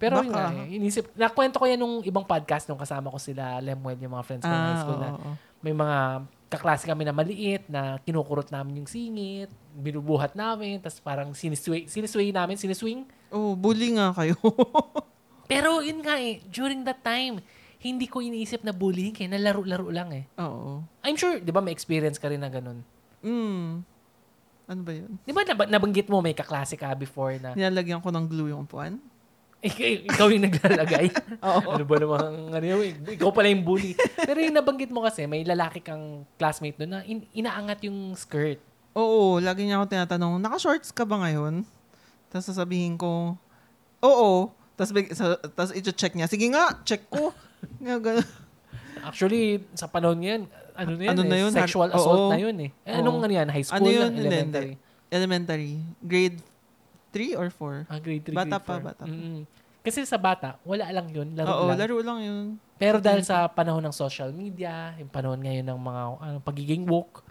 Pero 0.00 0.16
Baka. 0.16 0.24
yun 0.24 0.32
nga, 0.32 0.46
eh, 0.64 0.76
inisip, 0.80 1.12
nakwento 1.12 1.60
ko 1.60 1.68
yan 1.68 1.76
nung 1.76 2.00
ibang 2.00 2.24
podcast 2.24 2.64
nung 2.66 2.80
kasama 2.80 3.12
ko 3.12 3.20
sila, 3.20 3.60
Lemuel, 3.60 4.00
yung 4.00 4.16
mga 4.16 4.24
friends 4.24 4.44
ko 4.44 4.48
ng 4.48 4.64
high 4.64 4.72
Ah, 4.72 4.80
school 4.80 4.96
oo, 4.96 5.04
na 5.04 5.10
oo. 5.12 5.30
may 5.60 5.74
mga 5.76 5.98
kaklase 6.50 6.84
kami 6.84 7.06
na 7.06 7.14
maliit 7.14 7.62
na 7.70 8.02
kinukurot 8.02 8.50
namin 8.50 8.82
yung 8.82 8.90
singit, 8.90 9.48
binubuhat 9.78 10.34
namin, 10.34 10.82
tapos 10.82 10.98
parang 10.98 11.30
sinisway, 11.30 11.86
sinisway 11.86 12.34
namin, 12.34 12.58
siniswing. 12.58 13.06
Oh, 13.30 13.54
bully 13.54 13.94
nga 13.94 14.10
kayo. 14.10 14.34
Pero 15.50 15.78
yun 15.78 16.02
nga 16.02 16.18
eh, 16.18 16.42
during 16.50 16.82
that 16.82 17.06
time, 17.06 17.38
hindi 17.80 18.10
ko 18.10 18.18
iniisip 18.20 18.66
na 18.66 18.74
bullying 18.74 19.14
kaya 19.14 19.30
nalaro-laro 19.30 19.88
lang 19.88 20.10
eh. 20.10 20.24
Oo. 20.42 20.82
I'm 21.06 21.16
sure, 21.16 21.38
di 21.38 21.54
ba 21.54 21.62
may 21.62 21.72
experience 21.72 22.18
ka 22.18 22.26
rin 22.28 22.42
na 22.42 22.50
ganun. 22.50 22.82
Mm. 23.22 23.86
Ano 24.70 24.80
ba 24.86 24.92
yun? 24.94 25.10
Di 25.22 25.32
ba 25.34 25.42
nab- 25.46 25.70
nabanggit 25.70 26.06
mo 26.06 26.18
may 26.22 26.34
kaklase 26.34 26.78
ka 26.78 26.94
before 26.94 27.34
na 27.42 27.54
Nilalagyan 27.54 28.02
ko 28.02 28.10
ng 28.10 28.26
glue 28.30 28.54
yung 28.54 28.66
upuan? 28.66 29.02
Ik- 29.60 30.04
ikaw 30.06 30.26
yung 30.26 30.44
naglalagay? 30.44 31.12
Oo. 31.46 31.60
ano 31.70 31.84
ba 31.84 31.96
namang, 31.96 32.28
ano 32.50 32.64
yun, 32.66 32.80
ikaw 33.06 33.28
pala 33.28 33.46
yung 33.46 33.62
bully. 33.62 33.92
Pero 34.16 34.38
yung 34.38 34.52
nabanggit 34.52 34.88
mo 34.88 35.00
kasi, 35.00 35.24
may 35.24 35.42
lalaki 35.42 35.78
kang 35.78 36.24
classmate 36.34 36.76
doon 36.76 36.90
na 36.90 37.00
in- 37.04 37.28
inaangat 37.30 37.84
yung 37.84 38.12
skirt. 38.14 38.58
Oo, 38.90 39.38
lagi 39.38 39.62
niya 39.62 39.78
ako 39.78 39.86
tinatanong, 39.88 40.36
naka-shorts 40.38 40.90
ka 40.90 41.04
ba 41.04 41.20
ngayon? 41.20 41.62
Tapos 42.26 42.46
sasabihin 42.46 42.96
ko, 42.96 43.36
oo. 44.00 44.30
Tapos, 44.74 44.90
big- 44.90 45.12
sa, 45.12 45.36
tapos 45.36 45.70
i-check 45.72 46.12
niya, 46.12 46.24
sige 46.24 46.48
nga, 46.48 46.80
check 46.82 47.04
ko. 47.06 47.30
Nga, 47.78 47.96
ganun. 48.04 48.28
Actually, 49.00 49.64
sa 49.72 49.86
panahon 49.86 50.18
ngayon, 50.18 50.42
ano 50.74 50.90
na 50.90 51.02
yun, 51.02 51.10
Ano 51.10 51.20
eh, 51.20 51.28
na 51.28 51.36
yun? 51.38 51.52
sexual 51.52 51.88
Oo. 51.88 51.96
assault 51.96 52.24
na 52.32 52.38
yun 52.38 52.56
eh. 52.58 52.70
Eh, 52.82 52.96
Anong 52.96 53.18
Oo. 53.18 53.24
ano 53.24 53.32
yan, 53.34 53.48
high 53.48 53.64
school? 53.64 53.76
Ano 53.76 53.88
yun? 53.88 54.10
elementary? 54.10 54.72
Elementary. 55.08 55.72
Grade 56.00 56.38
3 57.10 57.34
or 57.36 57.48
4? 57.50 57.90
Ah, 57.90 57.98
grade 57.98 58.24
3, 58.24 58.34
Bata 58.34 58.56
grade 58.56 58.64
pa, 58.64 58.74
four. 58.74 58.82
bata 58.82 59.02
pa. 59.04 59.10
Mm-mm. 59.10 59.42
Kasi 59.80 60.04
sa 60.04 60.20
bata, 60.20 60.60
wala 60.62 60.92
lang 60.92 61.08
yun, 61.08 61.32
laro 61.32 61.50
Oo, 61.50 61.64
lang. 61.72 61.78
laro 61.80 61.96
lang 62.04 62.18
yun. 62.20 62.44
Pero 62.76 63.00
dahil 63.00 63.24
sa 63.24 63.48
panahon 63.48 63.80
ng 63.80 63.96
social 63.96 64.28
media, 64.32 64.92
yung 64.96 65.08
panahon 65.08 65.40
ngayon 65.40 65.64
ng 65.64 65.80
mga 65.80 66.02
ano, 66.20 66.36
pagiging 66.40 66.84
woke, 66.88 67.24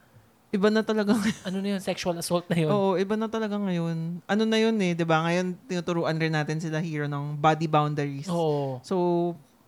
Iba 0.49 0.73
na 0.73 0.82
talaga 0.82 1.13
ano 1.47 1.61
na 1.61 1.77
yun, 1.77 1.82
sexual 1.82 2.17
assault 2.17 2.49
na 2.49 2.57
yun. 2.57 2.73
Oo, 2.73 2.97
iba 2.97 3.13
na 3.13 3.30
talaga 3.30 3.53
ngayon. 3.53 4.17
Ano 4.25 4.43
na 4.49 4.57
yun 4.57 4.73
eh, 4.82 4.97
'di 4.97 5.05
ba? 5.05 5.21
Ngayon 5.21 5.53
tinuturuan 5.69 6.17
rin 6.17 6.34
natin 6.34 6.57
sila 6.57 6.82
hero 6.82 7.05
ng 7.05 7.38
body 7.38 7.69
boundaries. 7.69 8.25
Oo. 8.25 8.82
So, 8.82 8.95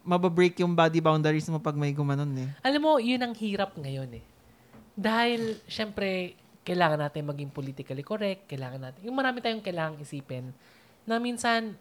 mababreak 0.02 0.58
yung 0.58 0.74
body 0.74 0.98
boundaries 0.98 1.46
mo 1.54 1.62
pag 1.62 1.78
may 1.78 1.94
gumanon 1.94 2.34
eh. 2.34 2.50
Alam 2.66 2.82
mo, 2.82 2.92
yun 2.98 3.22
ang 3.22 3.38
hirap 3.38 3.78
ngayon 3.78 4.10
eh. 4.18 4.26
Dahil, 4.98 5.62
syempre, 5.70 6.34
kailangan 6.62 7.00
natin 7.02 7.26
maging 7.26 7.50
politically 7.50 8.06
correct, 8.06 8.46
kailangan 8.46 8.90
natin, 8.90 9.02
yung 9.06 9.18
marami 9.18 9.42
tayong 9.42 9.66
kailangang 9.66 10.02
isipin, 10.06 10.54
na 11.06 11.18
minsan, 11.18 11.74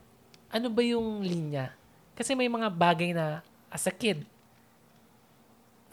ano 0.49 0.66
ba 0.72 0.81
yung 0.81 1.20
linya? 1.20 1.72
Kasi 2.16 2.33
may 2.33 2.49
mga 2.49 2.72
bagay 2.72 3.12
na, 3.12 3.45
as 3.68 3.85
a 3.85 3.93
kid, 3.93 4.24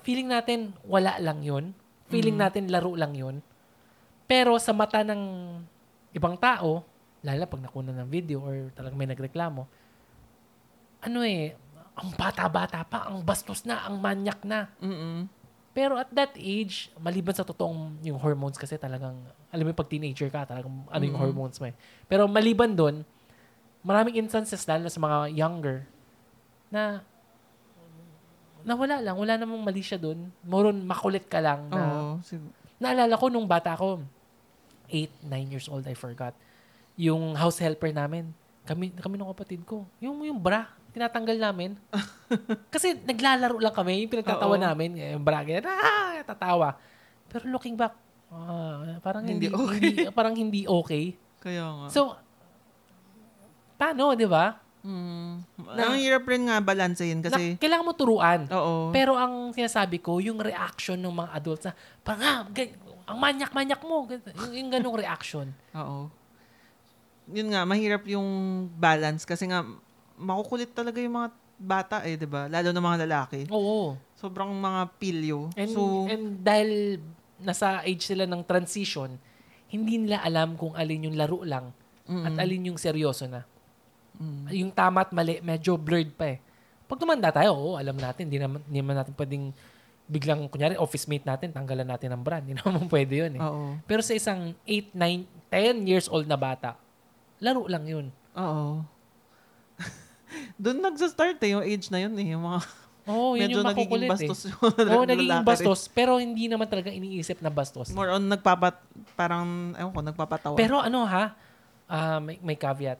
feeling 0.07 0.31
natin, 0.31 0.71
wala 0.87 1.19
lang 1.19 1.43
yun. 1.43 1.75
Feeling 2.07 2.39
natin, 2.39 2.71
laro 2.71 2.95
lang 2.95 3.11
yun. 3.11 3.43
Pero 4.23 4.55
sa 4.55 4.71
mata 4.71 5.03
ng 5.03 5.23
ibang 6.15 6.39
tao, 6.39 6.87
lalo 7.19 7.43
pag 7.43 7.63
nakuna 7.63 7.91
ng 7.91 8.07
video 8.07 8.39
or 8.39 8.71
talagang 8.71 8.95
may 8.95 9.11
nagreklamo, 9.11 9.67
ano 11.03 11.19
eh, 11.27 11.51
ang 11.99 12.15
bata-bata 12.15 12.87
pa, 12.87 13.11
ang 13.11 13.19
bastos 13.19 13.67
na, 13.67 13.83
ang 13.83 13.99
manyak 13.99 14.39
na. 14.47 14.71
Mm 14.79 15.27
Pero 15.77 15.93
at 15.93 16.09
that 16.09 16.33
age, 16.33 16.89
maliban 16.97 17.37
sa 17.37 17.45
totoong 17.45 18.01
yung 18.01 18.17
hormones 18.17 18.57
kasi 18.57 18.81
talagang, 18.81 19.13
alam 19.53 19.61
mo 19.61 19.69
yung 19.69 19.77
pag 19.77 19.85
teenager 19.85 20.25
ka, 20.25 20.49
talagang 20.49 20.73
ano 20.89 21.03
yung 21.05 21.13
Mm-mm. 21.13 21.21
hormones 21.21 21.61
mo 21.61 21.69
eh. 21.69 21.75
Pero 22.09 22.25
maliban 22.25 22.73
doon, 22.73 23.05
maraming 23.85 24.17
instances 24.17 24.65
lalo 24.65 24.89
na 24.89 24.91
sa 24.91 24.97
mga 24.97 25.17
younger 25.29 25.85
na 26.73 27.05
na 28.65 28.73
wala 28.73 28.99
lang, 28.99 29.15
wala 29.15 29.37
namang 29.37 29.61
mali 29.61 29.79
siya 29.79 29.95
doon. 29.95 30.27
Moron 30.43 30.81
makulit 30.81 31.29
ka 31.29 31.39
lang 31.39 31.69
na 31.69 31.79
Oo. 31.79 32.25
sig- 32.25 32.41
Naalala 32.81 33.13
ko 33.13 33.29
nung 33.29 33.45
bata 33.45 33.77
ko, 33.77 34.01
8, 34.89 35.13
9 35.23 35.53
years 35.53 35.69
old, 35.69 35.85
I 35.85 35.93
forgot. 35.93 36.33
Yung 36.97 37.37
house 37.37 37.61
helper 37.61 37.93
namin, 37.93 38.33
kami 38.65 38.91
kami 38.91 39.15
ng 39.15 39.29
kapatid 39.31 39.61
ko, 39.63 39.85
yung 40.01 40.25
yung 40.25 40.41
bra, 40.41 40.67
tinatanggal 40.97 41.37
namin. 41.37 41.77
Kasi 42.73 42.97
naglalaro 42.97 43.55
lang 43.55 43.71
kami, 43.71 44.01
yung 44.01 44.11
pinagtatawa 44.11 44.57
Oo. 44.57 44.59
namin, 44.59 44.97
eh, 44.97 45.13
yung 45.13 45.21
bra, 45.21 45.45
ganyan, 45.45 45.63
ah, 45.63 46.17
tatawa. 46.25 46.73
Pero 47.29 47.45
looking 47.47 47.77
back, 47.77 47.93
ah, 48.27 48.97
parang 48.99 49.23
hindi, 49.23 49.47
Hindi 49.47 49.53
okay. 49.53 49.79
hindi- 49.79 50.09
parang 50.11 50.33
hindi 50.33 50.61
okay. 50.65 51.13
Kaya 51.37 51.63
nga. 51.63 51.87
So, 51.87 52.17
paano, 53.77 54.17
di 54.17 54.25
ba? 54.25 54.57
Mm. 54.81 55.43
Na- 55.67 55.91
ang 55.91 55.99
hirap 55.99 56.23
rin 56.25 56.47
nga 56.47 56.57
balansehin 56.57 57.19
kasi, 57.19 57.53
Na, 57.53 57.59
kailangan 57.59 57.85
mo 57.85 57.93
turuan. 57.93 58.47
oo. 58.49 58.89
Pero 58.89 59.13
ang 59.13 59.51
sinasabi 59.51 59.99
ko, 59.99 60.17
yung 60.17 60.39
reaction 60.39 60.97
ng 60.97 61.13
mga 61.13 61.29
adults 61.33 61.63
na, 61.67 61.73
parang, 62.01 62.23
ah, 62.23 62.41
gan- 62.49 62.75
ang 63.07 63.17
manyak-manyak 63.17 63.81
mo. 63.83 64.03
gan- 64.03 64.23
Yung, 64.35 64.53
yung 64.57 64.69
ganong 64.69 64.97
reaction. 64.97 65.47
Oo. 65.79 66.11
Yun 67.27 67.51
nga, 67.51 67.63
mahirap 67.63 68.07
yung 68.07 68.27
balance 68.73 69.23
kasi 69.23 69.47
nga, 69.47 69.63
makukulit 70.17 70.69
talaga 70.71 70.97
yung 70.97 71.15
mga 71.15 71.29
bata 71.57 71.97
eh, 72.03 72.13
di 72.13 72.25
ba? 72.25 72.45
Lalo 72.45 72.69
na 72.69 72.81
mga 72.83 72.99
lalaki. 73.05 73.49
Oo. 73.49 73.97
Sobrang 74.13 74.49
mga 74.49 74.81
pilyo. 74.97 75.49
And, 75.53 75.69
so, 75.69 76.05
and 76.05 76.37
dahil 76.37 77.01
nasa 77.37 77.81
age 77.81 78.01
sila 78.03 78.25
ng 78.25 78.41
transition, 78.41 79.13
hindi 79.67 79.97
nila 79.97 80.21
alam 80.21 80.53
kung 80.53 80.73
alin 80.73 81.05
yung 81.05 81.17
laro 81.17 81.41
lang 81.41 81.69
mm, 82.03 82.23
at 82.23 82.33
alin 82.39 82.67
yung 82.67 82.79
seryoso 82.79 83.25
na. 83.25 83.45
mm, 84.15 84.49
Yung 84.53 84.71
tama 84.71 85.01
at 85.01 85.11
mali, 85.11 85.37
medyo 85.39 85.75
blurred 85.75 86.13
pa 86.13 86.33
eh. 86.33 86.37
Pag 86.85 86.97
tumanda 86.97 87.29
tayo, 87.29 87.51
oo, 87.51 87.71
alam 87.75 87.93
natin, 87.93 88.25
hindi 88.25 88.39
naman, 88.39 88.63
hindi 88.63 88.79
naman 88.79 88.95
natin 88.95 89.13
pwedeng 89.13 89.45
biglang, 90.07 90.47
kunyari, 90.47 90.79
office 90.79 91.03
mate 91.03 91.27
natin, 91.27 91.51
tanggalan 91.51 91.83
natin 91.83 92.09
ng 92.09 92.23
brand. 92.23 92.41
Hindi 92.41 92.55
naman 92.59 92.87
pwede 92.87 93.13
yun 93.17 93.33
eh. 93.35 93.41
oo. 93.43 93.75
Pero 93.83 93.99
sa 93.99 94.15
isang 94.15 94.55
8, 94.63 94.95
9, 94.95 95.51
10 95.51 95.83
years 95.83 96.07
old 96.07 96.25
na 96.25 96.39
bata, 96.39 96.79
laro 97.37 97.67
lang 97.67 97.83
yun. 97.83 98.05
Oo. 98.33 98.81
Doon 100.61 100.77
nagsa-start 100.83 101.39
eh, 101.43 101.49
yung 101.55 101.63
age 101.63 101.87
na 101.89 101.99
yun 102.03 102.13
eh. 102.19 102.27
Yung 102.35 102.43
mga 102.43 102.59
Oo, 103.07 103.39
yun 103.39 103.47
medyo 103.47 103.63
yung 103.63 103.67
nagiging 103.71 103.87
makukulit 103.87 104.09
bastos 104.11 104.41
eh. 104.43 104.51
yung 104.51 104.59
Oo, 104.59 104.75
lalaki 104.75 105.07
nagiging 105.15 105.39
rin. 105.39 105.47
bastos, 105.47 105.81
pero 105.87 106.11
hindi 106.19 106.51
naman 106.51 106.67
talaga 106.67 106.91
iniisip 106.91 107.39
na 107.39 107.47
bastos. 107.47 107.87
More 107.95 108.11
on 108.11 108.27
nagpapat, 108.27 108.75
parang, 109.15 109.71
ewan 109.79 109.91
ko, 109.95 110.01
nagpapatawa. 110.03 110.55
Pero 110.59 110.83
ano 110.83 111.07
ha, 111.07 111.31
ah, 111.87 112.19
may, 112.19 112.35
may 112.43 112.59
caveat. 112.59 112.99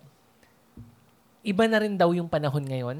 Iba 1.43 1.67
na 1.67 1.83
rin 1.83 1.99
daw 1.99 2.15
yung 2.15 2.31
panahon 2.31 2.63
ngayon. 2.63 2.97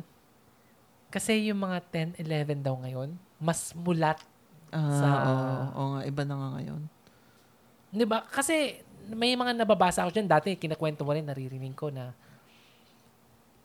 Kasi 1.08 1.48
yung 1.48 1.64
mga 1.64 1.80
10, 2.20 2.20
11 2.20 2.60
daw 2.60 2.76
ngayon, 2.76 3.16
mas 3.40 3.72
mulat. 3.72 4.20
Ah, 4.76 4.92
sa- 5.00 5.24
oo, 5.24 5.56
oo 5.80 5.88
nga, 5.96 6.02
iba 6.04 6.24
na 6.28 6.36
nga 6.36 6.50
ngayon. 6.60 6.82
Di 7.88 8.04
ba? 8.04 8.28
Kasi 8.28 8.84
may 9.08 9.32
mga 9.40 9.56
nababasa 9.56 10.04
ako 10.04 10.12
dyan. 10.12 10.28
Dati, 10.28 10.60
kinakwento 10.60 11.08
mo 11.08 11.16
rin, 11.16 11.24
naririnig 11.24 11.72
ko 11.72 11.88
na 11.88 12.12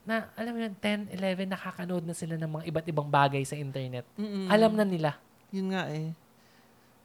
na, 0.02 0.26
alam 0.34 0.52
mo 0.54 0.58
yun, 0.58 0.74
10, 0.74 1.14
11, 1.14 1.46
nakakanood 1.46 2.02
na 2.02 2.14
sila 2.14 2.34
ng 2.34 2.50
mga 2.50 2.64
iba't 2.74 2.86
ibang 2.90 3.08
bagay 3.08 3.42
sa 3.46 3.54
internet. 3.54 4.02
Mm-mm. 4.18 4.50
Alam 4.50 4.74
na 4.74 4.82
nila. 4.82 5.10
Yun 5.54 5.70
nga 5.70 5.86
eh. 5.90 6.10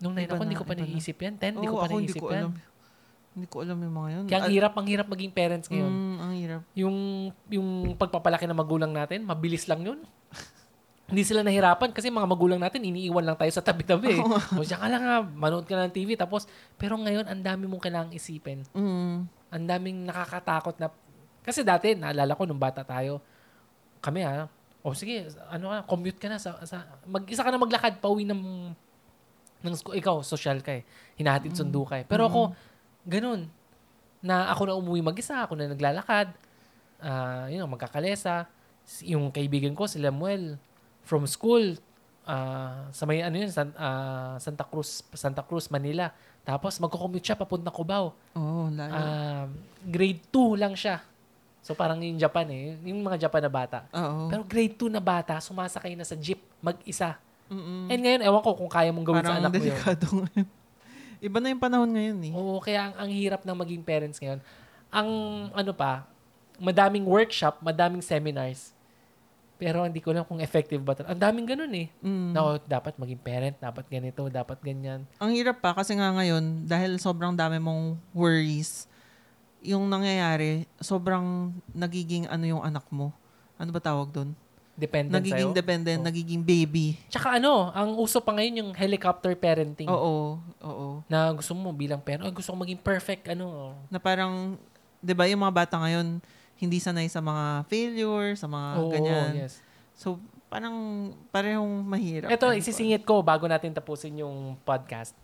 Nung 0.01 0.13
9 0.17 0.25
Iba 0.25 0.33
ako, 0.37 0.43
hindi 0.45 0.57
ko 0.57 0.65
pa 0.65 0.73
naisip 0.77 1.17
yan. 1.21 1.35
10, 1.37 1.57
hindi 1.57 1.69
ko 1.69 1.77
pa 1.77 1.89
naisip 1.89 2.23
yan. 2.25 2.33
alam. 2.33 2.53
Hindi 3.37 3.47
ko 3.53 3.57
alam 3.61 3.77
yung 3.77 3.95
mga 4.01 4.09
yun. 4.09 4.25
Kaya 4.25 4.39
ang 4.41 4.49
hirap, 4.49 4.73
ang 4.73 4.87
hirap 4.89 5.07
maging 5.13 5.29
parents 5.29 5.69
ngayon. 5.69 5.93
Mm, 5.93 6.17
ang 6.17 6.31
hirap. 6.33 6.61
Yung, 6.73 6.97
yung 7.53 7.69
pagpapalaki 7.93 8.49
ng 8.49 8.57
magulang 8.57 8.89
natin, 8.89 9.21
mabilis 9.21 9.69
lang 9.69 9.85
yun. 9.85 10.01
hindi 11.13 11.21
sila 11.21 11.45
nahirapan 11.45 11.93
kasi 11.93 12.09
mga 12.09 12.25
magulang 12.25 12.57
natin 12.57 12.81
iniiwan 12.81 13.21
lang 13.21 13.37
tayo 13.37 13.53
sa 13.53 13.61
tabi-tabi. 13.61 14.17
o 14.57 14.65
siya 14.65 14.81
ka 14.81 14.89
lang 14.89 15.05
nga, 15.05 15.17
manood 15.21 15.69
ka 15.69 15.77
ng 15.77 15.93
TV. 15.93 16.17
Tapos, 16.17 16.49
pero 16.81 16.97
ngayon, 16.97 17.29
ang 17.29 17.41
dami 17.45 17.69
mong 17.69 17.85
kailangang 17.85 18.17
isipin. 18.17 18.65
Mm. 18.73 19.29
Ang 19.53 19.65
daming 19.69 20.09
nakakatakot 20.09 20.81
na... 20.81 20.89
Kasi 21.47 21.63
dati, 21.63 21.95
naalala 21.95 22.35
ko 22.35 22.43
nung 22.43 22.59
bata 22.59 22.83
tayo, 22.83 23.23
kami 24.03 24.27
ha, 24.27 24.51
o 24.83 24.91
sige, 24.91 25.31
ano 25.47 25.71
ka, 25.71 25.87
commute 25.87 26.19
ka 26.19 26.27
na. 26.27 26.35
Sa, 26.35 26.59
sa, 26.67 26.83
mag-isa 27.07 27.39
ka 27.39 27.51
na 27.51 27.59
maglakad, 27.59 28.03
pauwi 28.03 28.27
ng, 28.27 28.71
ng 29.63 29.73
school. 29.79 29.95
Ikaw, 29.95 30.27
social 30.27 30.59
ka 30.59 30.75
eh. 30.75 30.83
Hinahatid 31.15 31.55
sundo 31.55 31.87
ka 31.87 32.03
eh. 32.03 32.05
Pero 32.07 32.27
ako, 32.27 32.51
ganun. 33.07 33.47
Na 34.19 34.51
ako 34.51 34.61
na 34.67 34.75
umuwi 34.75 34.99
mag-isa, 34.99 35.47
ako 35.47 35.55
na 35.55 35.71
naglalakad. 35.71 36.35
Ah, 36.99 37.47
yun, 37.47 37.63
magkakalesa. 37.71 38.47
Yung 39.07 39.31
kaibigan 39.31 39.71
ko, 39.71 39.87
si 39.87 40.03
Lemuel, 40.03 40.59
from 41.07 41.23
school, 41.27 41.79
ah, 42.27 42.91
sa 42.91 43.07
may 43.07 43.23
ano 43.23 43.39
yun, 43.39 43.51
San- 43.51 43.75
ah, 43.79 44.35
Santa 44.39 44.67
Cruz, 44.67 45.03
Santa 45.15 45.43
Cruz, 45.47 45.71
Manila. 45.71 46.11
Tapos 46.47 46.79
magko-commute 46.79 47.27
siya 47.27 47.35
papunta 47.39 47.71
Cubao. 47.71 48.15
Oo, 48.39 48.71
layo. 48.71 48.91
Um, 48.95 49.47
grade 49.83 50.23
2 50.31 50.55
lang 50.55 50.75
siya. 50.79 51.03
So 51.61 51.75
parang 51.75 51.99
yung 51.99 52.15
Japan 52.15 52.47
eh, 52.47 52.79
yung 52.83 53.01
mga 53.01 53.27
Japan 53.27 53.41
na 53.43 53.51
bata. 53.51 53.77
Oo. 53.91 54.31
Pero 54.31 54.41
grade 54.43 54.75
2 54.75 54.87
na 54.87 55.03
bata, 55.03 55.35
sumasakay 55.37 55.93
na 55.93 56.07
sa 56.07 56.15
jeep, 56.15 56.39
mag-isa. 56.59 57.19
Mm-mm. 57.47 57.87
And 57.87 57.99
ngayon, 57.99 58.21
ewan 58.23 58.41
ko 58.43 58.51
kung 58.55 58.71
kaya 58.71 58.91
mong 58.91 59.07
gawin 59.07 59.19
sa 59.19 59.35
Parang 59.35 59.41
anak 59.41 59.51
mo 59.51 59.63
yun. 59.63 59.75
ngayon. 60.23 60.47
Iba 61.17 61.37
na 61.41 61.47
yung 61.49 61.63
panahon 61.63 61.89
ngayon 61.89 62.19
eh. 62.29 62.31
Oo, 62.35 62.61
kaya 62.61 62.87
ang, 62.87 62.93
ang 62.95 63.09
hirap 63.09 63.41
ng 63.41 63.57
maging 63.57 63.83
parents 63.83 64.19
ngayon. 64.19 64.39
Ang 64.87 65.09
ano 65.51 65.71
pa, 65.73 66.05
madaming 66.57 67.03
workshop, 67.03 67.59
madaming 67.59 68.03
seminars. 68.03 68.71
Pero 69.57 69.81
hindi 69.81 69.97
ko 69.97 70.13
alam 70.13 70.21
kung 70.21 70.37
effective 70.37 70.77
ba. 70.77 70.93
tal- 70.93 71.09
Ang 71.09 71.17
daming 71.17 71.47
ganun 71.49 71.73
eh. 71.73 71.89
Mm. 71.99 72.29
Na, 72.29 72.39
oh, 72.45 72.57
dapat 72.61 72.93
maging 72.93 73.17
parent, 73.17 73.55
dapat 73.57 73.89
ganito, 73.89 74.21
dapat 74.29 74.61
ganyan. 74.61 75.01
Ang 75.17 75.33
hirap 75.33 75.57
pa 75.57 75.73
kasi 75.73 75.97
nga 75.97 76.13
ngayon, 76.13 76.69
dahil 76.69 77.01
sobrang 77.01 77.33
dami 77.33 77.57
mong 77.57 77.97
worries, 78.13 78.85
yung 79.61 79.87
nangyayari, 79.87 80.65
sobrang 80.77 81.49
nagiging 81.71 82.25
ano 82.25 82.45
yung 82.45 82.63
anak 82.63 82.85
mo. 82.89 83.11
Ano 83.55 83.71
ba 83.71 83.79
tawag 83.79 84.09
doon? 84.09 84.31
Dependent 84.77 85.17
Nagiging 85.17 85.49
sa'yo. 85.49 85.57
dependent, 85.57 85.99
Oh. 85.99 86.05
nagiging 86.05 86.43
baby. 86.45 86.93
Tsaka 87.09 87.41
ano, 87.41 87.73
ang 87.73 87.97
uso 87.97 88.21
pa 88.21 88.29
ngayon 88.31 88.61
yung 88.61 88.71
helicopter 88.77 89.33
parenting. 89.33 89.89
Oo, 89.89 90.37
oo. 90.37 90.87
Na 91.09 91.33
gusto 91.33 91.57
mo 91.57 91.73
bilang 91.73 91.97
parent, 91.97 92.21
oh, 92.23 92.33
gusto 92.33 92.53
ko 92.53 92.57
maging 92.61 92.77
perfect, 92.77 93.25
ano. 93.25 93.73
Na 93.89 93.97
parang, 93.97 94.53
di 95.01 95.17
ba 95.17 95.25
yung 95.25 95.41
mga 95.41 95.65
bata 95.65 95.75
ngayon, 95.81 96.21
hindi 96.57 96.77
sanay 96.77 97.09
sa 97.09 97.21
mga 97.21 97.65
failure, 97.65 98.37
sa 98.37 98.45
mga 98.45 98.67
Oo, 98.77 98.89
ganyan. 98.93 99.31
yes. 99.41 99.65
So, 99.97 100.21
parang 100.45 100.73
parehong 101.33 101.81
mahirap. 101.81 102.29
Ito, 102.29 102.53
isisingit 102.53 103.01
ko 103.01 103.25
bago 103.25 103.49
natin 103.49 103.73
tapusin 103.73 104.21
yung 104.21 104.61
podcast. 104.61 105.17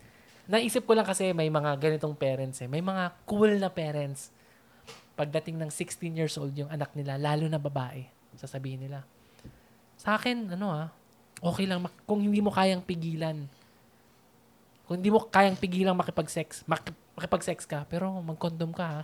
Naisip 0.43 0.83
ko 0.83 0.91
lang 0.91 1.07
kasi 1.07 1.31
may 1.31 1.47
mga 1.47 1.79
ganitong 1.79 2.15
parents 2.15 2.59
eh. 2.59 2.67
May 2.67 2.83
mga 2.83 3.15
cool 3.23 3.55
na 3.55 3.71
parents. 3.71 4.27
Pagdating 5.15 5.55
ng 5.61 5.71
16 5.71 6.19
years 6.19 6.35
old 6.35 6.51
yung 6.57 6.67
anak 6.67 6.91
nila, 6.97 7.15
lalo 7.15 7.47
na 7.47 7.61
babae, 7.61 8.03
sasabihin 8.35 8.83
nila. 8.83 9.07
Sa 9.95 10.19
akin, 10.19 10.51
ano 10.57 10.67
ah, 10.73 10.87
okay 11.39 11.63
lang 11.63 11.87
mak- 11.87 12.03
kung 12.03 12.19
hindi 12.19 12.43
mo 12.43 12.51
kayang 12.51 12.83
pigilan. 12.83 13.47
Kung 14.83 14.99
hindi 14.99 15.11
mo 15.13 15.23
kayang 15.23 15.55
pigilan 15.55 15.95
makipag-sex, 15.95 16.67
mak- 16.67 16.97
makipag-sex 17.15 17.63
ka, 17.63 17.87
pero 17.87 18.11
mag-condom 18.19 18.75
ka 18.75 18.85
ha. 18.85 19.01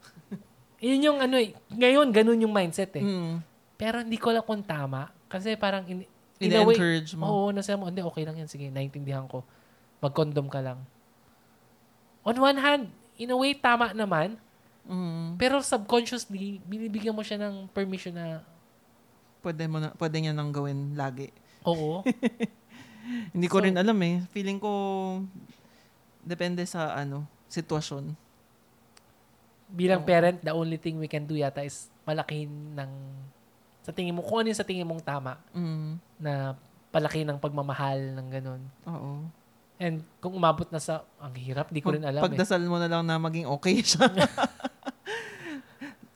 Yun 0.82 1.04
yung 1.04 1.18
ano 1.20 1.36
eh, 1.36 1.54
ngayon 1.70 2.10
ganun 2.10 2.42
yung 2.42 2.50
mindset 2.50 2.90
eh. 2.98 3.04
Mm. 3.04 3.44
Pero 3.76 4.02
hindi 4.02 4.18
ko 4.18 4.34
alam 4.34 4.42
kung 4.42 4.64
tama. 4.64 5.12
Kasi 5.30 5.54
parang, 5.54 5.86
in, 5.86 6.02
in 6.42 6.52
a 6.52 6.64
way, 6.64 6.76
mo. 7.14 7.24
oo, 7.28 7.46
nasa 7.54 7.76
mo, 7.78 7.86
hindi, 7.86 8.02
okay 8.02 8.24
lang 8.26 8.34
yan. 8.40 8.48
Sige, 8.50 8.66
naintindihan 8.72 9.28
ko. 9.30 9.44
Mag-condom 10.00 10.48
ka 10.48 10.60
lang. 10.60 10.80
On 12.20 12.34
one 12.34 12.56
hand, 12.56 12.84
in 13.16 13.28
a 13.28 13.36
way, 13.36 13.52
tama 13.52 13.92
naman. 13.92 14.36
Mm. 14.84 15.36
Pero 15.36 15.60
subconsciously, 15.60 16.60
binibigyan 16.62 17.12
mo 17.12 17.20
siya 17.20 17.36
ng 17.38 17.68
permission 17.70 18.12
na, 18.12 18.40
Pwede, 19.40 19.64
mo 19.64 19.78
na, 19.78 19.88
pwede 19.94 20.16
niya 20.18 20.32
nang 20.32 20.50
gawin 20.50 20.92
lagi. 20.92 21.32
oo, 21.62 22.04
Hindi 23.32 23.46
ko 23.46 23.56
So- 23.56 23.64
rin 23.64 23.74
alam 23.74 23.96
eh. 23.98 24.20
Feeling 24.30 24.56
ko, 24.56 24.70
depende 26.20 26.60
sa 26.64 26.92
ano, 26.94 27.24
sitwasyon. 27.46 28.12
bilang 29.66 30.02
Oo. 30.02 30.08
parent, 30.08 30.38
the 30.40 30.50
only 30.50 30.74
thing 30.74 30.98
we 30.98 31.06
can 31.06 31.22
do 31.22 31.32
yata 31.32 31.62
is 31.62 31.86
malakihin 32.02 32.50
ng, 32.74 32.90
sa 33.80 33.94
tingin 33.94 34.10
mo, 34.10 34.20
kung 34.20 34.42
ano 34.42 34.50
yung 34.50 34.58
sa 34.58 34.66
tingin 34.66 34.82
mong 34.82 34.98
tama, 35.00 35.38
Mm. 35.52 35.94
na 36.18 36.58
palaki 36.90 37.22
ng 37.22 37.38
pagmamahal 37.38 38.18
ng 38.18 38.28
ganun. 38.28 38.62
Oo. 38.84 39.10
And 39.80 40.04
kung 40.20 40.36
umabot 40.36 40.68
na 40.68 40.76
sa, 40.76 41.08
ang 41.16 41.32
hirap, 41.32 41.72
di 41.72 41.80
ko 41.80 41.96
rin 41.96 42.04
alam 42.04 42.20
eh. 42.20 42.24
Pagdasal 42.28 42.60
mo 42.68 42.76
na 42.76 42.84
lang 42.84 43.00
na 43.00 43.16
maging 43.16 43.48
okay 43.48 43.80
siya. 43.80 44.12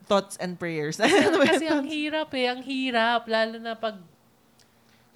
Thoughts 0.08 0.36
and 0.36 0.60
prayers. 0.60 1.00
Ano? 1.00 1.40
Kasi 1.48 1.64
ang 1.64 1.88
hirap 1.88 2.28
eh, 2.36 2.52
ang 2.52 2.60
hirap. 2.60 3.24
Lalo 3.24 3.56
na 3.56 3.72
pag 3.72 3.96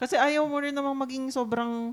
Kasi 0.00 0.16
ayaw 0.16 0.48
mo 0.48 0.56
rin 0.64 0.72
namang 0.72 0.96
maging 0.96 1.28
sobrang 1.28 1.92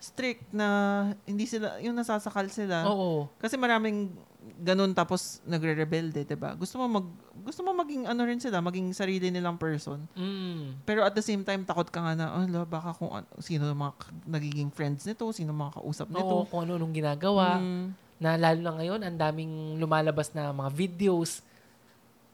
strict 0.00 0.48
na 0.56 1.12
hindi 1.28 1.44
sila, 1.44 1.76
yung 1.84 1.92
nasasakal 1.92 2.48
sila. 2.48 2.88
Oo. 2.88 3.28
Kasi 3.36 3.60
maraming 3.60 4.08
ganun 4.56 4.90
tapos 4.90 5.38
nagre-rebelde, 5.44 6.24
'di 6.24 6.34
ba? 6.34 6.52
Gusto 6.54 6.80
mo 6.80 6.86
mag 6.88 7.06
gusto 7.40 7.62
mo 7.62 7.70
maging 7.72 8.04
ano 8.04 8.26
rin 8.26 8.38
sila, 8.38 8.58
maging 8.58 8.90
sarili 8.90 9.30
nilang 9.30 9.54
person. 9.56 10.02
Mm. 10.12 10.82
Pero 10.82 11.02
at 11.02 11.14
the 11.14 11.22
same 11.22 11.40
time 11.42 11.62
takot 11.62 11.86
ka 11.88 12.00
nga 12.00 12.12
na, 12.14 12.26
oh, 12.34 12.44
la, 12.44 12.66
baka 12.66 12.90
kung 12.94 13.12
ano, 13.12 13.26
sino 13.38 13.70
mga 13.70 13.94
nagiging 14.26 14.70
friends 14.70 15.06
nito, 15.06 15.24
sino 15.30 15.52
mga 15.52 15.78
kausap 15.78 16.10
Oo, 16.10 16.16
nito. 16.16 16.36
kung 16.50 16.60
ano-anong 16.64 16.94
ginagawa. 16.94 17.58
Mm, 17.58 17.86
Na 18.20 18.36
lalo 18.36 18.58
na 18.60 18.72
ngayon, 18.76 19.00
ang 19.00 19.16
daming 19.16 19.52
lumalabas 19.80 20.28
na 20.36 20.52
mga 20.52 20.70
videos 20.76 21.40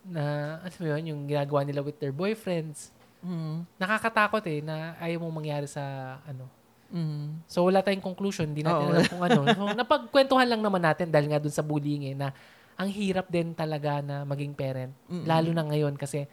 na, 0.06 0.22
ano 0.62 0.74
mo 0.78 0.86
yun, 0.86 1.02
yung 1.14 1.20
ginagawa 1.26 1.62
nila 1.62 1.82
with 1.82 1.98
their 1.98 2.14
boyfriends. 2.14 2.90
mm, 3.22 3.62
Nakakatakot 3.78 4.42
eh, 4.46 4.62
na 4.62 4.94
ayaw 4.98 5.22
mong 5.22 5.36
mangyari 5.42 5.66
sa, 5.66 5.82
ano. 6.26 6.46
Mm. 6.92 7.48
So, 7.50 7.66
wala 7.66 7.82
tayong 7.82 8.04
conclusion. 8.04 8.50
Hindi 8.50 8.66
natin 8.66 8.86
Oo. 8.86 8.92
alam 8.94 9.04
kung 9.06 9.22
ano. 9.22 9.40
So, 9.52 9.62
napagkwentuhan 9.72 10.48
lang 10.48 10.62
naman 10.62 10.82
natin 10.82 11.10
dahil 11.10 11.30
nga 11.30 11.40
dun 11.42 11.54
sa 11.54 11.64
bullying 11.64 12.12
eh, 12.12 12.14
na 12.14 12.30
ang 12.76 12.92
hirap 12.92 13.32
din 13.32 13.56
talaga 13.56 14.04
na 14.04 14.22
maging 14.28 14.52
parent. 14.52 14.92
Mm-mm. 15.08 15.24
Lalo 15.24 15.50
na 15.54 15.64
ngayon 15.64 15.94
kasi, 15.96 16.28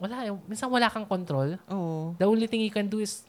wala, 0.00 0.26
eh, 0.26 0.32
minsan 0.48 0.72
wala 0.72 0.88
kang 0.90 1.06
control. 1.06 1.60
Oo. 1.70 2.16
The 2.18 2.26
only 2.26 2.48
thing 2.48 2.64
you 2.64 2.72
can 2.72 2.88
do 2.88 2.98
is, 2.98 3.22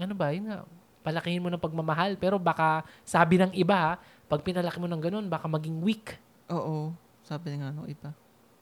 ano 0.00 0.16
ba, 0.16 0.32
yun 0.32 0.50
nga, 0.50 0.64
palakihin 1.06 1.38
mo 1.38 1.48
ng 1.52 1.62
pagmamahal. 1.62 2.18
Pero 2.18 2.40
baka, 2.42 2.82
sabi 3.06 3.38
ng 3.38 3.54
iba, 3.54 3.76
ha, 3.78 3.92
pag 4.26 4.42
pinalaki 4.42 4.82
mo 4.82 4.90
ng 4.90 4.98
ganun, 4.98 5.26
baka 5.30 5.46
maging 5.46 5.78
weak. 5.86 6.18
Oo. 6.50 6.90
Sabi 7.22 7.58
nga 7.58 7.70
no 7.74 7.86
iba. 7.86 8.10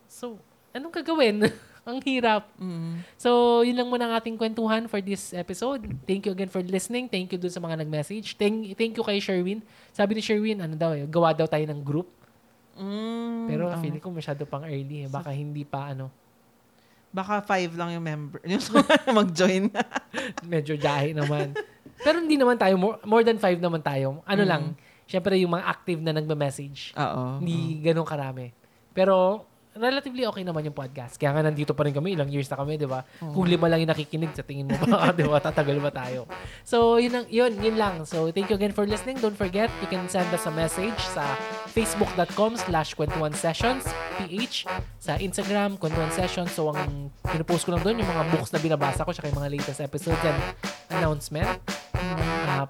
So, 0.08 0.40
anong 0.74 0.94
gagawin? 0.94 1.36
Ang 1.88 2.00
hirap. 2.00 2.48
Mm. 2.56 3.04
So, 3.20 3.60
yun 3.60 3.76
lang 3.76 3.92
muna 3.92 4.08
ang 4.08 4.16
ating 4.16 4.40
kwentuhan 4.40 4.88
for 4.88 5.04
this 5.04 5.36
episode. 5.36 5.84
Thank 6.08 6.24
you 6.24 6.32
again 6.32 6.48
for 6.48 6.64
listening. 6.64 7.12
Thank 7.12 7.28
you 7.28 7.36
dun 7.36 7.52
sa 7.52 7.60
mga 7.60 7.84
nag-message. 7.84 8.40
Thank, 8.40 8.72
thank 8.72 8.96
you 8.96 9.04
kay 9.04 9.20
Sherwin. 9.20 9.60
Sabi 9.92 10.16
ni 10.16 10.24
Sherwin, 10.24 10.64
ano 10.64 10.80
daw 10.80 10.96
eh, 10.96 11.04
gawa 11.04 11.36
daw 11.36 11.44
tayo 11.44 11.60
ng 11.68 11.84
group. 11.84 12.08
Mm, 12.80 13.52
Pero 13.52 13.68
oo. 13.68 13.76
feeling 13.84 14.00
ko 14.00 14.08
masyado 14.08 14.48
pang 14.48 14.64
early 14.64 15.04
eh. 15.04 15.08
Baka 15.12 15.28
hindi 15.30 15.60
pa, 15.68 15.92
ano, 15.92 16.08
Baka 17.14 17.44
five 17.44 17.70
lang 17.76 17.94
yung 17.94 18.02
member. 18.02 18.40
Yung 18.48 18.58
mag-join. 19.14 19.70
medyo 20.50 20.74
jahe 20.74 21.14
naman. 21.14 21.54
Pero 22.02 22.18
hindi 22.18 22.34
naman 22.34 22.58
tayo, 22.58 22.74
more, 22.74 22.98
more 23.06 23.22
than 23.22 23.38
five 23.38 23.60
naman 23.62 23.78
tayo. 23.78 24.18
Ano 24.26 24.42
Mm. 24.42 24.50
lang, 24.50 24.62
syempre 25.06 25.38
yung 25.38 25.54
mga 25.54 25.68
active 25.68 26.00
na 26.02 26.10
nagme-message. 26.10 26.90
Oo. 26.96 27.38
Hindi 27.38 27.84
ganun 27.86 28.02
karami. 28.02 28.50
Pero, 28.90 29.46
relatively 29.74 30.22
okay 30.26 30.42
naman 30.46 30.66
yung 30.66 30.76
podcast. 30.76 31.18
Kaya 31.18 31.34
nga 31.34 31.42
nandito 31.42 31.74
pa 31.74 31.82
rin 31.86 31.94
kami, 31.94 32.14
ilang 32.14 32.30
years 32.30 32.46
na 32.50 32.56
kami, 32.58 32.78
di 32.78 32.86
ba? 32.86 33.02
Oo. 33.22 33.34
Kung 33.34 33.46
lima 33.50 33.66
lang 33.66 33.82
yung 33.82 33.90
nakikinig, 33.90 34.30
sa 34.34 34.46
tingin 34.46 34.70
mo 34.70 34.78
ba, 34.78 35.10
di 35.18 35.26
ba, 35.26 35.42
tatagal 35.42 35.78
ba 35.82 35.90
tayo? 35.90 36.30
So, 36.62 37.02
yun, 37.02 37.12
lang, 37.12 37.26
yun, 37.28 37.52
yun 37.58 37.76
lang. 37.76 38.06
So, 38.06 38.30
thank 38.30 38.48
you 38.50 38.56
again 38.56 38.72
for 38.72 38.86
listening. 38.86 39.18
Don't 39.18 39.36
forget, 39.36 39.68
you 39.82 39.88
can 39.90 40.06
send 40.06 40.30
us 40.30 40.46
a 40.46 40.52
message 40.54 40.98
sa 41.10 41.26
facebook.com 41.74 42.54
slash 42.54 42.94
kwentuhan 42.94 43.34
sessions, 43.34 43.84
ph, 44.22 44.66
sa 45.02 45.18
Instagram, 45.18 45.76
kwentuhan 45.76 46.10
sessions. 46.14 46.54
So, 46.54 46.70
ang 46.70 47.10
pinupost 47.26 47.66
ko 47.66 47.74
lang 47.74 47.82
doon, 47.82 47.98
yung 47.98 48.10
mga 48.10 48.24
books 48.30 48.54
na 48.54 48.62
binabasa 48.62 49.02
ko, 49.02 49.10
tsaka 49.10 49.30
yung 49.30 49.38
mga 49.42 49.50
latest 49.58 49.80
episodes 49.82 50.22
and 50.22 50.38
announcement. 50.94 51.50
Uh, 51.94 52.66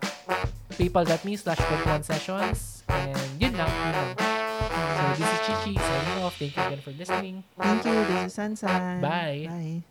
paypal.me 0.75 1.37
slash 1.37 1.61
kwentuhan 1.61 2.03
sessions. 2.03 2.83
And 2.89 3.17
yun 3.37 3.55
lang, 3.55 3.69
yun 3.69 3.93
lang. 3.93 4.34
This 5.17 5.33
is 5.33 5.41
Chichi 5.47 5.79
signing 5.79 6.23
off. 6.25 6.37
Thank 6.39 6.57
you 6.57 6.63
again 6.63 6.81
for 6.81 6.91
listening. 6.91 7.45
Thank 7.59 7.85
you. 7.85 7.93
This 8.05 8.33
is 8.33 8.37
Sansan. 8.37 9.01
Bye. 9.01 9.47
Bye. 9.49 9.83